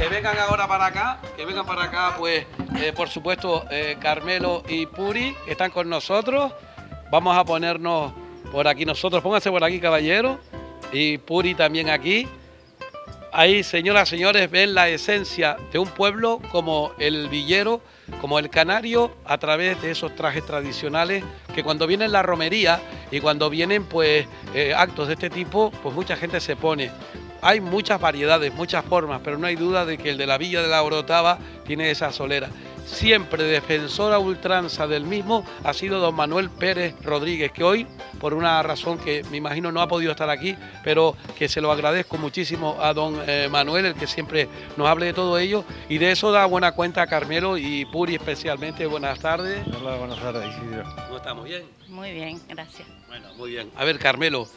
[0.00, 2.46] Que vengan ahora para acá, que vengan para acá, pues,
[2.78, 6.54] eh, por supuesto, eh, Carmelo y Puri, que están con nosotros.
[7.10, 8.14] Vamos a ponernos
[8.50, 10.40] por aquí nosotros, pónganse por aquí, caballero,
[10.90, 12.26] y Puri también aquí.
[13.30, 17.82] Ahí, señoras, señores, ven la esencia de un pueblo como el villero,
[18.22, 21.22] como el canario, a través de esos trajes tradicionales
[21.54, 22.80] que cuando viene la romería
[23.10, 26.90] y cuando vienen pues eh, actos de este tipo, pues mucha gente se pone.
[27.42, 30.62] Hay muchas variedades, muchas formas, pero no hay duda de que el de la Villa
[30.62, 32.48] de la Orotava tiene esa solera.
[32.84, 37.86] Siempre defensor a ultranza del mismo ha sido don Manuel Pérez Rodríguez, que hoy,
[38.18, 41.70] por una razón que me imagino no ha podido estar aquí, pero que se lo
[41.70, 45.98] agradezco muchísimo a don eh, Manuel, el que siempre nos hable de todo ello, y
[45.98, 48.86] de eso da buena cuenta a Carmelo y Puri especialmente.
[48.86, 49.64] Buenas tardes.
[49.80, 50.84] Hola, buenas tardes, Isidro.
[51.06, 51.44] ¿Cómo estamos?
[51.44, 51.62] ¿Bien?
[51.88, 52.88] Muy bien, gracias.
[53.06, 53.70] Bueno, muy bien.
[53.76, 54.48] A ver, Carmelo,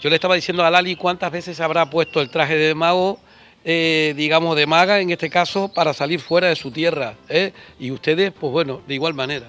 [0.00, 3.18] yo le estaba diciendo a Lali cuántas veces habrá puesto el traje de mago,
[3.64, 7.14] eh, digamos de maga en este caso, para salir fuera de su tierra.
[7.28, 7.52] ¿eh?
[7.78, 9.46] Y ustedes, pues bueno, de igual manera.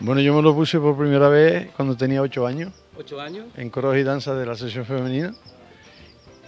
[0.00, 3.46] Bueno, yo me lo puse por primera vez cuando tenía ocho años, ¿Ocho años?
[3.56, 5.32] en coros y danza de la sesión femenina,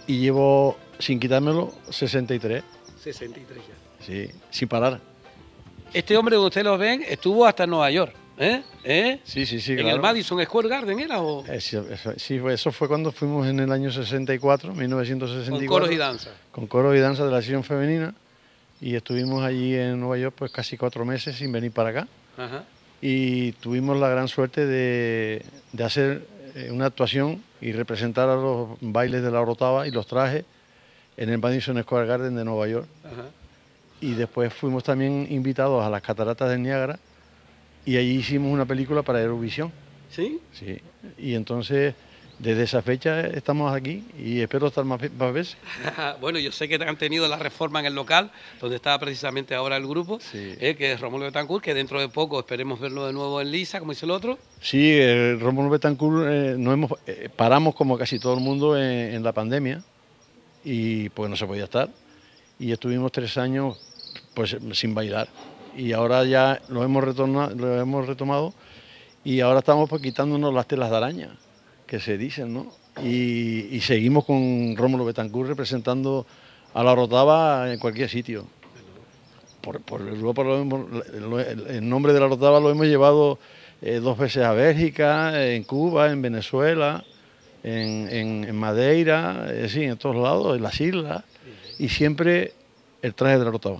[0.05, 2.63] y llevo, sin quitármelo, 63,
[3.01, 4.05] 63 ya.
[4.05, 4.99] sí, sin parar.
[5.93, 8.13] Este hombre que ustedes lo ven estuvo hasta Nueva York.
[8.39, 8.61] ¿Eh?
[8.83, 9.19] ¿Eh?
[9.23, 9.95] Sí, sí, sí, ¿En claro.
[9.95, 13.59] el Madison Square Garden era o sí, eso, sí, fue- eso fue cuando fuimos en
[13.59, 15.57] el año 64, 1964.
[15.67, 16.29] con coros y danza?
[16.51, 18.13] Con coros y danza de la sesión femenina,
[18.79, 22.07] y estuvimos allí en Nueva York pues casi cuatro meses sin venir para acá.
[22.37, 22.63] Ajá.
[23.01, 28.69] y tuvimos la gran suerte de, de hacer eh, una actuación y representar a los
[28.81, 30.45] bailes de la Orotava y los trajes
[31.17, 32.87] en el Madison Square Garden de Nueva York.
[33.03, 33.25] Ajá.
[34.01, 36.99] Y después fuimos también invitados a las cataratas del Niágara
[37.87, 39.71] y allí hicimos una película para Eurovisión.
[40.11, 40.41] ¿Sí?
[40.51, 40.77] Sí.
[41.17, 41.95] Y entonces,
[42.37, 45.57] desde esa fecha estamos aquí y espero estar más, más veces.
[46.21, 48.29] bueno, yo sé que han tenido la reforma en el local,
[48.59, 52.37] donde está precisamente ahora el grupo, eh, que es Romulo Betancourt, que dentro de poco
[52.41, 54.37] esperemos verlo de nuevo en Lisa, como dice el otro.
[54.59, 59.15] Sí, el Rómulo Betancourt eh, no hemos, eh, paramos como casi todo el mundo en,
[59.15, 59.81] en la pandemia
[60.65, 61.89] y pues no se podía estar
[62.59, 63.79] y estuvimos tres años
[64.33, 65.29] pues sin bailar
[65.77, 68.53] y ahora ya lo hemos retornado, lo hemos retomado
[69.23, 71.29] y ahora estamos pues quitándonos las telas de araña
[71.85, 72.73] que se dicen, ¿no?
[73.03, 76.25] Y, seguimos con Rómulo Betancourt representando
[76.73, 78.45] a la Rotava en cualquier sitio.
[79.61, 80.87] Por, por Europa lo hemos-
[81.69, 83.37] el, nombre de la Rotava lo hemos llevado
[83.81, 87.03] eh, dos veces a Bélgica, en Cuba, en Venezuela,
[87.63, 91.23] en, en- en Madeira, eh, sí, en todos lados, en las islas,
[91.77, 92.53] y siempre
[93.03, 93.79] el traje de la Rotava.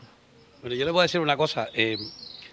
[0.67, 1.69] Bueno, yo le voy a decir una cosa.
[1.73, 1.97] eh,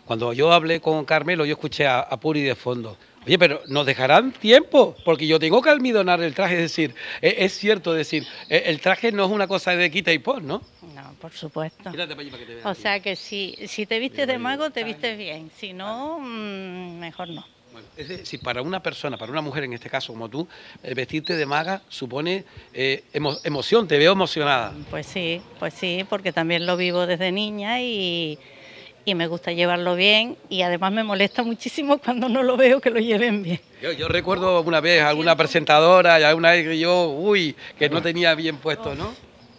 [0.05, 2.97] cuando yo hablé con Carmelo, yo escuché a, a Puri de fondo.
[3.27, 6.55] Oye, pero nos dejarán tiempo, porque yo tengo que almidonar el traje.
[6.55, 10.13] Es decir, eh, es cierto decir, eh, el traje no es una cosa de quita
[10.13, 10.63] y pon, ¿no?
[10.95, 11.83] No, por supuesto.
[11.91, 12.69] Para allí para que te.
[12.69, 15.51] O sea que si, si te vistes de mago, te vistes bien.
[15.59, 17.45] Si no, mm, mejor no.
[17.75, 20.47] Bueno, es decir, para una persona, para una mujer en este caso como tú,
[20.85, 24.73] eh, vestirte de maga supone eh, emo- emoción, te veo emocionada.
[24.91, 28.39] Pues sí, pues sí, porque también lo vivo desde niña y,
[29.05, 32.91] y me gusta llevarlo bien y además me molesta muchísimo cuando no lo veo que
[32.91, 33.61] lo lleven bien.
[33.83, 38.01] Yo, yo recuerdo una vez alguna presentadora, y alguna vez que yo, uy, que no
[38.01, 39.13] tenía bien puesto, ¿no?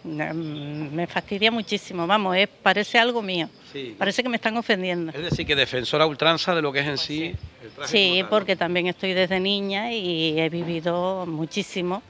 [0.04, 3.50] Mm, Me fastidia muchísimo, vamos, es, parece algo mío.
[3.76, 3.94] Sí.
[3.98, 5.12] Parece que me están ofendiendo.
[5.12, 7.34] Es decir, que defensora ultranza de lo que es en sí.
[7.62, 12.02] el traje Sí, porque también estoy desde niña y he vivido muchísimo.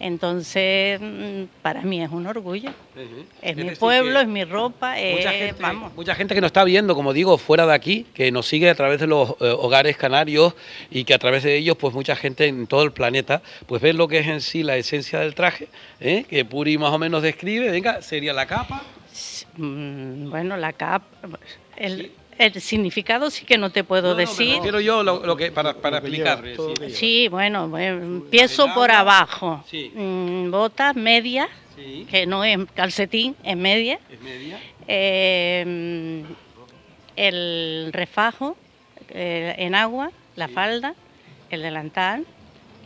[0.00, 2.70] Entonces, mm, para mí es un orgullo.
[3.40, 5.94] Es mi pueblo, es mi ropa, Mucha es, gente, vamos.
[5.94, 8.74] mucha gente que nos está viendo, como digo, fuera de aquí, que nos sigue a
[8.74, 10.54] través de los eh, hogares canarios
[10.90, 13.92] y que a través de ellos, pues mucha gente en todo el planeta, pues ve
[13.92, 15.68] lo que es en sí la esencia del traje,
[16.00, 16.24] ¿eh?
[16.28, 17.70] que Puri más o menos describe.
[17.70, 18.82] Venga, sería la capa.
[19.56, 21.06] Mm, Bueno, la capa,
[21.76, 24.58] el, el significado sí que no te puedo decir.
[24.62, 26.42] Quiero yo lo, lo que para, para explicar.
[26.90, 29.64] Sí, bueno, bueno, empiezo por abajo.
[29.68, 29.92] Sí.
[29.94, 32.06] Mm, Botas, medias, Sí.
[32.10, 33.98] que no es calcetín, es media.
[34.10, 34.60] es media.
[34.86, 36.22] Eh,
[37.16, 38.56] el refajo
[39.08, 40.94] eh, en agua, la falda,
[41.50, 42.26] el delantal,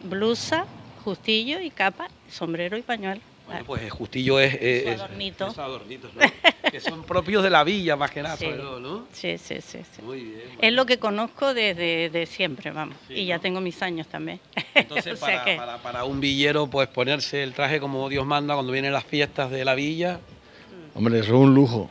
[0.03, 0.67] blusa,
[1.05, 3.21] justillo y capa, sombrero y pañuelo.
[3.47, 4.55] Bueno, pues Justillo es...
[4.61, 5.45] es- Su es- adornito.
[5.47, 6.21] esos adornitos, ¿no?
[6.71, 8.49] que son propios de la villa más que nada, Sí.
[8.49, 9.07] ¿no?
[9.13, 9.79] Sí, sí, sí.
[9.95, 10.03] sí.
[10.03, 10.41] Muy bien.
[10.61, 12.97] Es lo que conozco desde de siempre, vamos.
[13.07, 14.41] Sí, y ya tengo mis años también.
[14.75, 18.27] Entonces, O sea para, que- para- para un villero, pues ponerse el traje como Dios
[18.27, 20.19] manda cuando vienen las fiestas de la villa.
[20.95, 21.89] Hombre, eso es un lujo.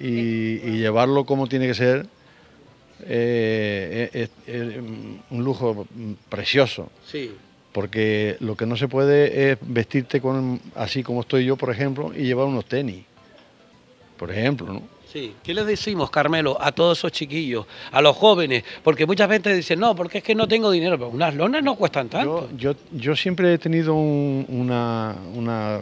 [0.00, 2.06] Y, y llevarlo como tiene que ser
[3.06, 6.90] eh, es, es- es un lujo mm, precioso.
[7.06, 7.32] Sí.
[7.74, 12.12] Porque lo que no se puede es vestirte con, así como estoy yo, por ejemplo,
[12.16, 13.04] y llevar unos tenis.
[14.16, 14.82] Por ejemplo, ¿no?
[15.12, 15.34] Sí.
[15.42, 18.62] ¿Qué les decimos, Carmelo, a todos esos chiquillos, a los jóvenes?
[18.84, 20.96] Porque mucha gente dice, no, porque es que no tengo dinero.
[20.96, 22.48] Pero unas lonas no cuestan tanto.
[22.56, 25.80] Yo, yo, yo siempre he tenido un- una, una,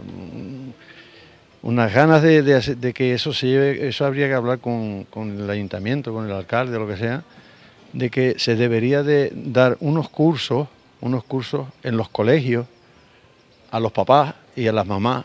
[1.62, 5.48] unas ganas de, de que eso se lleve, eso habría que hablar con, con el
[5.50, 7.22] ayuntamiento, con el alcalde, lo que sea,
[7.92, 10.68] de que se debería de dar unos cursos,
[11.02, 12.66] unos cursos en los colegios
[13.70, 15.24] a los papás y a las mamás,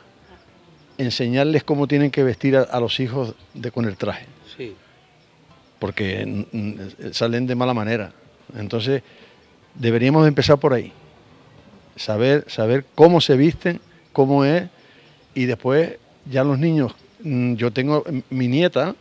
[0.98, 4.26] enseñarles cómo tienen que vestir a, a los hijos de, con el traje
[4.58, 4.74] Sí.
[5.80, 6.46] porque
[7.12, 8.12] salen de mala manera.
[8.58, 9.04] Entonces,
[9.76, 10.92] deberíamos de empezar por ahí.
[11.96, 13.80] Saber, saber cómo se visten,
[14.14, 14.64] cómo es,
[15.36, 18.96] y después ya los niños, mm, yo tengo mi nieta,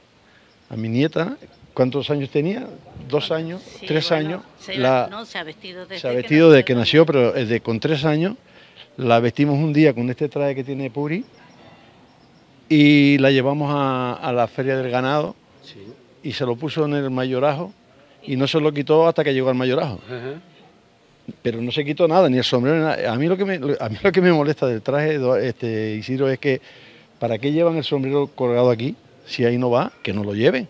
[0.69, 1.37] a mi nieta,
[1.77, 2.67] ¿cuántos años tenía?
[3.07, 4.43] Dos años, Sí, tres bueno, años.
[4.59, 7.05] Se, la- no, se ha vestido desde se ha que vestido desde que nació.
[7.05, 8.35] pero desde con tres años
[8.97, 11.23] la vestimos un día con este traje que tiene Puri
[12.69, 15.81] y la llevamos a, a la feria del ganado Sí.
[16.23, 17.73] y se lo puso en el mayorajo
[18.23, 20.01] y no se lo quitó hasta que llegó al mayorajo.
[20.07, 20.41] Ajá.
[21.43, 23.13] Pero no se quitó nada, ni el sombrero, ni nada.
[23.13, 26.29] A mí lo que me, a mí lo que me molesta del traje, este, Isidro,
[26.31, 26.61] es que
[27.19, 28.95] ¿para qué llevan el sombrero colgado aquí?
[29.27, 30.69] Si ahí no va, que no lo lleven.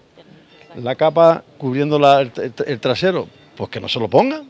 [0.77, 4.47] La capa cubriendo la- el, el- el trasero, pues que no se lo pongan.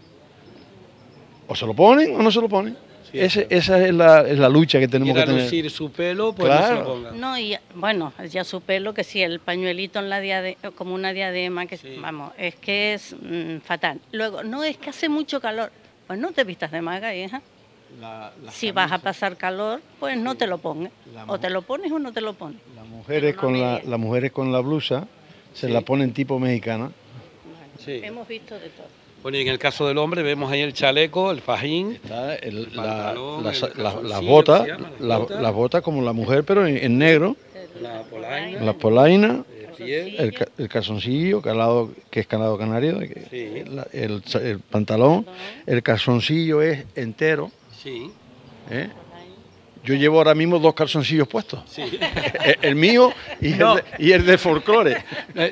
[1.49, 2.77] O se lo ponen o no se lo ponen.
[3.13, 3.57] Sí, Ese- claro.
[3.61, 5.45] esa es la, es la lucha que tenemos Quiera que tener.
[5.45, 6.79] lucir su pelo, pues no se Claro.
[6.81, 7.11] lo ponga.
[7.13, 11.13] No, y bueno, ya su pelo, que sí, el pañuelito en la diade- como una
[11.13, 11.97] diadema, que Sí.
[12.01, 14.01] vamos, es que es mm, fatal.
[14.11, 15.71] Luego, no, es que hace mucho calor.
[16.09, 17.43] Pues no te vistas de maga, hija.
[18.01, 20.91] La- Si vas a pasar calor, pues no te lo pongas.
[21.29, 22.61] O te lo pones o no te lo pones.
[22.75, 25.07] Las mujeres, no con la, las mujeres con la blusa
[25.57, 25.73] se Sí.
[25.73, 26.91] la ponen tipo mexicana.
[27.85, 28.01] Sí.
[28.05, 28.87] Hemos visto de todo.
[29.23, 31.93] Bueno, y en el caso del hombre vemos ahí el chaleco, el fajín.
[31.93, 34.69] Está el- El la- pantalón, las, el botas.
[35.01, 35.83] Las la- botas.
[35.83, 37.37] como la mujer, pero en, en negro,
[37.81, 38.61] La polaina.
[38.63, 40.17] las polainas, de piel.
[40.19, 43.01] el, el calzoncillo, calado, que es calado canario,
[43.31, 43.65] Sí.
[43.69, 44.23] la- el
[44.71, 45.27] pantalón,
[45.67, 47.51] el calzoncillo es entero.
[47.83, 48.11] Sí,
[48.71, 48.89] ¿eh?
[49.87, 51.83] Yo llevo ahora mismo dos calzoncillos puestos, sí.
[52.45, 53.79] el, el mío y, No.
[53.79, 55.05] el de, y el de folclore.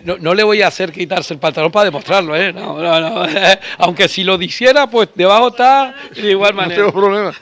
[0.04, 2.52] No, no le voy a hacer quitarse el pantalón para demostrarlo, ¿eh?
[2.52, 3.26] No, no, no.
[3.78, 6.76] Aunque si lo hiciera, pues debajo está de igual No manera.
[6.80, 7.32] tengo problema.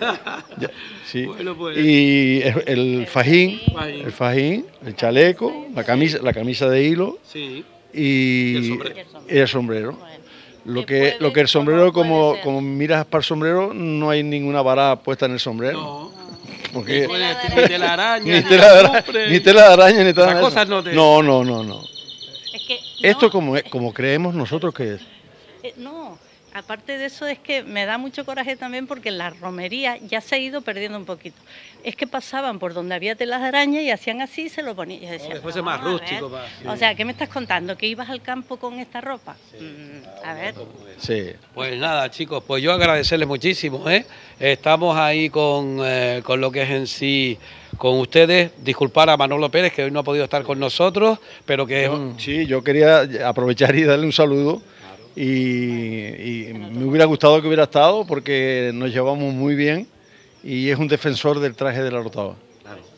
[0.58, 0.70] Ya,
[1.06, 1.24] sí.
[1.26, 1.78] Bueno, pues.
[1.78, 4.00] Y el, el fajín, Fajín.
[4.04, 7.64] el fajín, el chaleco, la camisa, la camisa de hilo Sí.
[7.94, 8.96] y Y el sombrero.
[9.30, 9.92] y el sombrero.
[9.92, 10.12] Bueno,
[10.66, 14.60] Lo que lo que el sombrero, como, como miras para el sombrero, no hay ninguna
[14.62, 16.12] vara puesta en el sombrero.
[16.72, 16.78] No.
[16.80, 19.30] Porque Ni telaraña, ni tela, de ara- azufre.
[19.30, 20.64] ni tela de araña, ni nada eso.
[20.70, 21.82] no te- no, no, no, no.
[22.52, 25.00] Es que Esto no, como, es- como creemos nosotros que es.
[25.62, 26.18] eh, no,
[26.54, 30.34] aparte de eso es que me da mucho coraje también porque la romería ya se
[30.34, 31.40] ha ido perdiendo un poquito.
[31.84, 34.74] Es que pasaban por donde había telas de araña y hacían así y se lo
[34.74, 35.00] ponían.
[35.02, 36.40] Yo decía, después es "Vamos más a rústico, ver".
[36.64, 37.76] más- O sea, ¿qué me estás contando?
[37.76, 39.36] ¿Que ibas al campo con esta ropa?
[39.60, 40.54] Mm, a ver.
[40.98, 41.32] Sí.
[41.54, 44.04] Pues nada, chicos, pues yo agradecerles muchísimo, ¿eh?
[44.38, 47.38] Estamos ahí con, eh, con lo que es en sí
[47.78, 48.52] con ustedes.
[48.62, 51.88] Disculpar a Manolo Pérez, que hoy no ha podido estar con nosotros, pero que es
[51.90, 52.18] un...
[52.20, 54.62] Sí, yo quería aprovechar y darle un saludo.
[55.14, 59.86] Y, y me hubiera gustado que hubiera estado porque nos llevamos muy bien
[60.42, 62.34] y es un defensor del traje de la rotava.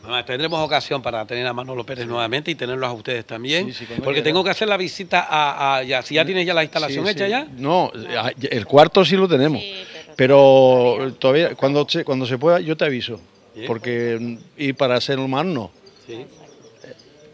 [0.03, 3.73] Además, tendremos ocasión para tener a Manolo Pérez nuevamente y tenerlos a ustedes también, Sí,
[3.73, 4.25] sí, cuando porque quiera.
[4.29, 5.77] tengo que hacer la visita a...
[5.79, 7.31] a- ya, si ya tienes ya la instalación Sí, hecha sí.
[7.31, 7.49] ya.
[7.57, 9.63] No, ah, el cuarto sí lo tenemos.
[9.63, 9.73] Sí,
[10.15, 13.19] Pero todavía, cuando se, cuando se pueda, yo te aviso.
[13.55, 13.67] Bien.
[13.67, 15.71] Porque mm, ir para hacer más no.
[16.07, 16.27] Sí.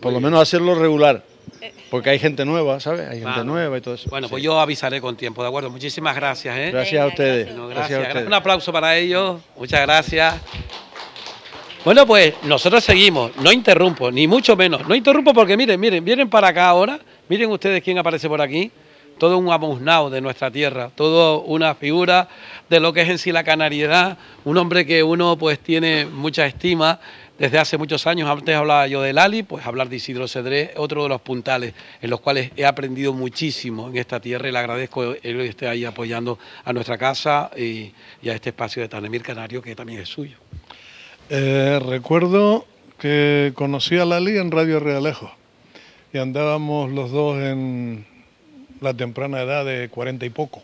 [0.00, 1.24] Por lo menos hacerlo regular.
[1.91, 3.09] Porque hay gente nueva, ¿sabes?
[3.09, 4.09] Hay gente nueva y todo eso.
[4.11, 5.70] Bueno, pues yo avisaré con tiempo, ¿de acuerdo?
[5.70, 6.70] Muchísimas gracias, ¿eh?
[6.70, 7.47] Gracias a ustedes.
[7.47, 7.57] gracias.
[7.57, 8.07] No, Gracias gracias.
[8.07, 8.26] a ustedes.
[8.26, 9.41] Un aplauso para ellos.
[9.57, 10.34] Muchas gracias.
[11.84, 13.34] Bueno, pues nosotros seguimos.
[13.38, 14.86] No interrumpo, ni mucho menos.
[14.86, 17.01] No interrumpo porque miren, miren, vienen para acá ahora.
[17.28, 18.70] Miren ustedes quién aparece por aquí.
[19.18, 22.28] Todo un amuznao de nuestra tierra, todo una figura
[22.70, 26.47] de lo que es en sí la canariedad, un hombre que uno pues tiene mucha
[26.47, 27.01] estima
[27.41, 28.28] desde hace muchos años.
[28.28, 31.72] Antes hablaba yo de Lali, pues hablar de Isidro Cedré, otro de los puntales
[32.03, 35.86] en los cuales he aprendido muchísimo en esta tierra y le agradezco que esté ahí
[35.86, 37.95] apoyando a nuestra casa y,
[38.28, 40.36] a este espacio de Tanemir Canario que también es suyo.
[41.30, 42.66] Eh, recuerdo
[42.99, 45.32] que conocí a Lali en Radio Realejo
[46.12, 48.05] y andábamos los dos en
[48.82, 50.62] la temprana edad de cuarenta y poco,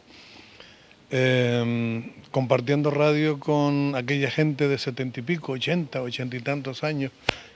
[1.11, 7.11] eh, compartiendo radio con aquella gente de setenta y pico, ochenta, ochenta y tantos años,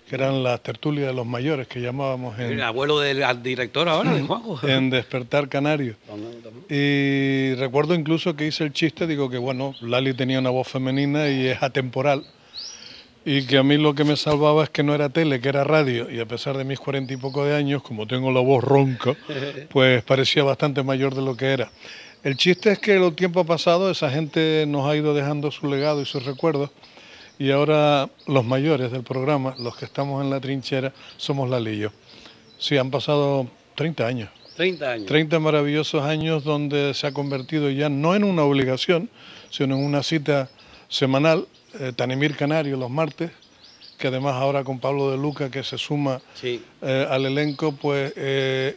[0.08, 4.14] que eran las tertulias de los mayores que llamábamos en, El abuelo del director ahora,
[4.14, 4.58] de Juanjo.
[4.66, 5.96] en Despertar Canario.
[6.70, 11.28] Y recuerdo incluso que hice el chiste, digo que bueno, Lali tenía una voz femenina
[11.28, 12.24] y es atemporal.
[13.26, 15.62] Y que a mí lo que me salvaba es que no era tele, que era
[15.62, 16.10] radio.
[16.10, 19.14] Y a pesar de mis cuarenta y poco de años, como tengo la voz ronca,
[19.68, 21.70] pues parecía bastante mayor de lo que era.
[22.22, 25.66] El chiste es que el tiempo ha pasado, esa gente nos ha ido dejando su
[25.68, 26.70] legado y sus recuerdos.
[27.38, 31.78] Y ahora los mayores del programa, los que estamos en la trinchera, somos Lali y
[31.78, 31.90] yo.
[32.58, 33.46] Sí, han pasado
[33.76, 34.28] 30 años.
[34.56, 35.06] 30 años.
[35.06, 39.08] 30 maravillosos años donde se ha convertido ya no en una obligación,
[39.48, 40.50] sino en una cita
[40.90, 41.46] semanal,
[41.78, 43.30] eh, Tanemir Canario los martes,
[43.96, 46.62] que además ahora con Pablo de Luca que se suma Sí.
[46.82, 48.76] eh, al elenco, pues eh,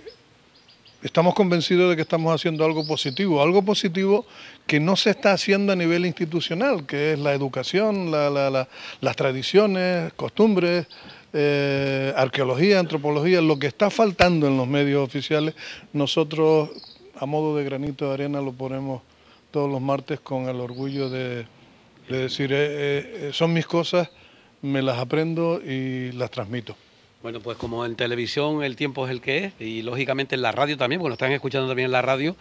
[1.03, 4.25] estamos convencidos de que estamos haciendo algo positivo, algo positivo
[4.65, 8.67] que no se está haciendo a nivel institucional, que es la educación, la- la- la-
[9.01, 10.87] las tradiciones, costumbres,
[11.33, 15.55] eh, arqueología, antropología, lo que está faltando en los medios oficiales,
[15.91, 16.69] nosotros
[17.19, 19.01] a modo de granito de arena lo ponemos
[19.51, 21.45] todos los martes con el orgullo de,
[22.09, 24.09] de decir, eh, eh, son mis cosas,
[24.61, 26.75] me las aprendo y las transmito.
[27.23, 30.51] Bueno, pues como en televisión el tiempo es el que es, y lógicamente en la
[30.51, 32.35] radio también, porque nos están escuchando también en la radio,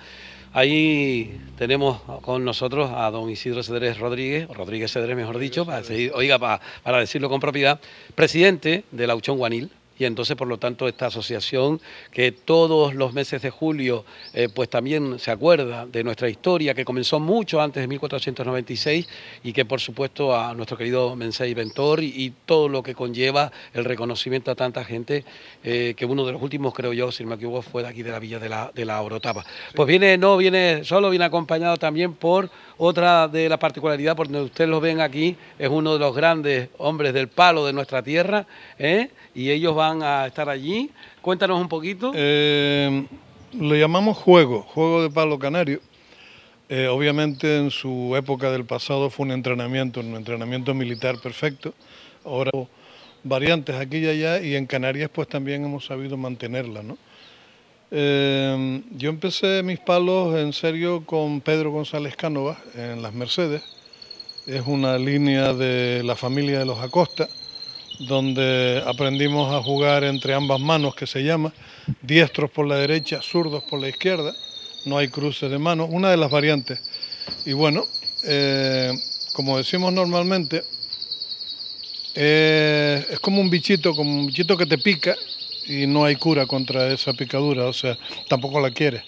[0.53, 5.85] ahí tenemos con nosotros a don Isidro Cedrés Rodríguez, o Rodríguez Cedrés mejor dicho, para,
[5.85, 7.79] seguir- oiga, para, para decirlo con propiedad,
[8.17, 9.71] presidente de la Auchón Guanil.
[9.99, 11.81] Y entonces, por lo tanto, esta asociación
[12.11, 16.85] que todos los meses de julio, eh, pues también se acuerda de nuestra historia, que
[16.85, 19.09] comenzó mucho antes de 1496
[19.45, 23.53] y que, por supuesto, a nuestro querido Mensei Ventor y, y todo lo que conlleva
[23.75, 25.25] el reconocimiento a tanta gente,
[25.65, 28.03] eh, que uno de los últimos, creo yo, si no me equivoco, fue de aquí
[28.03, 29.45] de la villa de la, de la Orotava.
[29.75, 32.51] Pues viene, no viene solo, viene acompañado también por
[32.85, 37.15] otra de la particularidad, porque ustedes lo ven aquí, es uno de los grandes hombres
[37.15, 38.45] del palo de nuestra tierra,
[38.77, 39.09] ¿eh?
[39.37, 40.91] y ellos van a estar allí.
[41.21, 42.11] Cuéntanos un poquito.
[42.13, 43.07] Eh,
[43.53, 45.81] lo llamamos juego, juego de palo canario.
[46.69, 51.75] Eh, obviamente en su época del pasado fue un entrenamiento, un entrenamiento militar perfecto.
[52.25, 52.51] Ahora
[53.23, 56.99] variantes aquí y allá y en Canarias pues también hemos sabido mantenerla, ¿no?
[57.95, 63.61] Eh, yo empecé mis palos en serio con Pedro González Cánovas en Las Mercedes.
[64.47, 67.29] Es una línea de la familia de los Acosta,
[67.99, 71.53] donde aprendimos a jugar entre ambas manos, que se llama,
[72.01, 74.35] diestros por la derecha, zurdos por la izquierda,
[74.87, 76.81] no hay cruces de manos, una de las variantes.
[77.45, 77.85] Y bueno,
[78.23, 78.91] eh,
[79.35, 80.65] como decimos normalmente,
[82.15, 85.15] eh, es como un bichito, como un bichito que te pica
[85.67, 87.97] y no hay cura contra esa picadura, o sea,
[88.29, 89.03] tampoco la quieres.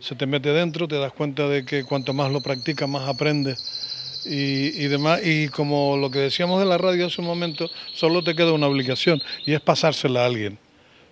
[0.00, 4.22] Se te mete dentro, te das cuenta de que cuanto más lo practicas, más aprendes
[4.26, 5.20] y, y demás.
[5.24, 8.66] Y como lo que decíamos de la radio hace un momento, solo te queda una
[8.66, 10.58] obligación y es pasársela a alguien.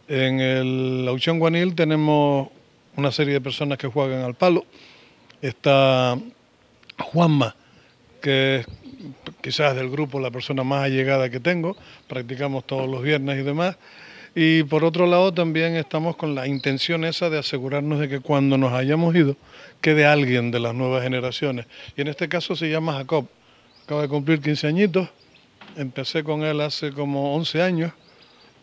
[0.09, 2.49] En el Auchón Guanil tenemos
[2.97, 4.67] una serie de personas que juegan al palo.
[5.41, 6.19] Está
[6.99, 7.57] Juanma,
[8.21, 8.67] que es
[9.41, 11.77] quizás del grupo la persona más allegada que tengo,
[12.09, 13.77] practicamos todos los viernes y demás.
[14.35, 18.57] Y por otro lado también estamos con la intención esa de asegurarnos de que cuando
[18.57, 19.37] nos hayamos ido
[19.81, 21.67] quede alguien de las nuevas generaciones.
[21.97, 23.27] Y en este caso se llama Jacob,
[23.85, 25.09] acaba de cumplir 15 añitos,
[25.77, 27.93] empecé con él hace como 11 años.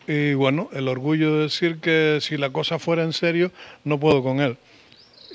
[0.06, 3.52] Y bueno, el orgullo de decir que si la cosa fuera en serio,
[3.84, 4.56] no puedo con él.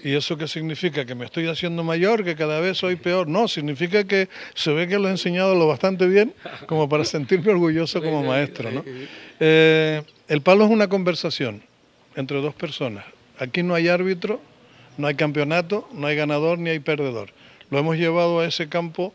[0.04, 1.06] ¿Y eso qué significa?
[1.06, 2.26] ¿Que me estoy haciendo mayor?
[2.26, 3.30] ¿Que cada vez soy peor?
[3.30, 6.34] No, significa que se ve que lo he enseñado lo bastante bien
[6.68, 8.70] como para sentirme orgulloso como maestro.
[8.70, 8.84] ¿no?
[9.40, 11.64] Eh, el palo es una conversación
[12.18, 13.06] entre dos personas.
[13.40, 14.42] Aquí no hay árbitro,
[14.98, 17.30] no hay campeonato, no hay ganador ni hay perdedor.
[17.70, 19.14] Lo hemos llevado a ese campo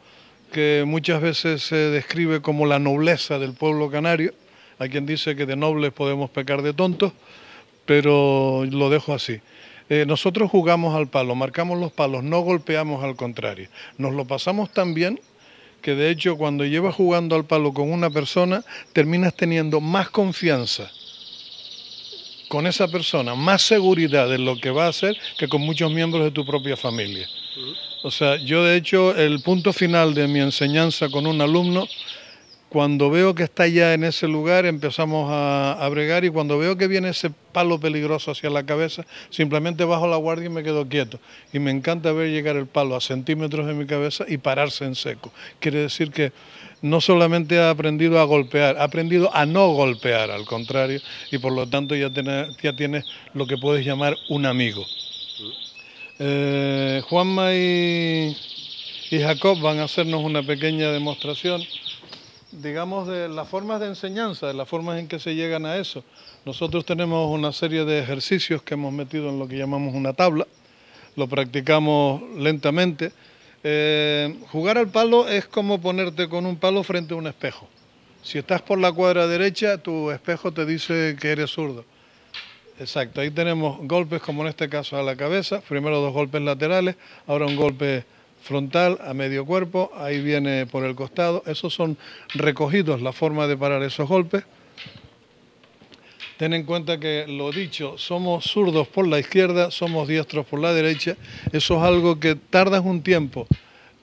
[0.53, 4.32] que muchas veces se describe como la nobleza del pueblo canario.
[4.78, 7.12] Hay quien dice que de nobles podemos pecar de tontos,
[7.84, 9.41] pero lo dejo así.
[9.91, 13.68] Eh, nosotros jugamos al palo, marcamos los palos, no golpeamos al contrario.
[13.97, 15.20] Nos lo pasamos tan bien
[15.80, 20.91] que de hecho cuando llevas jugando al palo con una persona, terminas teniendo más confianza
[22.49, 26.24] con esa persona, más seguridad de lo que va a hacer que con muchos miembros
[26.24, 27.28] de tu propia familia.
[28.03, 31.89] O sea, yo de hecho el punto final de mi enseñanza con un alumno
[32.69, 36.87] Cuando veo que está ya en ese lugar, empezamos a, bregar y cuando veo que
[36.87, 41.19] viene ese palo peligroso hacia la cabeza, simplemente bajo la guardia y me quedo quieto.
[41.53, 44.95] Y me encanta ver llegar el palo a centímetros de mi cabeza y pararse en
[44.95, 45.33] seco.
[45.61, 46.33] Quiere decir que
[46.83, 51.01] no solamente ha aprendido a golpear, ha aprendido a no golpear, al contrario,
[51.33, 53.03] y por lo tanto ya tiene, ya tiene
[53.33, 54.85] lo que puedes llamar un amigo.
[56.19, 58.37] Eh, Juanma y
[59.11, 61.62] Jacob van a hacernos una pequeña demostración,
[62.53, 66.05] digamos, de las formas de enseñanza, de las formas en que se llegan a eso.
[66.44, 70.46] Nosotros tenemos una serie de ejercicios que hemos metido en lo que llamamos una tabla,
[71.16, 73.12] lo practicamos lentamente.
[73.64, 77.68] Eh, jugar al palo es como ponerte con un palo frente a un espejo.
[78.22, 81.84] Si estás por la cuadra derecha, tu espejo te dice que eres zurdo.
[82.80, 86.94] Exacto, ahí tenemos golpes como en este caso a la cabeza, primero dos golpes laterales,
[87.26, 88.05] ahora un golpe
[88.41, 91.99] frontal a medio cuerpo, ahí viene por el costado, esos son
[92.34, 94.45] recogidos la forma de parar esos golpes.
[96.36, 100.72] Ten en cuenta que lo dicho, somos zurdos por la izquierda, somos diestros por la
[100.72, 101.16] derecha,
[101.53, 103.47] eso es algo que tardas un tiempo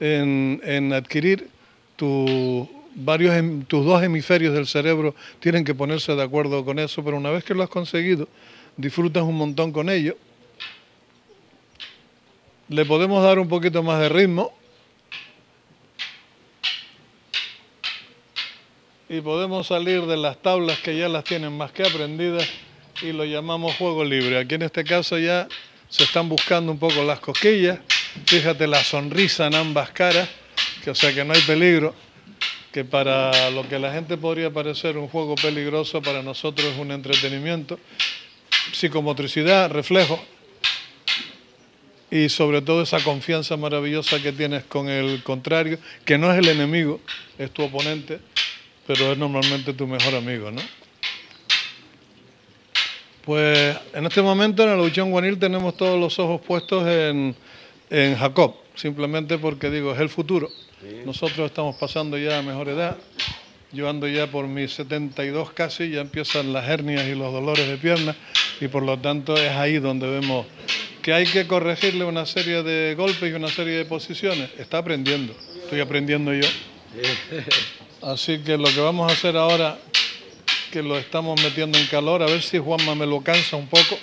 [0.00, 1.48] en, adquirir,
[1.96, 7.02] tu, varios, hem- tus dos hemisferios del cerebro tienen que ponerse de acuerdo con eso,
[7.02, 8.28] pero una vez que lo has conseguido,
[8.76, 10.14] disfrutas un montón con ello.
[12.68, 14.52] Le podemos dar un poquito más de ritmo.
[19.08, 22.48] Y podemos salir de las tablas que ya las tienen más que aprendidas
[23.02, 24.38] y lo llamamos juego libre.
[24.38, 25.46] Aquí en este caso ya
[25.88, 27.78] se están buscando un poco las cosquillas.
[28.24, 30.28] Fíjate la sonrisa en ambas caras,
[30.82, 31.94] que o sea que no hay peligro
[32.72, 36.90] que para lo que la gente podría parecer un juego peligroso, para nosotros es un
[36.90, 37.78] entretenimiento.
[38.72, 40.22] Psicomotricidad, reflejo
[42.10, 46.48] y sobre todo esa confianza maravillosa que tienes con el contrario, que no es el
[46.48, 47.00] enemigo,
[47.38, 48.20] es tu oponente,
[48.86, 50.62] pero es normalmente tu mejor amigo, ¿no?
[53.24, 57.34] Pues en este momento en la luchón guanil tenemos todos los ojos puestos en,
[57.90, 60.48] en Jacob, simplemente porque digo, es el futuro.
[61.04, 62.96] Nosotros estamos pasando ya a mejor edad,
[63.72, 67.76] yo ando ya por mis 72 casi, ya empiezan las hernias y los dolores de
[67.76, 68.14] pierna
[68.60, 70.46] y por lo tanto es ahí donde vemos
[71.02, 74.50] que hay que corregirle una serie de golpes y una serie de posiciones.
[74.58, 76.48] Está aprendiendo, estoy aprendiendo yo.
[78.02, 79.78] Así que lo que vamos a hacer ahora,
[80.72, 83.96] que lo estamos metiendo en calor, a ver si Juanma me lo cansa un poco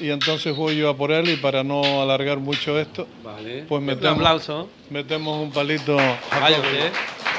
[0.00, 3.64] y entonces voy yo a por él y para no alargar mucho esto, Vale.
[3.68, 4.70] pues Un metemos, aplauso.
[4.90, 5.96] metemos un palito.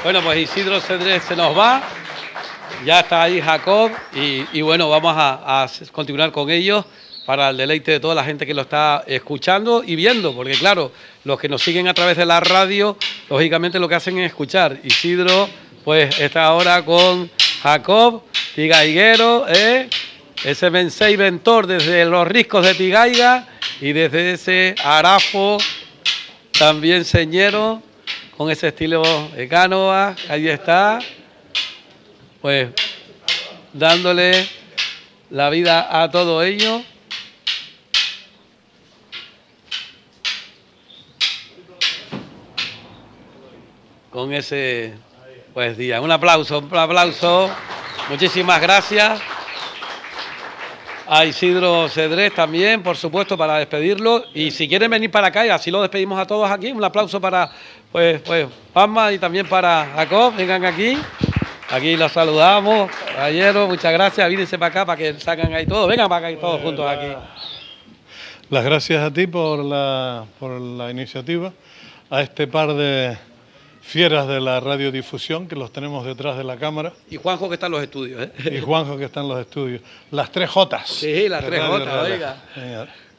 [0.04, 1.82] Bueno, pues Isidro Cedrés se nos va.
[2.84, 6.84] Ya está ahí Jacob y, bueno, vamos a, a continuar con ellos
[7.24, 10.92] para el deleite de toda la gente que lo está escuchando y viendo, porque claro,
[11.24, 12.98] los que nos siguen a través de la radio,
[13.30, 14.78] lógicamente lo que hacen es escuchar.
[14.84, 15.48] Isidro,
[15.84, 17.30] pues está ahora con
[17.62, 18.24] Jacob
[18.54, 19.88] Tigaiguero, ¿eh?
[20.44, 23.48] ese Bensei Ventor desde los riscos de Tigaiga
[23.80, 25.56] y desde ese Arafo
[26.58, 27.82] también señero,
[28.36, 29.02] con ese estilo
[29.36, 30.98] de Cánova, ahí está,
[32.40, 32.68] pues
[33.72, 34.48] dándole
[35.30, 36.82] la vida a todo ello.
[44.10, 44.94] Con ese
[45.52, 46.00] pues día.
[46.00, 47.50] Un aplauso, un aplauso.
[48.08, 49.20] Muchísimas gracias
[51.06, 54.24] a Isidro Cedrés también, por supuesto, para despedirlo.
[54.34, 56.72] Y si quieren venir para acá, y así lo despedimos a todos aquí.
[56.72, 57.50] Un aplauso para
[57.94, 60.34] pues, pues Pamma y también para Jacob.
[60.36, 60.98] Vengan aquí.
[61.70, 62.90] Aquí los saludamos.
[63.14, 64.28] Caballero, muchas gracias.
[64.28, 65.86] Vídense para acá para que sacan ahí todo.
[65.86, 67.06] Vengan para acá todos juntos aquí.
[68.50, 71.52] Las gracias a ti por la, por la iniciativa,
[72.10, 73.16] a este par de
[73.80, 77.66] fieras de la radiodifusión que los tenemos detrás de la cámara Y Juanjo que está
[77.66, 78.22] en los estudios.
[78.24, 78.56] ¿eh?
[78.56, 79.82] y Juanjo que está en los estudios.
[80.10, 80.88] Las tres Jotas.
[80.88, 82.38] Sí, las tres Jotas, oiga.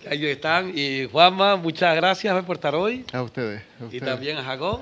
[0.10, 0.72] Ahí están.
[0.76, 3.06] Y Juanma, muchas gracias por estar hoy.
[3.14, 3.62] A ustedes.
[3.82, 4.82] a Y también a Jacob.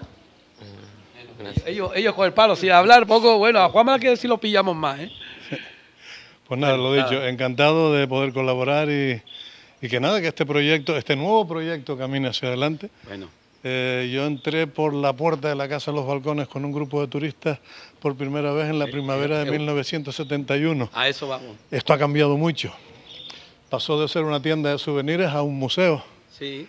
[1.66, 4.76] Ellos, ellos con el palo, sin hablar poco, bueno, a Juanma que decir lo pillamos
[4.76, 5.12] más, ¿eh?
[6.48, 9.22] Pues nada, lo dicho, encantado de poder colaborar y,
[9.82, 12.90] y que nada, que este proyecto, este nuevo proyecto camine hacia adelante.
[13.08, 13.30] Bueno.
[13.66, 17.00] Eh, yo entré por la puerta de la Casa de los Balcones con un grupo
[17.00, 17.60] de turistas
[18.02, 20.90] por primera vez en la primavera de eh, 1971.
[20.94, 21.56] A eso vamos.
[21.72, 22.74] Esto ha cambiado mucho.
[23.74, 26.04] Pasó de ser una tienda de souvenirs a un museo.
[26.38, 26.68] Sí.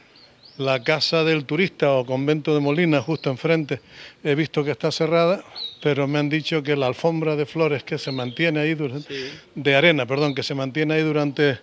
[0.57, 3.83] La casa del turista o convento de Molina, justo enfrente,
[4.25, 5.45] he visto que está cerrada,
[5.83, 9.75] pero me han dicho que la alfombra de flores que se mantiene ahí durante, de
[9.77, 11.59] arena, perdón, que se mantiene ahí durante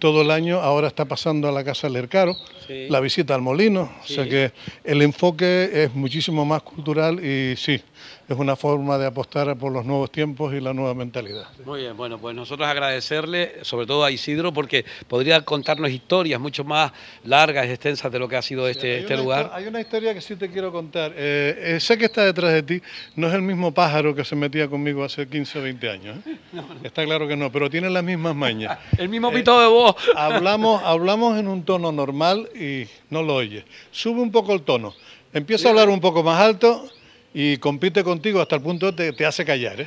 [0.00, 2.34] todo el año, ahora está pasando a la casa del Ercaro,
[2.66, 2.86] Sí.
[2.88, 4.30] la visita al molino, o sea Sí.
[4.30, 4.50] que
[4.82, 7.80] el enfoque es muchísimo más cultural y sí,
[8.30, 11.48] es una forma de apostar por los nuevos tiempos y la nueva mentalidad.
[11.64, 16.62] Muy bien, bueno, pues nosotros agradecerle, sobre todo a Isidro, porque podría contarnos historias mucho
[16.62, 16.92] más
[17.24, 19.50] largas y extensas de lo que ha sido este, este lugar.
[19.52, 21.12] Hay una historia que sí te quiero contar.
[21.16, 22.80] Eh, eh, sé que está detrás de ti,
[23.16, 26.18] no es el mismo pájaro que se metía conmigo hace 15 o 20 años.
[26.24, 26.36] ¿eh?
[26.84, 28.78] Está claro que no, pero tiene las mismas mañas.
[28.96, 29.96] El mismo pito de voz.
[30.14, 33.64] Hablamos, hablamos en un tono normal y no lo oyes.
[33.90, 34.94] Sube un poco el tono.
[35.32, 36.88] Empieza a hablar un poco más alto
[37.32, 39.80] y compite contigo hasta el punto de te hace callar.
[39.80, 39.86] ¿eh?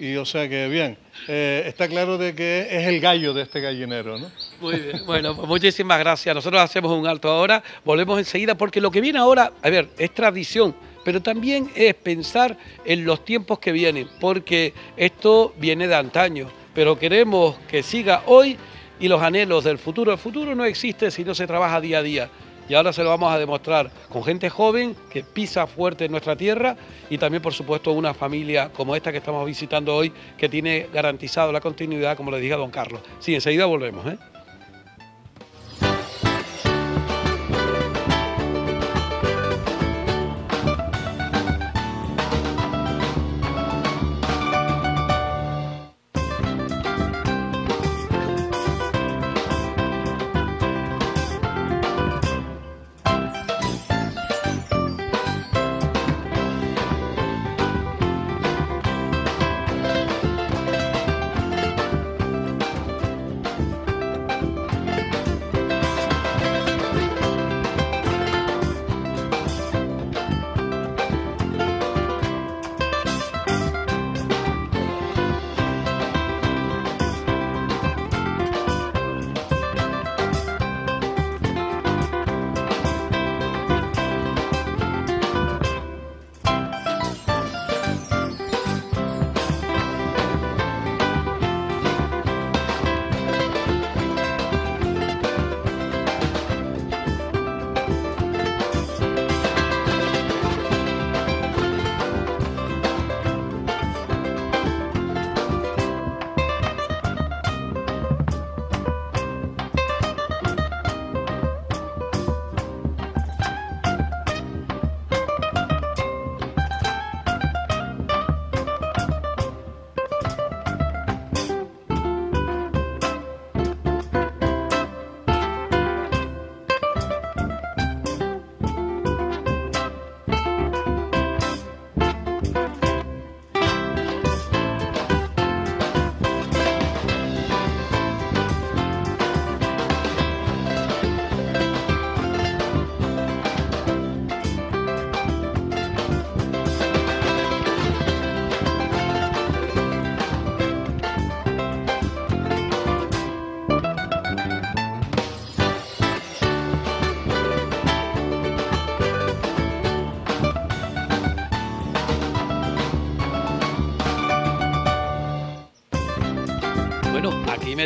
[0.00, 0.96] Y o sea que bien,
[1.28, 4.30] eh, está claro de que es el gallo de este gallinero, ¿no?
[4.58, 6.34] Muy bien, bueno, pues muchísimas gracias.
[6.34, 10.14] Nosotros hacemos un alto ahora, volvemos enseguida, porque lo que viene ahora, a ver, es
[10.14, 10.74] tradición,
[11.04, 16.98] pero también es pensar en los tiempos que vienen, porque esto viene de antaño, pero
[16.98, 18.56] queremos que siga hoy
[19.00, 20.12] y los anhelos del futuro.
[20.12, 22.30] El futuro no existe si no se trabaja día a día.
[22.70, 26.36] Y ahora se lo vamos a demostrar con gente joven que pisa fuerte en nuestra
[26.36, 26.76] tierra
[27.10, 31.50] y también, por supuesto, una familia como esta que estamos visitando hoy, que tiene garantizado
[31.50, 33.00] la continuidad, como le dije a don Carlos.
[33.18, 34.06] Sí, enseguida volvemos.
[34.06, 34.16] ¿eh?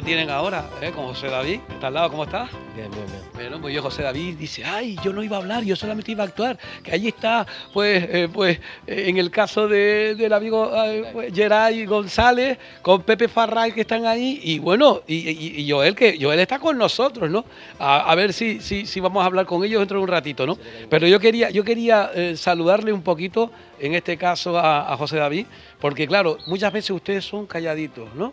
[0.04, 0.92] Tienen ahora, ¿eh?
[0.94, 1.60] con José David.
[1.70, 2.10] ¿Está al lado?
[2.10, 2.50] ¿Cómo estás?
[2.76, 3.22] Bien, bien, bien.
[3.32, 6.24] Bueno, pues yo, José David, dice, ay, yo no iba a hablar, yo solamente iba
[6.24, 6.58] a actuar.
[6.94, 8.56] Allí está, pues, eh, pues
[8.86, 13.80] eh, en el caso de- del amigo eh, pues, Geray González, con Pepe Farray que
[13.80, 17.44] están ahí, y bueno, y, Joel, que Joel está con nosotros, ¿no?
[17.80, 20.56] A, ver si, si, si vamos a hablar con ellos dentro de un ratito, ¿no?
[20.88, 23.50] Pero yo quería, yo quería saludarle un poquito,
[23.80, 25.46] en este caso a, José David,
[25.80, 28.32] porque claro, muchas veces ustedes son calladitos, ¿no?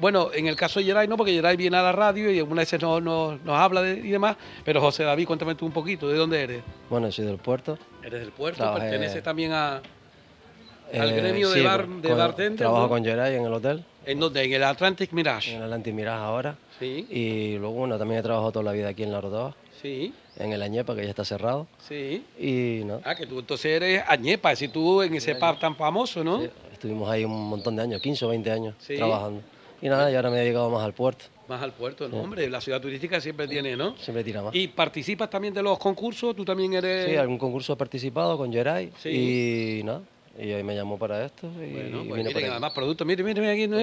[0.00, 2.62] Bueno, en el caso de Geray no, porque Geray viene a la radio y algunas
[2.62, 6.16] veces nos, nos, nos habla y demás, pero José David, cuéntame tú un poquito, ¿de
[6.16, 6.62] dónde eres?
[6.88, 7.78] Bueno, soy del puerto.
[8.04, 8.62] ¿Eres del puerto?
[8.62, 12.58] Trabajé- ¿Perteneces también a, al Eh, gremio de sí, bar, con- de bartender?
[12.58, 12.88] Trabajo ¿no?
[12.88, 13.84] con Geray en el hotel.
[14.06, 14.44] ¿En dónde?
[14.44, 15.50] ¿En el Atlantic Mirage?
[15.52, 16.56] En el Atlantic Mirage ahora.
[16.78, 17.06] Sí.
[17.10, 19.54] Y luego, bueno, también he trabajado toda la vida aquí en La Orotava.
[19.82, 20.14] Sí.
[20.36, 21.66] En el Añepa, que ya está cerrado.
[21.88, 22.24] Sí.
[22.38, 26.22] Y no, Ah, que tú entonces eres añepa, si tú en ese pub tan famoso,
[26.22, 26.40] ¿no?
[26.72, 28.94] estuvimos ahí un montón de años, 15 o 20 años Sí.
[28.96, 29.42] trabajando.
[29.82, 31.24] Y nada, y ahora me he dedicado más al puerto.
[31.50, 32.14] Más al puerto, ¿no?
[32.14, 32.22] Sí.
[32.22, 33.96] Hombre, la ciudad turística siempre tiene, ¿no?
[33.96, 34.54] Siempre tira más.
[34.54, 36.36] ¿Y participas también de los concursos?
[36.36, 37.10] ¿Tú también eres...?
[37.10, 38.92] Sí, algún concurso he participado con Geray.
[39.02, 39.80] Sí.
[39.80, 40.00] Y nada,
[40.38, 41.48] y hoy me llamó para esto.
[41.48, 43.78] Y Bueno, pues miren, además productos, miren, miren, aquí, ¿no?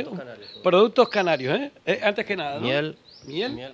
[0.63, 1.71] productos canarios, ¿eh?
[1.85, 2.61] Eh, Antes que nada, ¿no?
[2.61, 2.95] Miel.
[3.25, 3.73] Miel.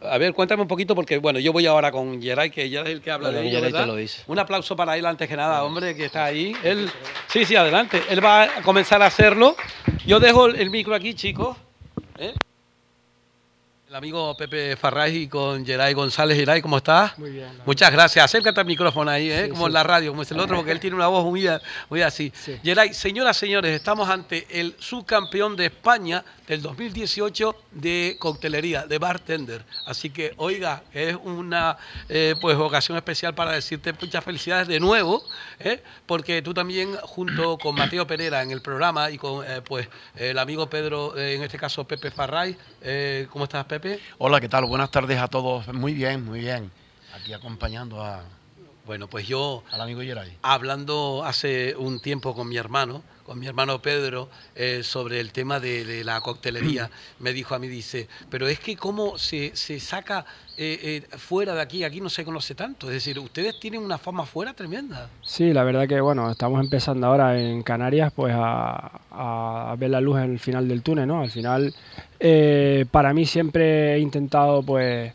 [0.00, 2.88] A ver, cuéntame un poquito, porque bueno, yo voy ahora con Geray, que ya es
[2.88, 3.86] el que habla Bueno, de ello, Geray te ¿verdad?
[3.88, 4.22] lo dice.
[4.26, 6.54] Un aplauso para él antes que nada, hombre, que está ahí.
[6.64, 6.88] Él,
[7.28, 8.00] sí, sí, adelante.
[8.08, 9.54] Él va a comenzar a hacerlo.
[10.06, 11.58] Yo dejo el micro aquí, chicos.
[12.18, 12.32] ¿eh?
[13.94, 16.36] El amigo Pepe Farray y con Geray González.
[16.36, 17.16] Geray, ¿cómo estás?
[17.16, 17.46] Muy bien.
[17.64, 18.24] Muchas gracias.
[18.24, 19.44] Acércate al micrófono ahí, ¿eh?
[19.44, 19.66] Sí, como sí.
[19.68, 21.48] en la radio, como es el otro, porque él tiene una voz muy,
[21.88, 22.32] muy así.
[22.64, 29.64] Geray, señoras, señores, estamos ante el subcampeón de España del 2018 de coctelería, de bartender.
[29.86, 31.76] Así que, oiga, es una
[32.08, 35.24] eh, pues ocasión especial para decirte muchas felicidades de nuevo,
[35.60, 35.80] ¿eh?
[36.04, 40.68] porque tú también, junto con Mateo Pereira en el programa y con pues el amigo
[40.68, 42.56] Pedro, en este caso Pepe Farray,
[43.30, 43.83] ¿cómo estás, Pepe?
[44.18, 44.64] Hola, ¿qué tal?
[44.64, 45.68] Buenas tardes a todos.
[45.74, 46.70] Muy bien, muy bien.
[47.14, 48.22] Aquí acompañando a,
[48.86, 50.02] Bueno, pues yo, al amigo
[50.42, 55.58] hablando hace un tiempo con mi hermano, con mi hermano Pedro, eh, sobre el tema
[55.58, 59.80] de, de la coctelería, me dijo a mí, dice, pero es que cómo se, se
[59.80, 60.26] saca
[60.58, 63.96] eh, eh, fuera de aquí, aquí no se conoce tanto, es decir, ustedes tienen una
[63.96, 65.08] fama fuera tremenda.
[65.22, 70.02] Sí, la verdad que bueno, estamos empezando ahora en Canarias pues a, a ver la
[70.02, 71.22] luz en el final del túnel, ¿no?
[71.22, 71.74] Al final,
[72.90, 75.14] para mí siempre he intentado pues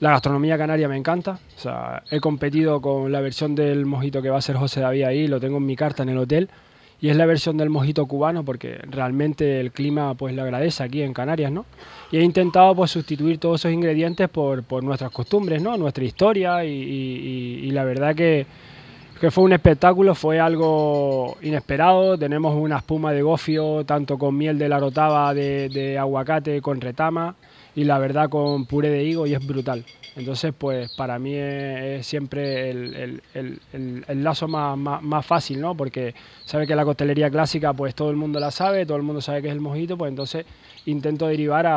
[0.00, 4.30] la gastronomía canaria me encanta, o sea, he competido con la versión del mojito que
[4.30, 6.48] va a ser José David ahí, lo tengo en mi carta en el hotel
[7.00, 11.02] y es la versión del mojito cubano porque realmente el clima pues lo agradece aquí
[11.02, 11.64] en Canarias, ¿no?
[12.10, 15.76] Y he intentado pues sustituir todos esos ingredientes por, por nuestras costumbres, ¿no?
[15.76, 18.46] Nuestra historia y, la verdad que,
[19.20, 24.58] que fue un espectáculo, fue algo inesperado, tenemos una espuma de gofio tanto con miel
[24.58, 27.34] de la rotava de, de aguacate con retama
[27.78, 29.84] y la verdad con puré de higo y es brutal.
[30.16, 33.60] Entonces, pues para mí es, siempre el, el-
[34.08, 35.76] el- lazo más, más- más fácil, ¿no?
[35.76, 36.12] Porque
[36.44, 39.42] sabe que la costelería clásica, pues todo el mundo la sabe, todo el mundo sabe
[39.42, 40.44] que es el mojito, pues entonces
[40.86, 41.76] intento derivar a,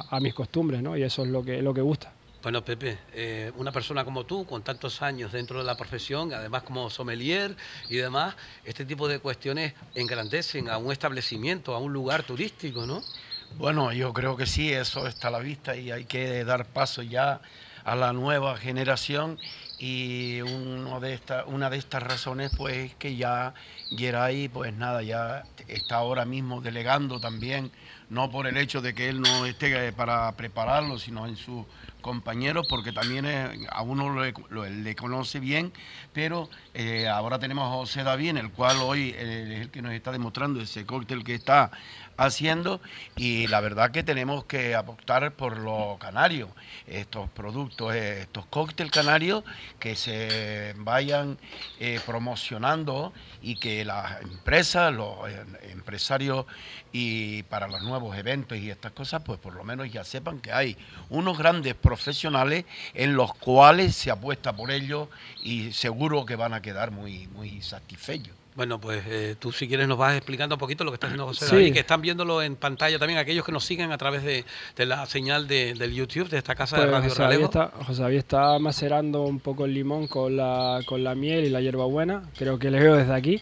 [0.00, 0.96] a- a mis costumbres, ¿no?
[0.96, 2.12] Y eso es lo que, lo que gusta.
[2.42, 6.62] Bueno, Pepe, eh, una persona como tú, con tantos años dentro de la profesión, además
[6.64, 7.56] como sommelier
[7.88, 8.34] y demás,
[8.64, 13.02] este tipo de cuestiones engrandecen a un establecimiento, a un lugar turístico, ¿no?
[13.50, 17.02] Bueno, yo creo que sí, eso está a la vista y hay que dar paso
[17.02, 17.40] ya
[17.82, 19.40] a la nueva generación
[19.78, 23.54] y uno de esta, una de estas razones pues es que ya
[23.96, 27.72] Geray pues nada, ya está ahora mismo delegando también,
[28.10, 31.66] no por el hecho de que él no esté para prepararlo, sino en sus
[32.02, 35.72] compañeros, porque también es- a uno lo- le conoce bien,
[36.12, 39.92] pero eh, ahora tenemos a José David, el cual hoy eh, es el que nos
[39.92, 41.70] está demostrando ese cóctel que está
[42.18, 42.80] haciendo
[43.16, 46.48] y la verdad que tenemos que apostar por lo canario,
[46.86, 49.44] estos productos, eh, estos cócteles canarios
[49.78, 51.38] que se vayan
[51.78, 56.46] eh, promocionando y que las empresas, los eh, empresarios
[56.92, 60.52] y para los nuevos eventos y estas cosas, pues por lo menos ya sepan que
[60.52, 60.76] hay
[61.10, 62.64] unos grandes profesionales
[62.94, 65.08] en los cuales se apuesta por ellos
[65.40, 68.37] y seguro que van a quedar muy, muy satisfechos.
[68.58, 71.26] Bueno, pues eh, tú si quieres nos vas explicando un poquito lo que está haciendo
[71.26, 71.54] José Sí.
[71.54, 74.44] David, que están viéndolo en pantalla también aquellos que nos siguen a través de,
[74.76, 77.70] de la señal de, del YouTube de esta casa de Pues Radio José David, está,
[77.86, 81.60] José David está macerando un poco el limón con la, con la miel y la
[81.60, 83.40] hierbabuena, creo que le veo desde aquí.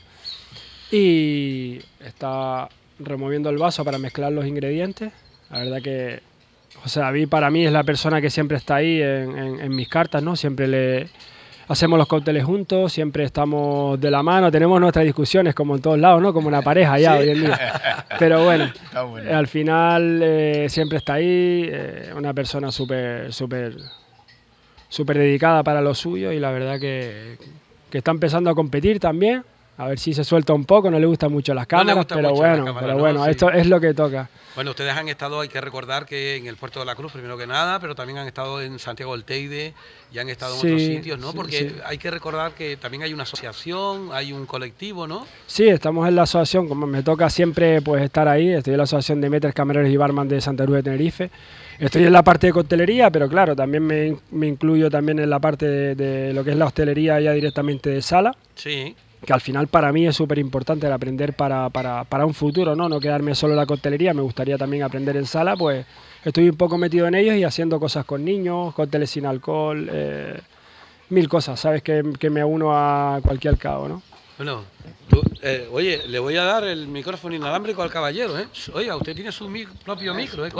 [0.92, 2.68] Y está
[2.98, 5.12] removiendo el vaso para mezclar los ingredientes.
[5.50, 6.20] La verdad que
[6.82, 9.88] José David para mí es la persona que siempre está ahí en, en- en mis
[9.88, 10.36] cartas, ¿no?
[10.36, 11.08] Siempre le
[11.68, 15.98] hacemos los cócteles juntos, siempre estamos de la mano, tenemos nuestras discusiones como en todos
[15.98, 16.32] lados, ¿no?
[16.32, 17.22] Como una pareja ya Sí.
[17.22, 18.06] hoy en día.
[18.18, 18.72] Pero bueno.
[19.32, 23.76] al final eh, siempre está ahí, eh, una persona súper, súper,
[24.88, 27.36] súper dedicada para lo suyo y la verdad que,
[27.90, 29.42] que está empezando a competir también.
[29.78, 32.32] A ver si se suelta un poco, no le gustan mucho las No cámaras, pero
[32.34, 32.98] bueno, pero ¿no?
[32.98, 33.30] bueno, Sí.
[33.30, 34.30] esto es lo que toca.
[34.54, 37.36] Bueno, ustedes han estado, hay que recordar que en el Puerto de la Cruz, primero
[37.36, 39.74] que nada, pero también han estado en Santiago del Teide
[40.10, 41.30] y han estado en otros sitios, ¿no?
[41.32, 45.26] sí, Porque hay que recordar que también hay una asociación, hay un colectivo, ¿no?
[45.46, 48.84] Sí, estamos en la asociación, como me toca siempre pues estar ahí, estoy en la
[48.84, 51.30] asociación de meters, camareros y barman de Santa Cruz de Tenerife.
[51.78, 55.38] Estoy en la parte de coctelería, pero claro, también me, me incluyo también en la
[55.38, 58.96] parte de, de lo que es la hostelería ya directamente de sala, Sí.
[59.26, 62.76] Que al final para mí es súper importante el aprender para, para, para un futuro,
[62.76, 62.88] ¿no?
[62.88, 65.84] No quedarme solo en la coctelería, me gustaría también aprender en sala, pues
[66.24, 70.40] estoy un poco metido en ellos y haciendo cosas con niños, cócteles sin alcohol, eh,
[71.10, 71.82] mil cosas, ¿sabes?
[71.82, 74.02] Que, que me uno a cualquier cabo, ¿no?
[74.38, 74.62] Bueno,
[75.08, 78.46] tú, eh, oye, le voy a dar el micrófono inalámbrico al caballero, ¿eh?
[78.74, 80.50] Oiga, usted tiene su mi- propio micro, ¿eh?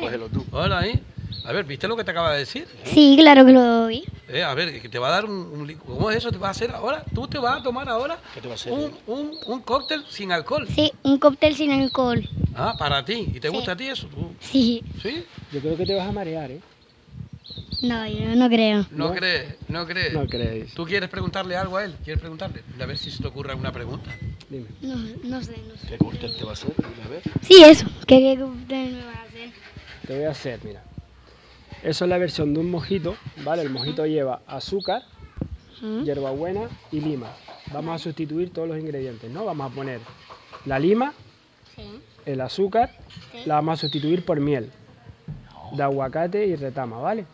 [0.00, 0.44] Cógelo, tú.
[0.50, 1.00] Hola ahí.
[1.44, 2.68] A ver, ¿viste lo que te acaba de decir?
[2.84, 4.04] Sí, claro que lo vi.
[4.28, 6.30] Eh, a ver, te va a dar un, un ¿Cómo es eso?
[6.30, 7.04] ¿Te va a hacer ahora?
[7.12, 8.72] ¿Tú te vas a tomar ahora ¿Qué te va a hacer?
[8.72, 10.68] un, un, un cóctel sin alcohol?
[10.72, 12.26] Sí, un cóctel sin alcohol.
[12.54, 13.26] Ah, para ti.
[13.34, 13.54] ¿Y te Sí.
[13.54, 14.06] gusta a ti eso?
[14.06, 14.32] ¿Tú?
[14.40, 14.82] Sí.
[15.02, 15.24] ¿Sí?
[15.52, 16.60] Yo creo que te vas a marear, ¿eh?
[17.82, 18.86] No, yo no creo.
[18.92, 19.14] ¿No, ¿No?
[19.14, 19.56] crees?
[19.68, 20.12] ¿No crees?
[20.12, 20.72] No creéis.
[20.74, 21.96] ¿Tú quieres preguntarle algo a él?
[22.04, 22.62] ¿Quieres preguntarle?
[22.80, 24.08] A ver si se te ocurre alguna pregunta.
[24.48, 24.66] Dime.
[24.80, 24.94] No,
[25.24, 25.88] no sé, no sé.
[25.88, 26.72] ¿Qué cóctel te va a hacer?
[27.04, 27.22] A ver.
[27.40, 27.86] Sí, eso.
[28.06, 29.50] ¿Qué, qué cóctel me vas a hacer?
[30.06, 30.84] Te voy a hacer, mira.
[31.82, 33.62] Eso es la versión de un mojito, ¿vale?
[33.62, 35.02] El mojito lleva azúcar,
[35.80, 36.04] Mm.
[36.04, 37.26] hierbabuena y lima.
[37.72, 39.44] Vamos a sustituir todos los ingredientes, ¿no?
[39.44, 39.98] Vamos a poner
[40.64, 41.12] la lima,
[42.24, 42.90] el azúcar,
[43.46, 44.70] la vamos a sustituir por miel
[45.72, 47.26] de aguacate y retama, ¿vale?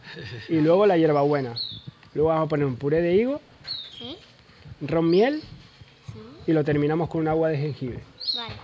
[0.48, 1.54] Y luego la hierbabuena.
[2.14, 3.40] Luego vamos a poner un puré de higo,
[4.80, 5.42] ron miel
[6.46, 8.00] y lo terminamos con un agua de jengibre.
[8.34, 8.54] Vale.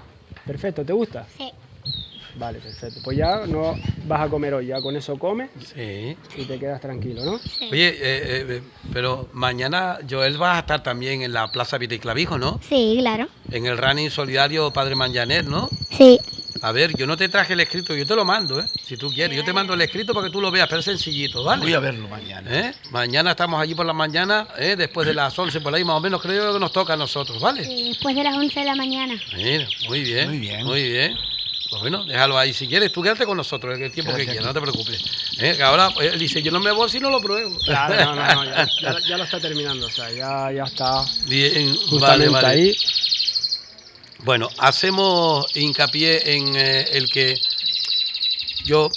[0.46, 1.26] Perfecto, ¿te gusta?
[1.36, 1.50] Sí.
[2.36, 3.00] Vale, perfecto.
[3.04, 6.16] Pues ya no vas a comer hoy, ya con eso comes Sí.
[6.36, 7.32] y te quedas tranquilo, ¿no?
[7.70, 8.62] Oye, eh, eh,
[8.92, 12.58] pero mañana Joel va a estar también en la Plaza Viteclavijo, ¿no?
[12.68, 13.28] Sí, claro.
[13.50, 15.68] En el running solidario Padre Manjanet, ¿no?
[15.96, 16.18] Sí.
[16.62, 18.64] A ver, yo no te traje el escrito, yo te lo mando, ¿eh?
[18.82, 20.84] Si tú quieres, yo te mando el escrito para que tú lo veas, pero es
[20.86, 21.62] sencillito, ¿vale?
[21.62, 22.50] Voy a verlo mañana.
[22.68, 22.74] ¿Eh?
[22.90, 24.74] Mañana estamos allí por la mañana, ¿eh?
[24.76, 27.38] después de las 11 por ahí más o menos, creo que nos toca a nosotros,
[27.40, 27.64] ¿vale?
[27.64, 29.14] Sí, Después de las 11 de la mañana.
[29.36, 30.28] Mira, muy bien.
[30.30, 30.64] Muy bien.
[30.64, 31.16] Muy bien.
[31.74, 32.54] Pues bueno, déjalo ahí.
[32.54, 35.02] Si quieres, tú quédate con nosotros el tiempo que quieras, no te preocupes.
[35.38, 35.58] ¿Eh?
[35.60, 37.58] Ahora él dice, yo no me voy si no lo pruebo.
[37.64, 41.04] Claro, no, no, no, ya, ya- ya lo está terminando, o sea, ya, ya está
[41.26, 42.46] Bien, justamente vale, vale.
[42.46, 42.76] ahí.
[44.18, 47.40] Bueno, hacemos hincapié en eh, el que
[48.64, 48.88] yo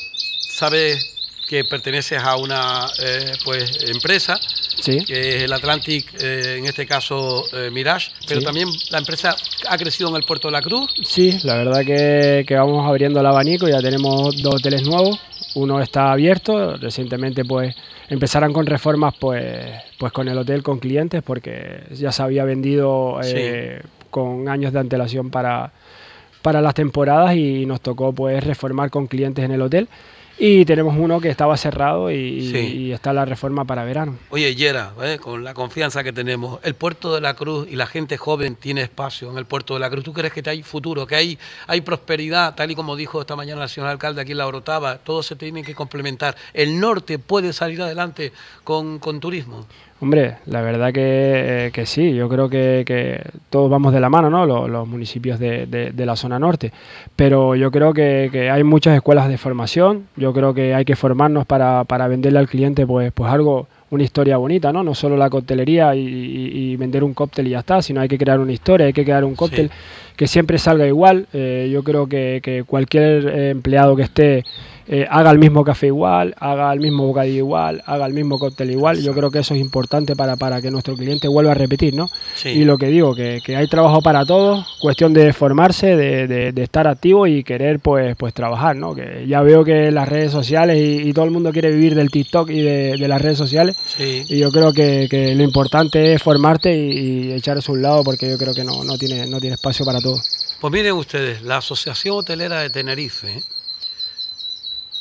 [0.48, 1.04] sabes
[1.48, 4.40] que perteneces a una eh, pues empresa
[4.80, 5.04] Sí.
[5.06, 8.46] que es el Atlantic, eh, en este caso eh, Mirage, pero Sí.
[8.46, 9.36] también la empresa
[9.68, 10.92] ha crecido en el puerto de la Cruz.
[11.04, 15.20] Sí, la verdad que, que vamos abriendo el abanico, ya tenemos dos hoteles nuevos,
[15.56, 17.76] uno está abierto, recientemente pues
[18.10, 23.20] empezaron con reformas pues, pues con el hotel con clientes porque ya se había vendido
[23.24, 23.82] eh,
[24.12, 25.72] con años de antelación para,
[26.42, 29.88] para las temporadas y nos tocó pues reformar con clientes en el hotel
[30.40, 32.58] y tenemos uno que estaba cerrado y, y- Sí.
[32.58, 34.18] y está la reforma para verano.
[34.30, 35.18] Oye, Yera, ¿eh?
[35.20, 38.82] con la confianza que tenemos, el puerto de la Cruz y la gente joven tiene
[38.82, 40.04] espacio en el puerto de la Cruz.
[40.04, 43.64] ¿Tú crees que hay futuro, que hay, hay prosperidad, tal y como dijo esta mañana
[43.64, 44.98] el señor alcalde aquí en La Orotava?
[45.00, 46.36] Todo se tiene que complementar.
[46.54, 48.32] El norte puede salir adelante
[48.64, 49.66] con, con turismo.
[50.00, 54.30] Hombre, la verdad que, eh, que sí, yo creo que, todos vamos de la mano,
[54.30, 54.46] ¿no?
[54.46, 56.72] Los, los municipios de la zona norte.
[57.16, 60.96] Pero yo creo que, que hay muchas escuelas de formación, yo creo que hay que
[60.96, 64.84] formarnos para, para venderle al cliente pues, pues algo, una historia bonita, ¿no?
[64.84, 68.08] No solo la coctelería y, y- y vender un cóctel y ya está, sino hay
[68.08, 69.72] que crear una historia, hay que crear un cóctel
[70.16, 71.28] que siempre salga igual.
[71.34, 74.44] Eh, yo creo que, que cualquier eh, empleado que esté
[74.90, 78.72] eh, haga el mismo café igual, haga el mismo bocadillo igual, haga el mismo cóctel
[78.72, 79.02] igual.
[79.02, 82.08] Yo creo que eso es importante para, para que nuestro cliente vuelva a repetir, ¿no?
[82.36, 82.50] Sí.
[82.50, 86.52] Y lo que digo, que, que hay trabajo para todos, cuestión de formarse, de, de-
[86.54, 88.96] de estar activo y querer pues, pues trabajar, ¿no?
[88.96, 92.10] Que ya veo que las redes sociales y, y todo el mundo quiere vivir del
[92.10, 93.77] TikTok y de, de las redes sociales.
[93.86, 94.26] Sí.
[94.28, 97.82] Y yo creo que, que lo importante es formarte y, y echar eso a un
[97.82, 100.22] lado porque yo creo que no, no, tiene, no tiene espacio para todo.
[100.60, 103.44] Pues miren ustedes, la Asociación Hotelera de Tenerife ¿eh?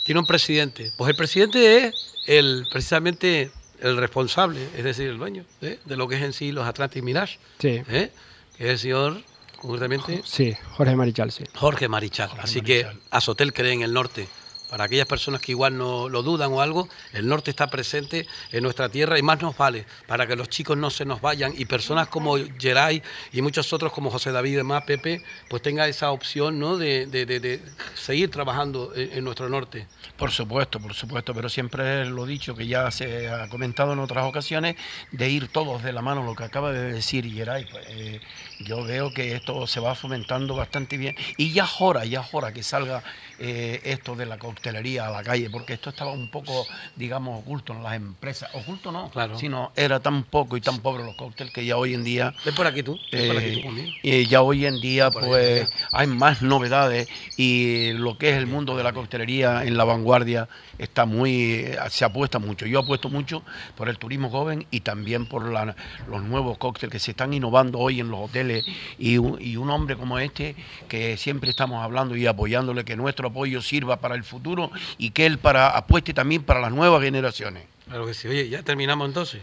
[0.05, 0.93] tiene un presidente.
[0.97, 1.95] Pues el presidente es
[2.27, 3.51] el precisamente
[3.81, 5.79] el responsable, es decir, el dueño ¿eh?
[5.85, 8.11] de lo que es en sí los Atlantic Mirage, Sí, ¿eh?
[8.57, 9.23] que es el señor,
[9.59, 11.45] concretamente, sí, Jorge Marichal, sí.
[11.55, 12.31] Jorge Marichal.
[12.39, 14.29] Así que Azotel cree en el norte.
[14.77, 18.63] Para aquellas personas que igual no lo dudan o algo, el norte está presente en
[18.63, 21.65] nuestra tierra y más nos vale para que los chicos no se nos vayan y
[21.65, 26.11] personas como Geray y muchos otros como José David y demás, Pepe, pues tenga esa
[26.11, 26.77] opción ¿no?
[26.77, 27.63] de, de- de-
[27.95, 29.87] seguir trabajando en, en nuestro norte.
[30.19, 34.27] Por supuesto, por supuesto, pero siempre lo dicho que ya se ha comentado en otras
[34.27, 34.77] ocasiones,
[35.11, 37.65] de ir todos de la mano, lo que acaba de decir Geray.
[37.65, 38.21] Pues, eh,
[38.59, 42.29] yo veo que esto se va fomentando bastante bien y ya es hora, ya es
[42.33, 43.03] hora que salga
[43.39, 46.67] eh, esto de la coctelería a la calle, porque esto estaba un poco,
[46.97, 48.49] digamos, oculto en las empresas.
[48.55, 49.39] Oculto no, Claro.
[49.39, 52.35] sino era tan poco y tan pobre los cócteles que ya hoy en día...
[52.45, 53.63] Ven por aquí tú, ven por aquí tú
[54.03, 58.77] Eh, ya hoy en día pues hay más novedades y lo que es el mundo
[58.77, 62.67] de la coctelería en la vanguardia está muy se apuesta mucho.
[62.67, 63.43] Yo apuesto mucho
[63.77, 65.75] por el turismo joven y también por la-
[66.09, 68.46] los nuevos cócteles que se están innovando hoy en los hoteles
[68.99, 70.55] y un, y un hombre como este
[70.89, 75.27] que siempre estamos hablando y apoyándole que nuestro apoyo sirva para el futuro y que
[75.27, 77.65] él para apueste también para las nuevas generaciones.
[77.89, 78.29] Claro que sí.
[78.29, 79.43] Oye, ya terminamos entonces.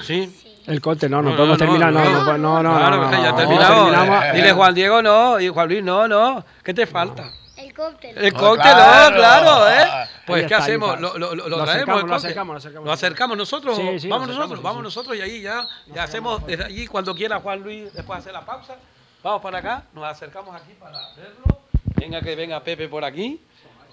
[0.00, 0.32] ¿Sí?
[0.66, 2.96] El corte, no, no, No, podemos no, terminar, no, no, no, no, no, no, Claro,
[2.96, 3.90] no, ya no, terminamos.
[3.92, 4.34] terminamos.
[4.34, 6.44] Dile Juan Diego no, y Juan Luis no, no.
[6.62, 7.32] ¿Qué te falta?
[7.78, 8.18] El cóctel.
[8.18, 9.10] El No, cóctel, claro.
[9.10, 10.08] no, claro, ¿eh?
[10.26, 11.00] Pues, ¿qué está, ahí hacemos?
[11.00, 12.86] Lo, lo- lo Lo traemos, acercamos, el lo acercamos, lo acercamos.
[12.86, 13.76] ¿Lo acercamos nosotros?
[13.76, 15.64] Sí, sí, vamos lo nosotros, vamos nosotros y ahí ya,
[15.94, 18.74] ya hacemos desde allí, cuando quiera Juan Luis, después hacer la pausa.
[19.22, 21.60] Vamos para acá, nos acercamos aquí para verlo.
[21.96, 23.40] Venga, que venga Pepe por aquí.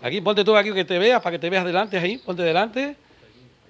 [0.02, 2.96] Aquí, ponte tú aquí que te veas, para que te veas delante ahí, ponte delante.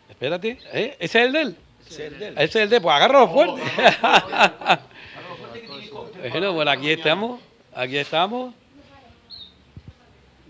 [0.10, 0.96] Espérate, ¿eh?
[1.00, 1.58] ¿Ese es el de él?
[1.88, 3.62] Ese es el de él, pues agárralo fuerte.
[6.32, 7.40] bueno, bueno, aquí estamos,
[7.76, 8.54] aquí estamos.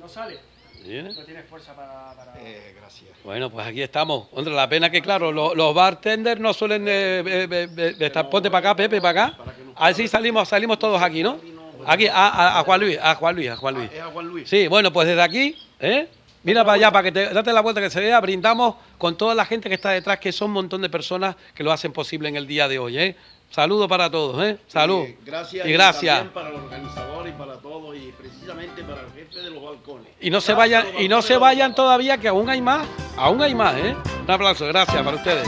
[0.06, 0.38] No sale.
[0.86, 1.11] ¿Viene?
[1.15, 2.14] No tienes fuerza para...
[2.38, 3.10] Eh, gracias.
[3.23, 4.27] Bueno, pues aquí estamos.
[4.34, 8.30] Hombre, la pena que, claro, lo- los bartenders no suelen eh, eh, eh, eh, estar.
[8.30, 9.38] Ponte para acá, Pepe, para acá.
[9.76, 11.40] Así salimos, salimos todos aquí, ¿no?
[11.88, 13.91] Aquí, a, a- a Juan Luis, a Juan Luis, a Juan Luis.
[13.91, 14.48] Es a Juan Luis.
[14.48, 16.07] Sí, bueno, pues desde aquí, ¿eh?
[16.44, 19.34] Mira para allá, para que te date la vuelta que se vea, brindamos con toda
[19.34, 22.30] la gente que está detrás, que son un montón de personas que lo hacen posible
[22.30, 23.15] en el día de hoy, ¿eh?
[23.49, 24.57] Saludo para todos, ¿eh?
[24.67, 25.03] Salud.
[25.03, 26.15] Eh, gracias y gracias.
[26.17, 30.07] también para el organizador y para todos y precisamente para el jefe de los balcones.
[30.19, 32.85] Y no se vayan, y no se vayan todavía, que aún hay más,
[33.15, 33.95] aún hay más, ¿eh?
[34.23, 35.47] Un aplauso, gracias para ustedes.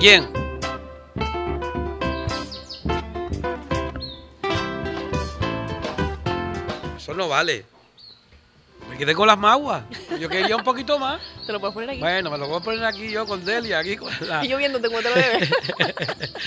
[0.00, 0.26] Quién?
[6.96, 7.66] Eso no vale.
[8.88, 9.84] Me quedé con las maguas.
[10.18, 11.20] Yo quería un poquito más.
[11.46, 12.00] ¿Te lo puedes poner aquí?
[12.00, 14.56] Bueno, me lo voy a poner aquí yo con Delia, aquí con la, Y yo
[14.56, 15.50] viéndote cómo te lo debes.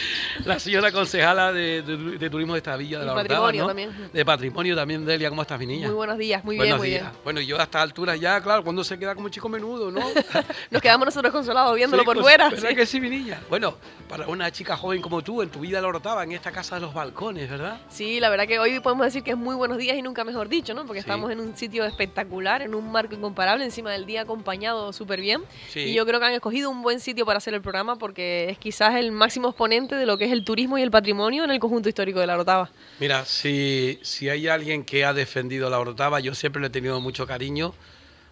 [0.46, 3.68] la señora concejala de, de- de turismo de esta villa de Y la patrimonio ¿no?
[3.68, 4.10] también.
[4.12, 5.30] De patrimonio también, Delia.
[5.30, 5.88] ¿Cómo estás, mi niña?
[5.88, 7.18] Muy buenos días, muy Buenos bien, muy bien.
[7.24, 10.00] Bueno, y yo a estas alturas ya, claro, cuando se queda como chico menudo, ¿no?
[10.72, 12.50] Nos quedamos nosotros consolados viéndolo Sí, por pues, fuera.
[12.50, 12.76] ¿Verdad sí.
[12.76, 13.40] que sí, mi niña?
[13.50, 13.76] Bueno,
[14.10, 16.82] para una chica joven como tú, en tu vida la Orotava, en esta casa de
[16.82, 17.80] los balcones, ¿verdad?
[17.90, 20.50] Sí, la verdad que hoy podemos decir que es muy buenos días y nunca mejor
[20.50, 20.86] dicho, ¿no?
[20.86, 21.06] Porque Sí.
[21.10, 25.42] estamos en un sitio espectacular, en un marco incomparable, encima del día acompañado súper bien.
[25.76, 28.58] Y yo creo que han escogido un buen sitio para hacer el programa porque es
[28.58, 31.60] quizás el máximo exponente de lo que es el turismo y el patrimonio en el
[31.60, 32.70] conjunto histórico de la Orotava.
[33.00, 37.00] Mira, si, si hay alguien que ha defendido la Orotava, yo siempre le he tenido
[37.00, 37.74] mucho cariño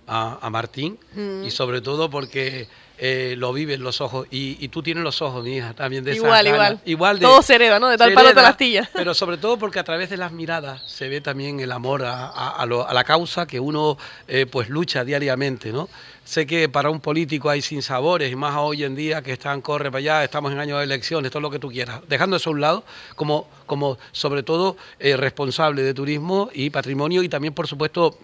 [0.08, 1.44] a, a Martín Mm.
[1.46, 2.68] y sobre todo porque
[3.04, 6.04] eh, lo vive en los ojos y, y tú tienes los ojos, mi hija, también
[6.04, 6.48] de Igual, ganas.
[6.54, 6.80] igual.
[6.86, 7.88] igual de, Todo se hereda, ¿no?
[7.90, 8.88] De tal palo, tal astilla.
[8.94, 12.28] Pero sobre todo porque a través de las miradas se ve también el amor a,
[12.28, 13.98] a- a lo- la causa que uno
[14.28, 15.90] eh, pues lucha diariamente, ¿no?
[16.24, 19.92] Sé que para un político hay sinsabores y más hoy en día que están, corre
[19.92, 22.02] para allá, estamos en año de elecciones, todo lo que tú quieras.
[22.08, 22.84] Dejando eso a un lado,
[23.16, 28.18] como, como sobre todo eh, responsable de turismo y patrimonio y también, por supuesto,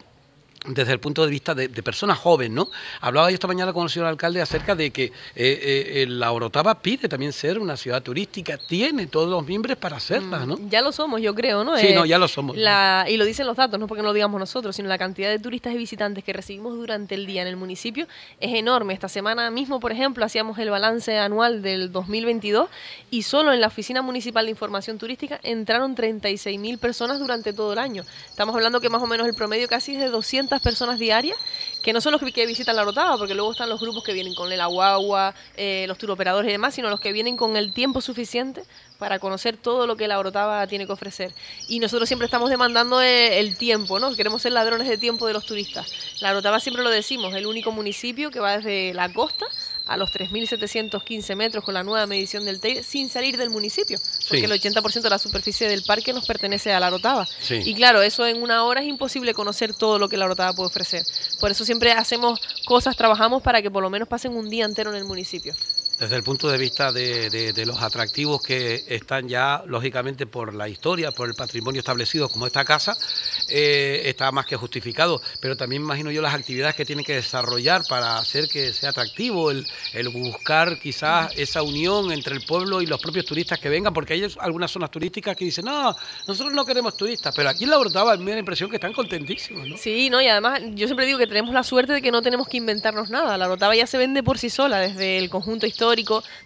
[0.68, 2.70] desde el punto de vista de, de persona joven, ¿no?
[3.02, 6.82] Hablaba yo esta mañana con el señor alcalde acerca de que eh, eh, la Orotava
[6.82, 10.58] pide también ser una ciudad turística, tiene todos los miembros para hacerla, ¿no?
[10.70, 11.78] Ya lo somos, yo creo, ¿no?
[11.78, 12.58] Sí, Eh, no, ya lo somos.
[12.58, 15.30] la- y lo dicen los datos, no porque no lo digamos nosotros, sino la cantidad
[15.30, 18.08] de turistas y visitantes que recibimos durante el día en el municipio
[18.40, 18.94] es enorme.
[18.94, 22.70] Esta semana mismo, por ejemplo, hacíamos el balance anual del 2022
[23.12, 27.80] y solo en la Oficina Municipal de Información Turística entraron 36.000 personas durante todo el
[27.80, 28.04] año.
[28.30, 31.38] Estamos hablando que más o menos el promedio casi es de 200 personas diarias,
[31.84, 34.34] que no son los que, visitan la Orotava, porque luego están los grupos que vienen
[34.34, 38.02] con el aguagua, eh, los turoperadores y demás, sino los que vienen con el tiempo
[38.02, 38.64] suficiente
[38.98, 41.34] para conocer todo lo que la Orotava tiene que ofrecer.
[41.68, 44.14] Y nosotros siempre estamos demandando eh, el tiempo, ¿no?
[44.16, 45.88] Queremos ser ladrones de tiempo de los turistas.
[46.22, 49.46] La Orotava siempre lo decimos, el único municipio que va desde la costa
[49.88, 54.40] a los 3.715 metros con la nueva medición del Teide sin salir del municipio, porque
[54.40, 54.46] Sí.
[54.46, 57.26] el 80% de la superficie del parque nos pertenece a la Orotava.
[57.42, 57.62] Sí.
[57.66, 60.68] Y claro, eso en una hora es imposible conocer todo lo que la Orotava puede
[60.68, 61.04] ofrecer.
[61.40, 64.90] Por eso siempre hacemos cosas, trabajamos para que por lo menos pasen un día entero
[64.92, 65.56] en el municipio.
[66.00, 71.10] Desde el punto de vista de, los atractivos que están ya, lógicamente, por la historia,
[71.12, 72.96] por el patrimonio establecido como esta casa,
[73.50, 75.20] eh, está más que justificado.
[75.42, 79.50] Pero también imagino yo las actividades que tienen que desarrollar para hacer que sea atractivo,
[79.50, 79.66] el,
[80.14, 84.28] buscar quizás esa unión entre el pueblo y los propios turistas que vengan, porque hay
[84.38, 85.96] algunas zonas turísticas que dicen, no,
[86.28, 88.94] nosotros no queremos turistas, pero aquí en la Orotava me da la impresión que están
[88.94, 89.82] contentísimos.
[89.82, 92.48] Sí, no, y además yo siempre digo que tenemos la suerte de que no tenemos
[92.48, 93.36] que inventarnos nada.
[93.36, 95.87] La Orotava ya se vende por sí sola, desde el conjunto histórico,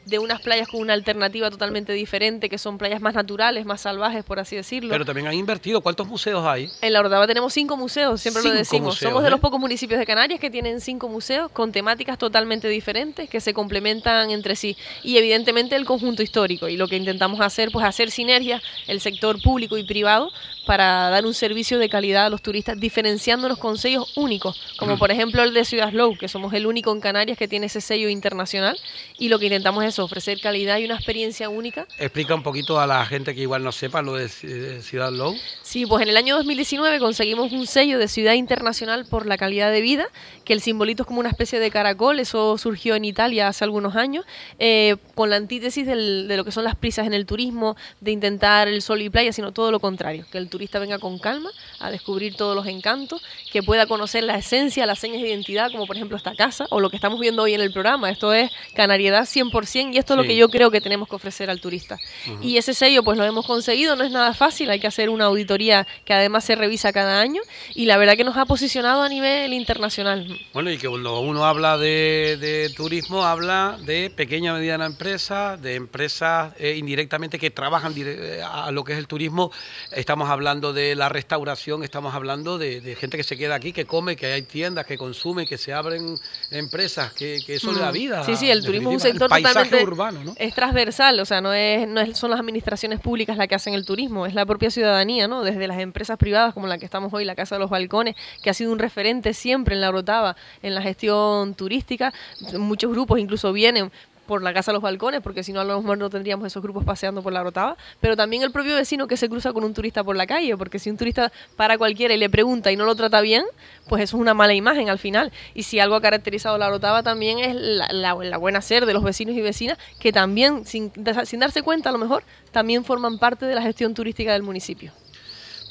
[0.06, 4.24] de unas playas con una alternativa totalmente diferente, que son playas más naturales, más salvajes,
[4.24, 4.90] por así decirlo.
[4.90, 5.82] Pero también han invertido.
[5.82, 6.70] ¿Cuántos museos hay?
[6.82, 8.94] En la Orotava tenemos cinco museos, siempre lo decimos.
[8.94, 9.42] museos, Somos de los ¿eh?
[9.42, 14.32] pocos municipios de Canarias que tienen cinco museos con temáticas totalmente diferentes que se complementan
[14.32, 14.78] entre sí.
[15.04, 16.68] Y evidentemente el conjunto histórico.
[16.68, 20.32] Y lo que intentamos hacer, pues hacer sinergias el sector público y privado
[20.66, 25.12] para dar un servicio de calidad a los turistas, diferenciándonos con sellos únicos, como por
[25.12, 28.10] ejemplo el de Ciudad Slow, que somos el único en Canarias que tiene ese sello
[28.10, 28.78] internacional.
[29.18, 32.86] Y lo que intentamos es ofrecer calidad y una experiencia única Explica un poquito a
[32.86, 35.36] la gente que igual no sepa lo de Ci- Ciudad Low.
[35.64, 39.72] Sí, pues en el año 2019 conseguimos un sello de ciudad internacional por la calidad
[39.72, 40.06] de vida,
[40.44, 43.95] que el simbolito es como una especie de caracol, eso surgió en Italia hace algunos
[43.95, 44.26] años,
[44.60, 48.12] eh, con la antítesis del- de lo que son las prisas en el turismo, de
[48.12, 51.49] intentar el sol y playa, sino todo lo contrario, que el turista venga con calma
[51.80, 53.22] a descubrir todos los encantos,
[53.52, 56.80] que pueda conocer la esencia, las señas de identidad, como por ejemplo esta casa, o
[56.82, 60.18] lo que estamos viendo hoy en el programa, esto es canariedad 100% y esto es
[60.18, 60.30] lo Sí.
[60.30, 61.98] que yo creo que tenemos que ofrecer al turista.
[62.31, 62.43] Ujú.
[62.43, 65.26] Y ese sello pues lo hemos conseguido, no es nada fácil, hay que hacer una
[65.26, 67.41] auditoría que además se revisa cada año
[67.76, 70.27] y la verdad que nos ha posicionado a nivel internacional.
[70.53, 75.76] Bueno, y que cuando uno habla de, de turismo, habla de pequeña mediana empresa, de
[75.76, 79.52] empresas eh, indirectamente que trabajan eh, a lo que es el turismo.
[79.91, 83.85] Estamos hablando de la restauración, estamos hablando de, de gente que se queda aquí, que
[83.85, 86.19] come, que hay tiendas, que consume, que se abren
[86.49, 87.93] empresas, que, que eso le da Mm.
[87.93, 88.23] vida.
[88.26, 90.36] Sí, sí, el turismo es un sector totalmente urbano, ¿no?
[90.38, 93.74] es transversal, o sea, no es no es, son las administraciones públicas las que hacen
[93.74, 95.44] el turismo, es la propia ciudadanía, ¿no?
[95.44, 98.50] Desde las empresas privadas como la que estamos hoy, la Casa de los Balcones, que
[98.50, 102.14] ha sido un referente siempre en la Orotava en la gestión turística.
[102.58, 103.92] Muchos grupos incluso vienen
[104.26, 106.61] por la Casa de los Balcones, porque si no a lo mejor no tendríamos esos
[106.61, 109.73] grupos paseando por la Orotava, pero también el propio vecino que se cruza con un
[109.73, 112.85] turista por la calle, porque si un turista para cualquiera y le pregunta y no
[112.85, 113.43] lo trata bien,
[113.88, 115.31] pues eso es una mala imagen al final.
[115.53, 118.93] Y si algo ha caracterizado la Orotava también es la, la, la buena ser de
[118.93, 120.91] los vecinos y vecinas, que también, sin,
[121.26, 124.91] sin darse cuenta a lo mejor, también forman parte de la gestión turística del municipio.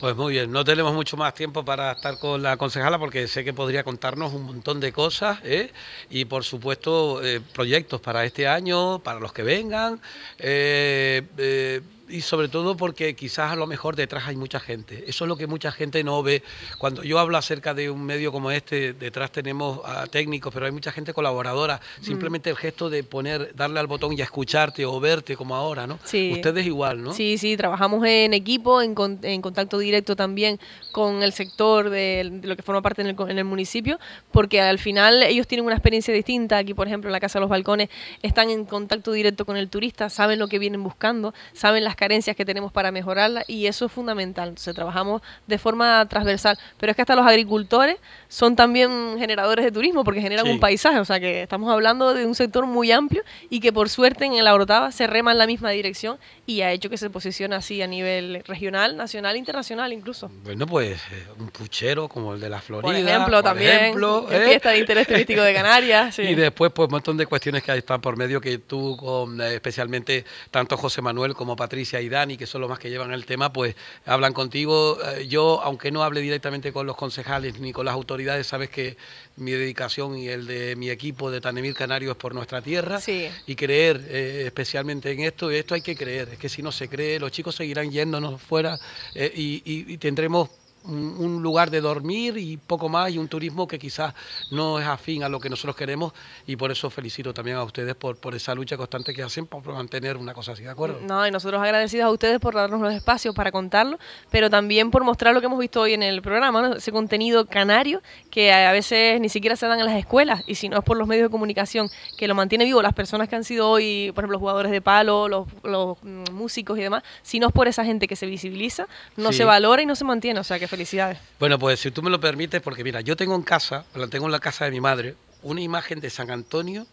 [0.00, 3.44] Pues muy bien, no tenemos mucho más tiempo para estar con la concejala porque sé
[3.44, 5.72] que podría contarnos un montón de cosas ¿eh?
[6.08, 10.00] y por supuesto eh, proyectos para este año, para los que vengan
[10.38, 15.04] eh, y sobre todo porque quizás a lo mejor detrás hay mucha gente.
[15.06, 16.42] Eso es lo que mucha gente no ve.
[16.78, 20.72] Cuando yo hablo acerca de un medio como este, detrás tenemos a técnicos, pero hay
[20.72, 21.80] mucha gente colaboradora.
[22.00, 25.98] Simplemente el gesto de poner, darle al botón y escucharte o verte como ahora, ¿no?
[26.04, 26.32] Sí.
[26.34, 27.12] Ustedes igual, ¿no?
[27.12, 30.58] Sí, sí, trabajamos en equipo, en, con- en contacto directo también
[30.92, 33.98] con el sector de, de lo que forma parte en el, en el municipio,
[34.32, 36.56] porque al final ellos tienen una experiencia distinta.
[36.58, 37.88] Aquí, por ejemplo, en la Casa de los Balcones
[38.22, 42.34] están en contacto directo con el turista, saben lo que vienen buscando, saben las carencias
[42.34, 44.48] que tenemos para mejorarla y eso es fundamental.
[44.48, 46.58] Entonces, trabajamos de forma transversal.
[46.78, 47.96] Pero es que hasta los agricultores
[48.28, 50.50] son también generadores de turismo porque generan Sí.
[50.52, 50.98] un paisaje.
[50.98, 54.42] O sea, que estamos hablando de un sector muy amplio y que por suerte en
[54.42, 57.82] la Orotava se rema en la misma dirección y ha hecho que se posicione así
[57.82, 60.30] a nivel regional, nacional, internacional incluso.
[60.42, 62.90] Bueno, pues eh, un puchero como el de la Florida.
[62.90, 64.44] Por ejemplo, por también, ejemplo, ¿eh?
[64.46, 66.14] fiesta de interés turístico de Canarias.
[66.16, 66.22] sí.
[66.22, 69.54] Y después, pues, un montón de cuestiones que están por medio que tú, con, eh,
[69.54, 73.24] especialmente tanto José Manuel como Patricia y Dani, que son los más que llevan el
[73.24, 74.98] tema, pues hablan contigo.
[75.16, 78.98] Eh, yo, aunque no hable directamente con los concejales ni con las autoridades, sabes que
[79.36, 83.28] mi dedicación y el de mi equipo de Tanemir Canario es por nuestra tierra Sí.
[83.46, 85.50] y creer eh, especialmente en esto.
[85.50, 88.40] Y esto hay que creer, es que si no se cree, los chicos seguirán yéndonos
[88.42, 88.78] fuera
[89.14, 90.50] eh, y, y- y tendremos
[90.84, 94.14] un, un lugar de dormir y poco más y un turismo que quizás
[94.50, 96.12] no es afín a lo que nosotros queremos
[96.46, 99.64] y por eso felicito también a ustedes por, por esa lucha constante que hacen por
[99.72, 100.98] mantener una cosa así, ¿de acuerdo?
[101.06, 103.98] No, y nosotros agradecidos a ustedes por darnos los espacios para contarlo,
[104.30, 106.74] pero también por mostrar lo que hemos visto hoy en el programa, ¿no?
[106.76, 110.68] ese contenido canario que a veces ni siquiera se dan en las escuelas y si
[110.68, 113.44] no es por los medios de comunicación que lo mantiene vivo, las personas que han
[113.44, 117.38] sido hoy, por ejemplo, los jugadores de palo, los, los, mm, músicos y demás, si
[117.40, 118.86] no es por esa gente que se visibiliza,
[119.16, 119.38] no Sí.
[119.38, 121.18] se valora y no se mantiene, o sea que felicidades.
[121.38, 124.24] Bueno, pues si tú me lo permites, porque mira, yo tengo en casa, la tengo
[124.26, 126.86] en la casa de mi madre, una imagen de San Antonio,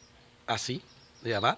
[0.47, 0.81] así,
[1.21, 1.57] de llamar,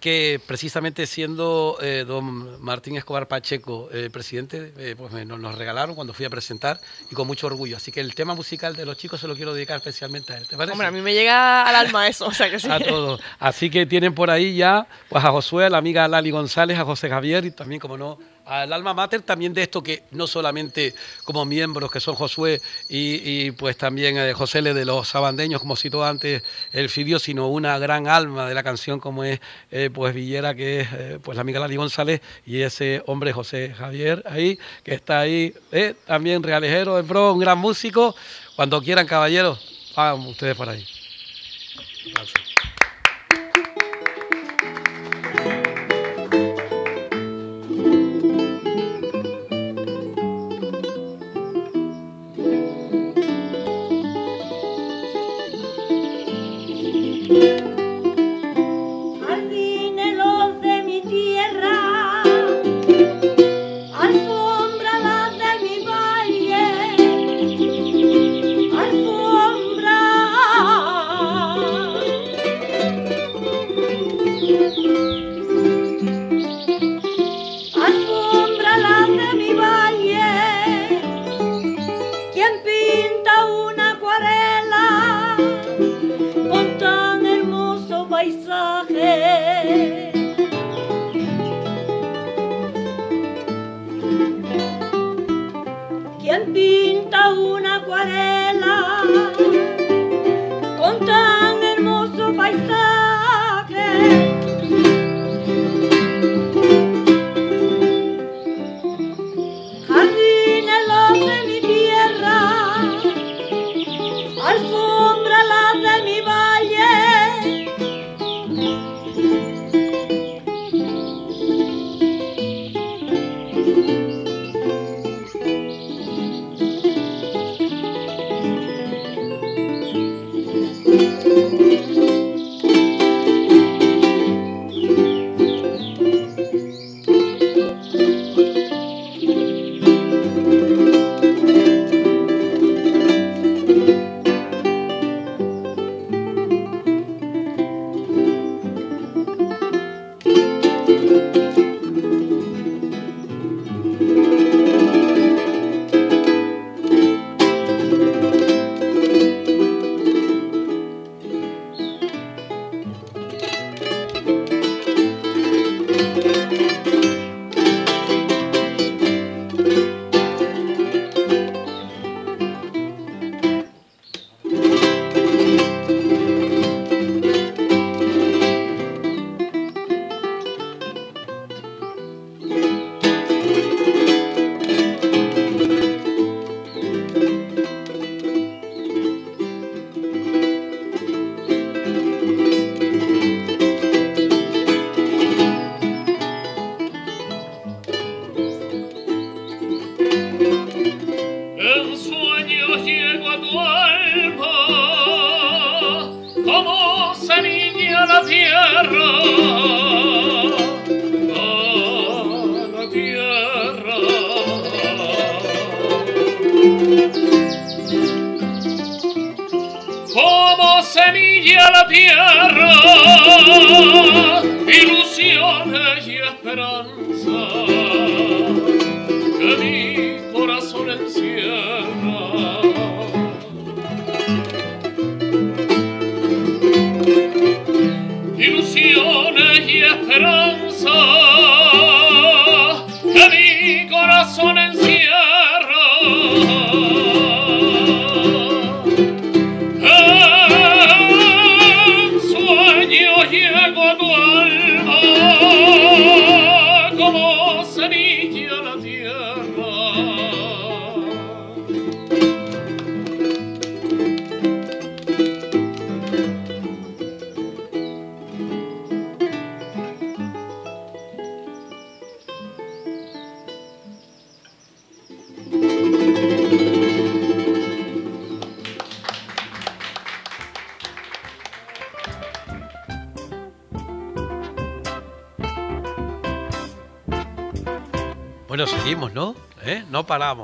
[0.00, 5.56] que precisamente siendo eh, don Martín Escobar Pacheco el presidente, eh, pues me- nos, nos
[5.56, 6.80] regalaron cuando fui a presentar
[7.10, 7.76] y con mucho orgullo.
[7.76, 10.46] Así que el tema musical de los chicos se lo quiero dedicar especialmente a él.
[10.46, 10.72] ¿Te parece?
[10.72, 12.68] Hombre, a mí me llega al alma eso, o sea que sí.
[12.70, 13.20] a todos.
[13.40, 16.84] Así que tienen por ahí ya pues a Josué, a la amiga Lali González, a
[16.84, 20.94] José Javier y también, como no, al alma mater también de esto que no solamente
[21.24, 25.76] como miembros que son Josué y, pues también eh, José Le de los sabandeños, como
[25.76, 26.42] citó antes
[26.72, 30.80] el Fidio, sino una gran alma de la canción como es eh, pues Villera, que
[30.80, 35.20] es eh, pues la amiga Lali González y ese hombre José Javier ahí, que está
[35.20, 35.54] ahí,
[36.06, 38.14] también realejero, en pro, un gran músico.
[38.56, 40.84] Cuando quieran, caballeros, vayan ustedes por ahí.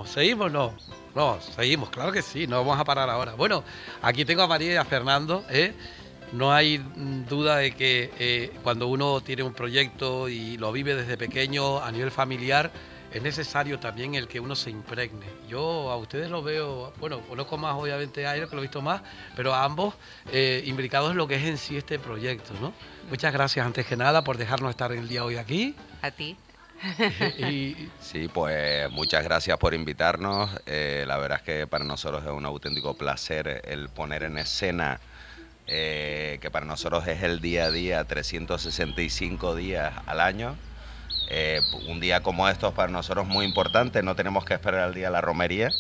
[0.04, 0.74] ¿Seguimos no?
[1.14, 3.34] No, seguimos, claro que sí, no vamos a parar ahora.
[3.34, 3.62] Bueno,
[4.02, 5.44] aquí tengo a María y a Fernando.
[5.48, 5.72] ¿eh?
[6.32, 6.78] No hay
[7.28, 11.92] duda de que eh, cuando uno tiene un proyecto y lo vive desde pequeño a
[11.92, 12.72] nivel familiar,
[13.12, 15.26] es necesario también el que uno se impregne.
[15.48, 18.82] Yo a ustedes lo veo, bueno, conozco más obviamente a ellos que lo he visto
[18.82, 19.02] más,
[19.36, 19.94] pero ambos
[20.32, 22.72] eh, imbricados en lo que es en sí este proyecto, ¿no?
[23.08, 25.76] Muchas gracias antes que nada por dejarnos estar el día hoy aquí.
[26.02, 26.36] A ti.
[28.00, 30.50] Sí, pues muchas gracias por invitarnos.
[30.66, 35.00] Eh, la verdad es que para nosotros es un auténtico placer el poner en escena
[35.66, 40.56] eh, que para nosotros es el día a día, 365 días al año.
[41.30, 45.06] Eh, un día como estos para nosotros muy importante, no tenemos que esperar al día
[45.06, 45.72] de la romería.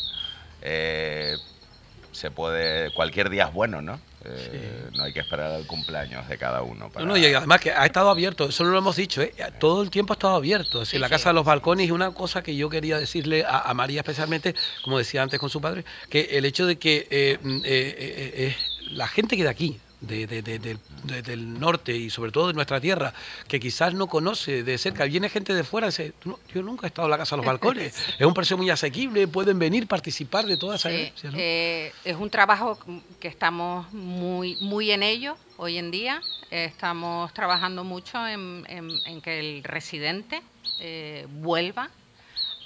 [2.12, 4.00] Se puede, cualquier día es bueno, ¿no?
[4.26, 6.90] Eh, No hay que esperar al cumpleaños de cada uno.
[6.90, 9.34] para- No, no, y además que ha estado abierto, eso no lo hemos dicho, ¿eh?
[9.60, 10.82] todo el tiempo ha estado abierto.
[10.82, 13.58] Es decir, la Casa de los Balcones y una cosa que yo quería decirle a,
[13.60, 17.38] a María especialmente, como decía antes con su padre, que el hecho de que eh,
[17.42, 18.56] mm, eh, eh, eh,
[18.92, 22.48] la gente que de aquí, de- de- de- del- de- del norte y sobre todo
[22.48, 23.12] de nuestra tierra,
[23.48, 26.62] que quizás no conoce de cerca, viene gente de fuera y dice, "Tú no- yo
[26.62, 29.58] nunca he estado en la Casa de los Balcones, es un precio muy asequible, pueden
[29.58, 31.36] venir, participar de toda esa Sí, herencia, ¿no?
[31.40, 32.78] eh, es un trabajo
[33.20, 36.20] que estamos muy, muy en ello hoy en día.
[36.50, 40.42] Eh, estamos trabajando mucho en, en- en que el residente
[40.80, 41.90] eh, vuelva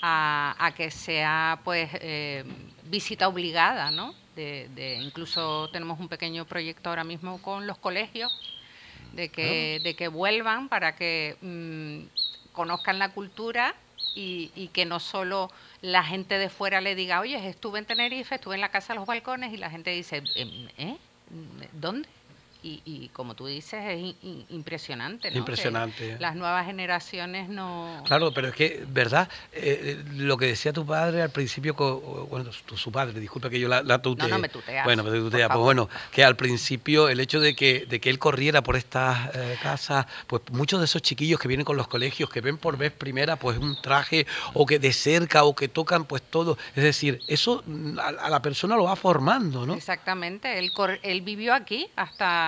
[0.01, 2.45] a, a que sea pues eh,
[2.85, 4.15] visita obligada, ¿no?
[4.39, 8.31] De, de- incluso tenemos un pequeño proyecto ahora mismo con los colegios
[9.13, 13.75] de que, de que vuelvan para que mm, conozcan la cultura
[14.15, 15.51] y, y que no solo
[15.83, 18.99] la gente de fuera le diga, oye, estuve en Tenerife, estuve en la Casa de
[19.01, 20.97] los Balcones, y la gente dice, "Em, ¿eh?
[21.73, 22.09] ¿Dónde?
[22.61, 25.29] Y, y como tú dices, es i- i- impresionante.
[25.29, 25.33] ¿no?
[25.33, 26.17] Que Impresionante.
[26.19, 28.03] las nuevas generaciones no...
[28.05, 29.29] Claro, pero es que, ¿verdad?
[29.53, 33.61] Eh, eh, lo que decía tu padre al principio, bueno, tu, su padre, disculpa que
[33.61, 34.25] yo la, la tutee.
[34.29, 35.49] No, no, me tuteas, Bueno, me por tutea.
[35.49, 39.33] Pues bueno, que al principio el hecho de que, de que él corriera por estas
[39.37, 42.77] eh, casas, pues muchos de esos chiquillos que vienen con los colegios, que ven por
[42.77, 46.59] vez primera pues un traje, o que de cerca, o que tocan pues todo.
[46.75, 47.63] Es decir, eso
[48.01, 49.75] a, a la persona lo va formando, ¿no?
[49.75, 52.48] Exactamente, él, cor- él vivió aquí hasta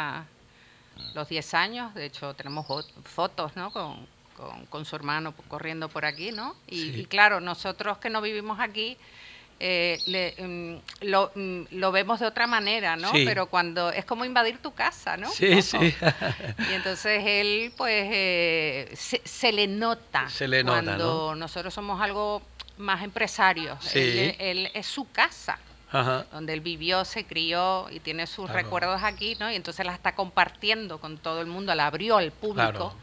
[1.14, 3.70] los 10 años, de hecho tenemos fo- fotos ¿no?
[3.72, 4.06] con,
[4.36, 6.54] con- con su hermano corriendo por aquí, ¿no?
[6.68, 7.00] Y, Sí.
[7.00, 8.96] y claro, nosotros que no vivimos aquí,
[9.62, 13.10] eh, le- mm, lo, mm, lo vemos de otra manera, ¿no?
[13.12, 13.24] Sí.
[13.26, 15.28] Pero cuando es como invadir tu casa, ¿no?
[15.30, 15.62] Sí, ¿No?
[15.62, 15.78] sí.
[16.70, 22.00] Y entonces él, pues, eh, se, se le nota Se le nota, cuando nosotros somos
[22.00, 22.40] algo
[22.78, 23.78] más empresarios.
[23.84, 23.98] Sí.
[23.98, 25.58] Él, él es su casa
[25.92, 26.26] Ajá.
[26.32, 28.62] donde él vivió, se crió y tiene sus Claro.
[28.62, 29.50] recuerdos aquí, ¿no?
[29.50, 32.94] Y entonces la está compartiendo con todo el mundo, la abrió al público, Claro.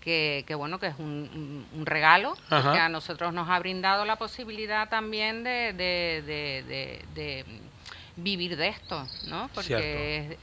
[0.00, 4.16] que, que bueno, que es un, un- regalo, porque a nosotros nos ha brindado la
[4.16, 7.44] posibilidad también de, de- de- de- de
[8.16, 9.50] vivir de esto, ¿no?
[9.54, 10.38] Porque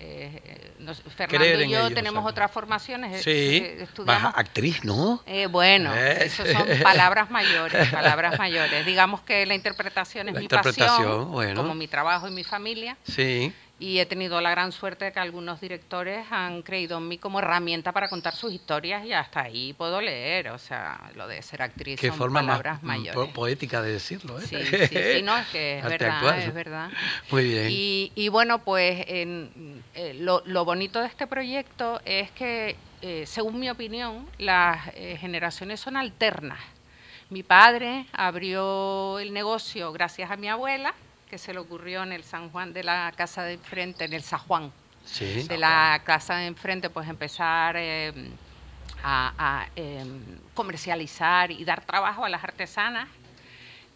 [0.80, 5.22] nos- Fernando y yo tenemos otras formaciones, eh, Sí, eh, estudiamos actriz, ¿no?
[5.26, 6.26] eh, bueno, Eh.
[6.26, 8.85] eso son palabras mayores, palabras mayores.
[8.85, 11.61] Digamos que la interpretación es La mi interpretación, pasión, bueno.
[11.61, 12.98] como mi trabajo y mi familia.
[13.03, 13.53] Sí.
[13.81, 17.39] Y he tenido la gran suerte de que algunos directores han creído en mí como
[17.39, 20.49] herramienta para contar sus historias y hasta ahí puedo leer.
[20.49, 23.13] O sea, lo de ser actriz Qué son forma más palabras mayores.
[23.15, 24.43] po- poética de decirlo, ¿eh?
[24.45, 26.91] Sí, sí, sí, no, es que es verdad, actual, es verdad.
[27.31, 27.67] Muy bien.
[27.71, 33.23] Y, y bueno, pues en- eh, lo, lo bonito de este proyecto es que, eh,
[33.25, 36.59] según mi opinión, las eh, generaciones son alternas.
[37.31, 40.93] Mi padre abrió el negocio gracias a mi abuela,
[41.31, 44.21] que se le ocurrió en el San Juan de la casa de enfrente, en el
[44.21, 44.69] San Juan
[45.05, 45.47] Sí.
[45.47, 48.11] de la casa de enfrente, pues empezar eh,
[49.01, 50.03] a, a, eh,
[50.53, 53.07] comercializar y dar trabajo a las artesanas,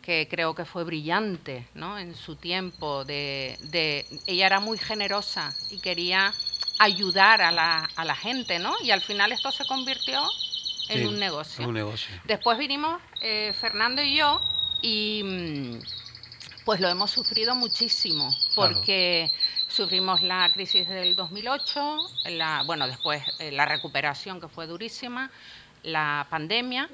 [0.01, 1.99] que creo que fue brillante ¿no?
[1.99, 3.03] en su tiempo.
[3.03, 6.33] De, de- ella era muy generosa y quería
[6.79, 8.73] ayudar a la, a la gente, ¿no?
[8.81, 10.31] Y al final esto se convirtió
[10.87, 11.67] en Sí, un negocio.
[11.67, 12.15] un negocio.
[12.23, 14.41] Después vinimos eh, Fernando y yo
[14.81, 16.04] y mm,
[16.65, 18.73] pues lo hemos sufrido muchísimo Claro.
[18.73, 19.31] porque
[19.67, 25.29] sufrimos la crisis del 2008, la, bueno, después eh, la recuperación que fue durísima,
[25.83, 26.89] la pandemia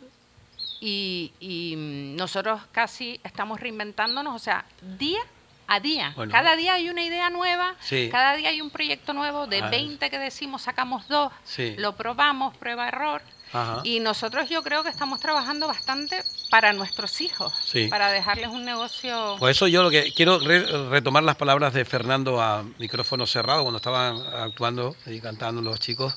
[0.82, 4.66] y, y, mm, nosotros casi estamos reinventándonos, o sea,
[4.98, 5.22] día
[5.68, 6.12] a día.
[6.18, 6.32] Bueno.
[6.34, 8.10] Cada día hay una idea nueva, Sí.
[8.12, 11.76] cada día hay un proyecto nuevo, de Ah, es- 20 que decimos sacamos dos, Sí.
[11.78, 13.22] lo probamos, prueba error.
[13.54, 13.82] Ajá.
[13.84, 17.88] Y nosotros yo creo que estamos trabajando bastante para nuestros hijos, Sí.
[17.88, 19.36] para dejarles un negocio.
[19.40, 23.62] Por eso yo lo que quiero re- retomar las palabras de Fernando a micrófono cerrado
[23.64, 26.14] cuando estaban actuando y cantando los chicos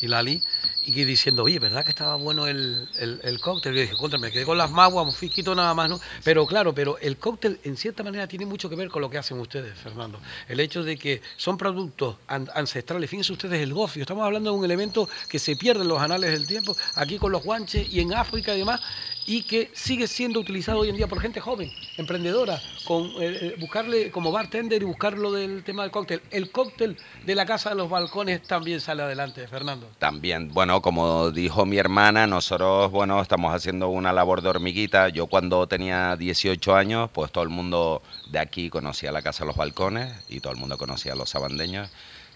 [0.00, 0.42] y Lali
[0.84, 3.74] y que diciendo, oye, ¿verdad que estaba bueno el, el, el cóctel?
[3.74, 6.00] Yo dije, contra, me quedé con las maguas, un fisquito nada más, ¿no?
[6.22, 9.18] Pero claro, pero el cóctel en cierta manera tiene mucho que ver con lo que
[9.18, 10.20] hacen ustedes, Fernando.
[10.48, 14.58] El hecho de que son productos an- ancestrales, fíjense ustedes el gofio, estamos hablando de
[14.58, 18.00] un elemento que se pierde en los anales del tiempo, aquí con los guanches y
[18.00, 18.80] en África y demás,
[19.26, 23.54] y que sigue siendo utilizado hoy en día por gente joven, emprendedora, con eh, eh,
[23.58, 26.22] buscarle como bartender y buscar lo del tema del cóctel.
[26.30, 29.85] El cóctel de la Casa de los Balcones también sale adelante, Fernando.
[29.98, 35.08] También, bueno, como dijo mi hermana, nosotros, bueno, estamos haciendo una labor de hormiguita.
[35.08, 39.48] Yo cuando tenía 18 años, pues todo el mundo de aquí conocía la Casa de
[39.48, 41.88] los Balcones y todo el mundo conocía a los sabandeños.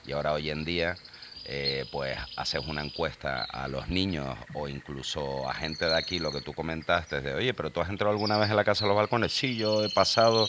[0.07, 0.97] Y ahora hoy en día,
[1.45, 6.33] eh, pues haces una encuesta a los niños o incluso a gente de aquí, lo
[6.33, 8.89] que tú comentaste, de, oye, pero tú has entrado alguna vez en la Casa de
[8.89, 9.33] los Balcones.
[9.33, 10.49] Sí, yo he pasado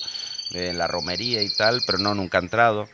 [0.52, 2.88] en la romería y tal, pero no, nunca he entrado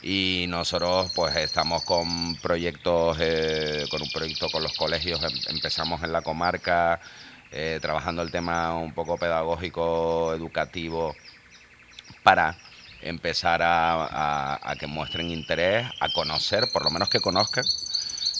[0.00, 6.02] y nosotros pues estamos con proyectos, eh, con un proyecto con los colegios, em- empezamos
[6.02, 7.00] en la comarca
[7.50, 11.18] eh, trabajando el tema un poco pedagógico, educativo,
[12.22, 12.60] para
[13.00, 17.70] empezar a, que muestren interés, a conocer, por lo menos que conozcan.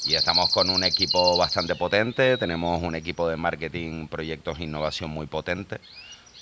[0.05, 5.27] Y estamos con un equipo bastante potente, tenemos un equipo de marketing, proyectos innovación muy
[5.27, 5.81] potente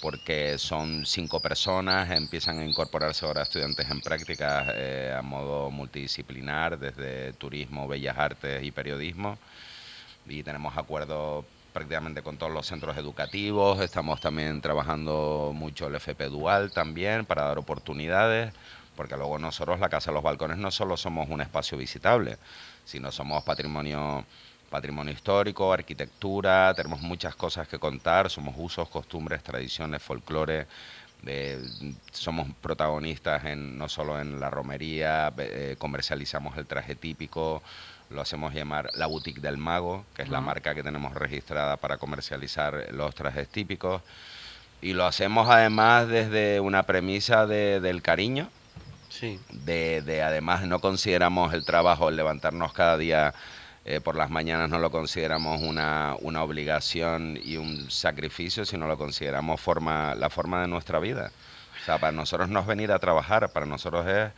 [0.00, 6.78] porque son cinco personas, empiezan a incorporarse ahora estudiantes en prácticas eh, a modo multidisciplinar,
[6.78, 9.38] desde turismo, bellas artes y periodismo.
[10.26, 16.24] Y tenemos acuerdos prácticamente con todos los centros educativos, estamos también trabajando mucho el FP
[16.28, 18.52] Dual también para dar oportunidades,
[18.96, 22.38] porque luego nosotros la Casa de los Balcones no solo somos un espacio visitable,
[22.84, 24.26] sino somos patrimonio
[24.70, 30.66] patrimonio histórico, arquitectura, tenemos muchas cosas que contar, somos usos, costumbres, tradiciones, folclore,
[31.26, 31.60] eh,
[32.12, 37.62] somos protagonistas en, no solo en la romería, eh, comercializamos el traje típico,
[38.10, 41.98] lo hacemos llamar la boutique del mago, que es la marca que tenemos registrada para
[41.98, 44.00] comercializar los trajes típicos.
[44.80, 48.48] Y lo hacemos además desde una premisa de- del cariño,
[49.10, 49.40] Sí.
[49.50, 53.34] de, de además no consideramos el trabajo, el levantarnos cada día
[53.90, 58.98] eh, por las mañanas, no lo consideramos una, una obligación y un sacrificio, sino lo
[58.98, 61.32] consideramos forma, la forma de nuestra vida.
[61.80, 64.30] O sea, para nosotros no es venir a trabajar, para nosotros es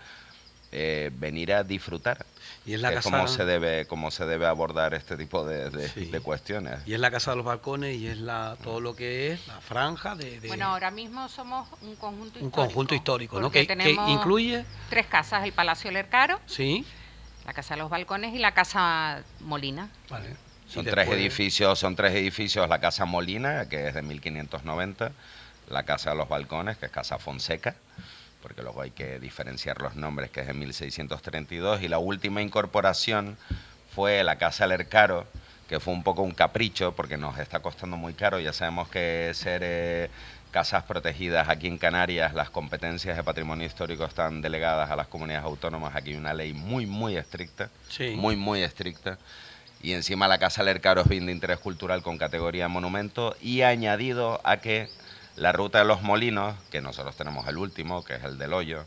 [0.72, 2.24] eh, venir a disfrutar.
[2.64, 5.88] Y es la casa- cómo se debe, cómo se debe abordar este tipo de, de-
[5.88, 6.04] Sí.
[6.04, 6.78] de cuestiones.
[6.86, 9.60] Y es la Casa de los Balcones y es la todo lo que es la
[9.60, 12.50] franja de, de Bueno, ahora mismo somos un conjunto un histórico.
[12.52, 13.50] conjunto histórico, ¿no?
[13.50, 16.86] Que, que incluye, tres casas, el Palacio Lercaro, sí,
[17.50, 19.88] la Casa de los Balcones y la Casa Molina.
[20.08, 20.36] vale.
[20.68, 25.10] Son tres después- edificios, son tres edificios, la Casa Molina, que es de 1590,
[25.68, 27.74] la Casa de los Balcones, que es Casa Fonseca,
[28.40, 33.36] porque luego hay que diferenciar los nombres, que es de 1632, y la última incorporación
[33.96, 35.26] fue la Casa Lercaro,
[35.68, 39.32] que fue un poco un capricho, porque nos está costando muy caro, ya sabemos que
[39.34, 40.08] ser eh,
[40.50, 45.44] casas protegidas aquí en Canarias, las competencias de patrimonio histórico están delegadas a las comunidades
[45.44, 48.14] autónomas, aquí hay una ley muy, muy estricta, Sí.
[48.16, 49.18] muy, muy estricta
[49.82, 54.40] y encima la Casa Lercaro es bien de interés cultural con categoría monumento y añadido
[54.44, 54.88] a que
[55.36, 58.84] la Ruta de los Molinos, que nosotros tenemos el último, que es el del Hoyo,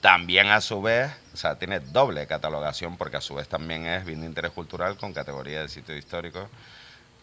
[0.00, 4.06] también a su vez, o sea, tiene doble catalogación porque a su vez también es
[4.06, 6.48] bien de interés cultural con categoría de sitio histórico,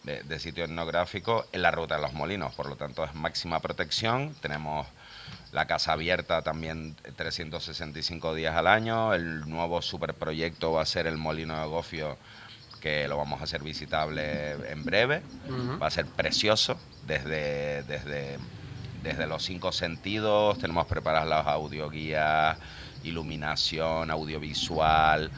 [0.04, 3.60] de, de sitio etnográfico en la Ruta de los Molinos, por lo tanto es máxima
[3.60, 4.86] protección, tenemos
[5.52, 9.14] la casa abierta también 365 días al año.
[9.14, 12.18] El nuevo superproyecto va a ser el Molino de Gofio,
[12.80, 15.22] que lo vamos a hacer visitable en breve.
[15.80, 18.38] Va a ser precioso desde, desde,
[19.02, 20.58] desde los cinco sentidos.
[20.58, 22.58] Tenemos preparadas las audioguías,
[23.04, 25.30] iluminación, audiovisual,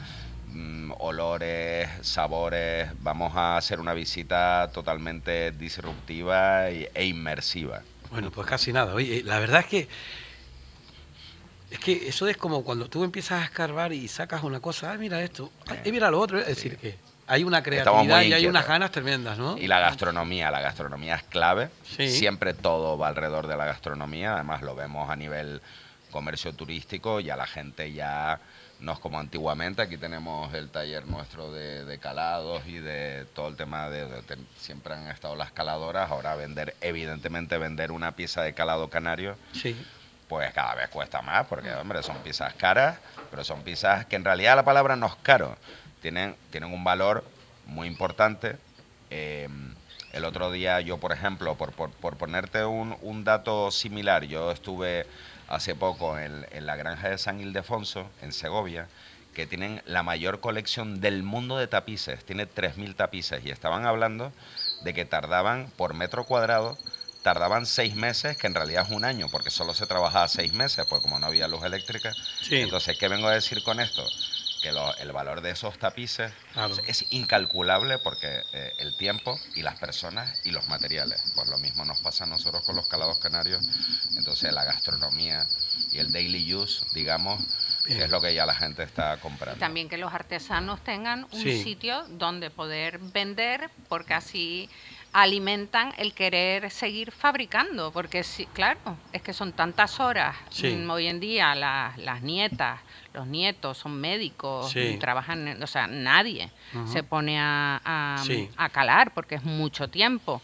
[0.51, 2.89] mm, olores, sabores.
[2.99, 7.81] Vamos a hacer una visita totalmente disruptiva y- e inmersiva.
[8.09, 8.93] Bueno, pues casi nada.
[8.93, 9.89] Oye, la verdad es que
[11.69, 14.97] es que eso es como cuando tú empiezas a escarbar y sacas una cosa, ah,
[14.97, 18.67] mira esto, ay, mira lo otro, es decir, que hay una creatividad y hay unas
[18.67, 19.57] ganas tremendas, ¿no?
[19.57, 21.69] Y la gastronomía, la gastronomía es clave.
[21.83, 22.09] Sí.
[22.09, 24.33] Siempre todo va alrededor de la gastronomía.
[24.33, 25.61] Además lo vemos a nivel
[26.09, 27.21] comercio turístico.
[27.21, 28.41] Ya la gente ya
[28.81, 29.81] no es como antiguamente.
[29.81, 34.21] Aquí tenemos el taller nuestro de, de calados y de todo el tema de, de-
[34.23, 36.09] de- siempre han estado las caladoras.
[36.11, 39.79] Ahora vender, evidentemente vender una pieza de calado canario Sí.
[40.27, 42.97] pues cada vez cuesta más, porque hombre, son pizzas caras,
[43.29, 45.55] pero son pizzas que en realidad la palabra no es caro,
[46.01, 47.23] tienen, tienen un valor
[47.67, 48.57] muy importante.
[49.09, 49.47] Eh,
[50.13, 54.51] el otro día yo, por ejemplo, por, por, por ponerte un, un dato similar, yo
[54.51, 55.05] estuve
[55.51, 58.87] hace poco en, en la granja de San Ildefonso, en Segovia,
[59.33, 64.31] que tienen la mayor colección del mundo de tapices, tiene 3.000 tapices, y estaban hablando
[64.83, 66.77] de que tardaban por metro cuadrado
[67.21, 70.85] tardaban seis meses, que en realidad es un año, porque solo se trabajaba seis meses,
[70.89, 72.13] pues como no había luz eléctrica.
[72.41, 72.57] Sí.
[72.57, 74.03] Entonces, ¿qué vengo a decir con esto?
[74.61, 76.75] Que lo- el valor de esos tapices Claro.
[76.85, 81.19] es incalculable porque eh, el tiempo y las personas y los materiales.
[81.33, 83.63] Pues lo mismo nos pasa a nosotros con los calados canarios.
[84.15, 85.47] Entonces, la gastronomía
[85.91, 87.41] y el daily use, digamos,
[87.85, 88.01] Bien.
[88.03, 89.59] es lo que ya la gente está comprando.
[89.59, 91.63] También que los artesanos tengan un Sí.
[91.63, 94.69] sitio donde poder vender, porque así
[95.13, 98.79] alimentan el querer seguir fabricando, porque sí, claro,
[99.11, 100.35] es que son tantas horas.
[100.51, 100.67] Sí.
[100.75, 102.79] Mm, Hoy en día las, las nietas,
[103.13, 104.97] los nietos son médicos, Sí.
[104.99, 106.49] trabajan, o sea, nadie
[106.91, 108.49] se pone a, a- Sí.
[108.57, 110.41] a calar porque es mucho tiempo.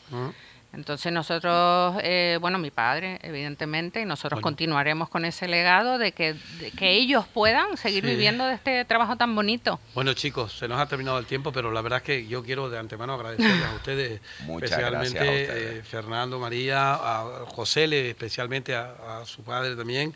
[0.73, 4.43] Entonces nosotros, eh, bueno, mi padre, evidentemente, y nosotros Bueno.
[4.43, 8.09] continuaremos con ese legado de que, de que ellos puedan seguir Sí.
[8.11, 9.79] viviendo de este trabajo tan bonito.
[9.95, 12.69] Bueno, chicos, se nos ha terminado el tiempo, pero la verdad es que yo quiero
[12.69, 15.79] de antemano agradecerles a ustedes, Muchas especialmente gracias a ustedes.
[15.79, 20.13] eh, Fernando, María, a José, le- especialmente a, a su padre también,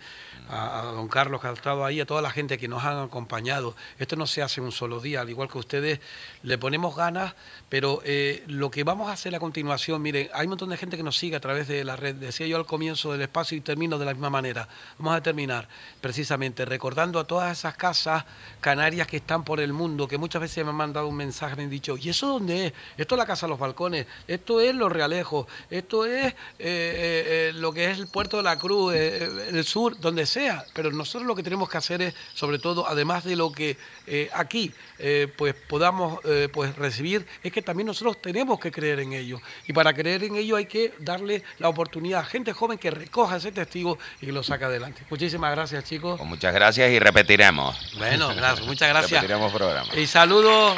[0.49, 3.76] a, don Carlos que ha estado ahí, a toda la gente que nos han acompañado.
[3.99, 5.99] Esto no se hace en un solo día, al igual que ustedes,
[6.43, 7.35] le ponemos ganas,
[7.69, 10.97] pero eh, lo que vamos a hacer a continuación, miren, hay un montón de gente
[10.97, 12.15] que nos sigue a través de la red.
[12.15, 14.68] Decía yo al comienzo del espacio y termino de la misma manera.
[14.97, 15.68] Vamos a terminar
[16.01, 18.26] precisamente recordando a todas esas casas
[18.59, 21.63] canarias que están por el mundo, que muchas veces me han mandado un mensaje, me
[21.63, 22.73] han dicho, ¿y eso dónde es?
[22.97, 27.49] Esto es la Casa de los Balcones, esto es Los Realejos, esto es eh, eh,
[27.49, 30.66] eh, lo que es el Puerto de la Cruz, el sur, donde sea.
[30.74, 33.78] Pero nosotros lo que tenemos que hacer es, sobre todo, además de lo que
[34.08, 38.99] eh, aquí eh, pues podamos eh, pues recibir, es que también nosotros tenemos que creer
[39.02, 39.41] en ello.
[39.68, 43.38] Y para creer en ello hay que darle la oportunidad a gente joven que recoja
[43.38, 45.03] ese testigo y lo saque adelante.
[45.10, 46.18] Muchísimas gracias, chicos.
[46.18, 47.95] Pues muchas gracias y repetiremos.
[47.98, 49.22] Bueno, gracias, muchas gracias.
[49.22, 49.95] Repetiremos programa.
[49.95, 50.76] Y saludo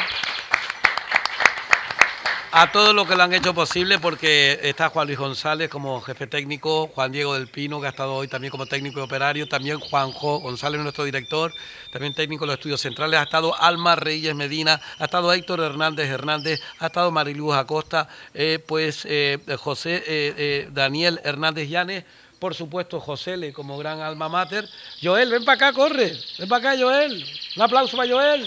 [2.55, 6.27] a todos los que lo han hecho posible, porque está Juan Luis González como jefe
[6.27, 9.79] técnico, Juan Diego del Pino, que ha estado hoy también como técnico y operario, también
[9.79, 11.51] Juanjo González, nuestro director,
[11.91, 16.07] también técnico de los estudios centrales, ha estado Alma Reyes Medina, ha estado Héctor Hernández
[16.07, 22.03] Hernández, ha estado Mariluz Acosta, eh, pues eh, José eh, Daniel Hernández Llanes,
[22.37, 24.69] por supuesto José Le como gran alma mater.
[25.01, 27.25] Joel, ven para acá, corre, ven para acá, Joel.
[27.55, 28.45] Un aplauso para Joel.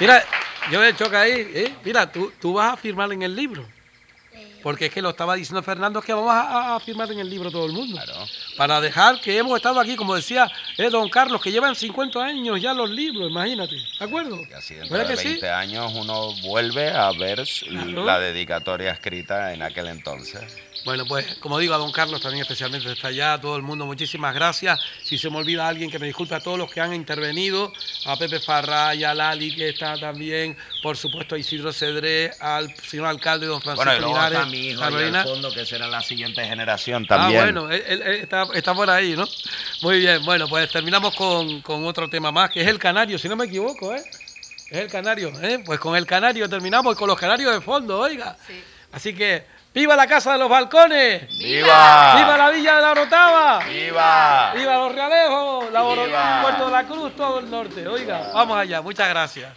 [0.00, 0.24] Mira,
[0.70, 1.50] Joel, choca ahí.
[1.54, 1.74] ¿eh?
[1.84, 3.64] Mira, tú, tú vas a firmar en el libro.
[4.64, 7.28] Porque es que lo estaba diciendo Fernando, es que vamos a, a firmar en el
[7.28, 8.00] libro todo el mundo.
[8.56, 12.62] Para dejar que hemos estado aquí, como decía eh, don Carlos, que llevan 50 años
[12.62, 13.76] ya los libros, imagínate.
[13.76, 14.40] ¿De acuerdo?
[14.56, 15.28] Así ¿Verdad dentro de que sí?
[15.28, 18.04] 20 años uno vuelve a ver Claro.
[18.04, 20.40] la dedicatoria escrita en aquel entonces.
[20.84, 23.86] Bueno, pues como digo a don Carlos también especialmente está allá, a todo el mundo,
[23.86, 24.78] muchísimas gracias.
[25.02, 27.72] Si se me olvida alguien, que me disculpe a todos los que han intervenido,
[28.04, 33.06] a Pepe Farray, a Lali, que está también, por supuesto a Isidro Cedré, al señor
[33.06, 35.20] alcalde, don Francisco Bueno, y luego Linares, mi hijo ahí Carolina.
[35.22, 37.40] al fondo, que será la siguiente generación también.
[37.40, 39.24] Ah, bueno, él, él- él está, está por ahí, ¿no?
[39.82, 43.28] Muy bien, bueno, pues terminamos con, con otro tema más, que es el canario, si
[43.28, 44.02] no me equivoco, ¿eh?
[44.70, 45.62] Es el canario, ¿eh?
[45.64, 48.36] Pues con el canario terminamos con los canarios de fondo, oiga.
[48.92, 49.44] Así que,
[49.74, 51.28] ¡viva la Casa de los Balcones!
[51.38, 52.14] ¡Viva!
[52.16, 53.64] ¡Viva la Villa de la Orotava!
[53.64, 54.52] ¡Viva!
[54.54, 55.72] ¡Viva los Realejos!
[55.72, 56.42] La ¡Viva!
[56.42, 57.86] Puerto de la Cruz, todo el norte.
[57.86, 59.52] Oiga, vamos allá, muchas gracias.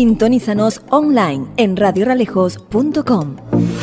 [0.00, 3.79] Sintonízanos online en radioralejos.com.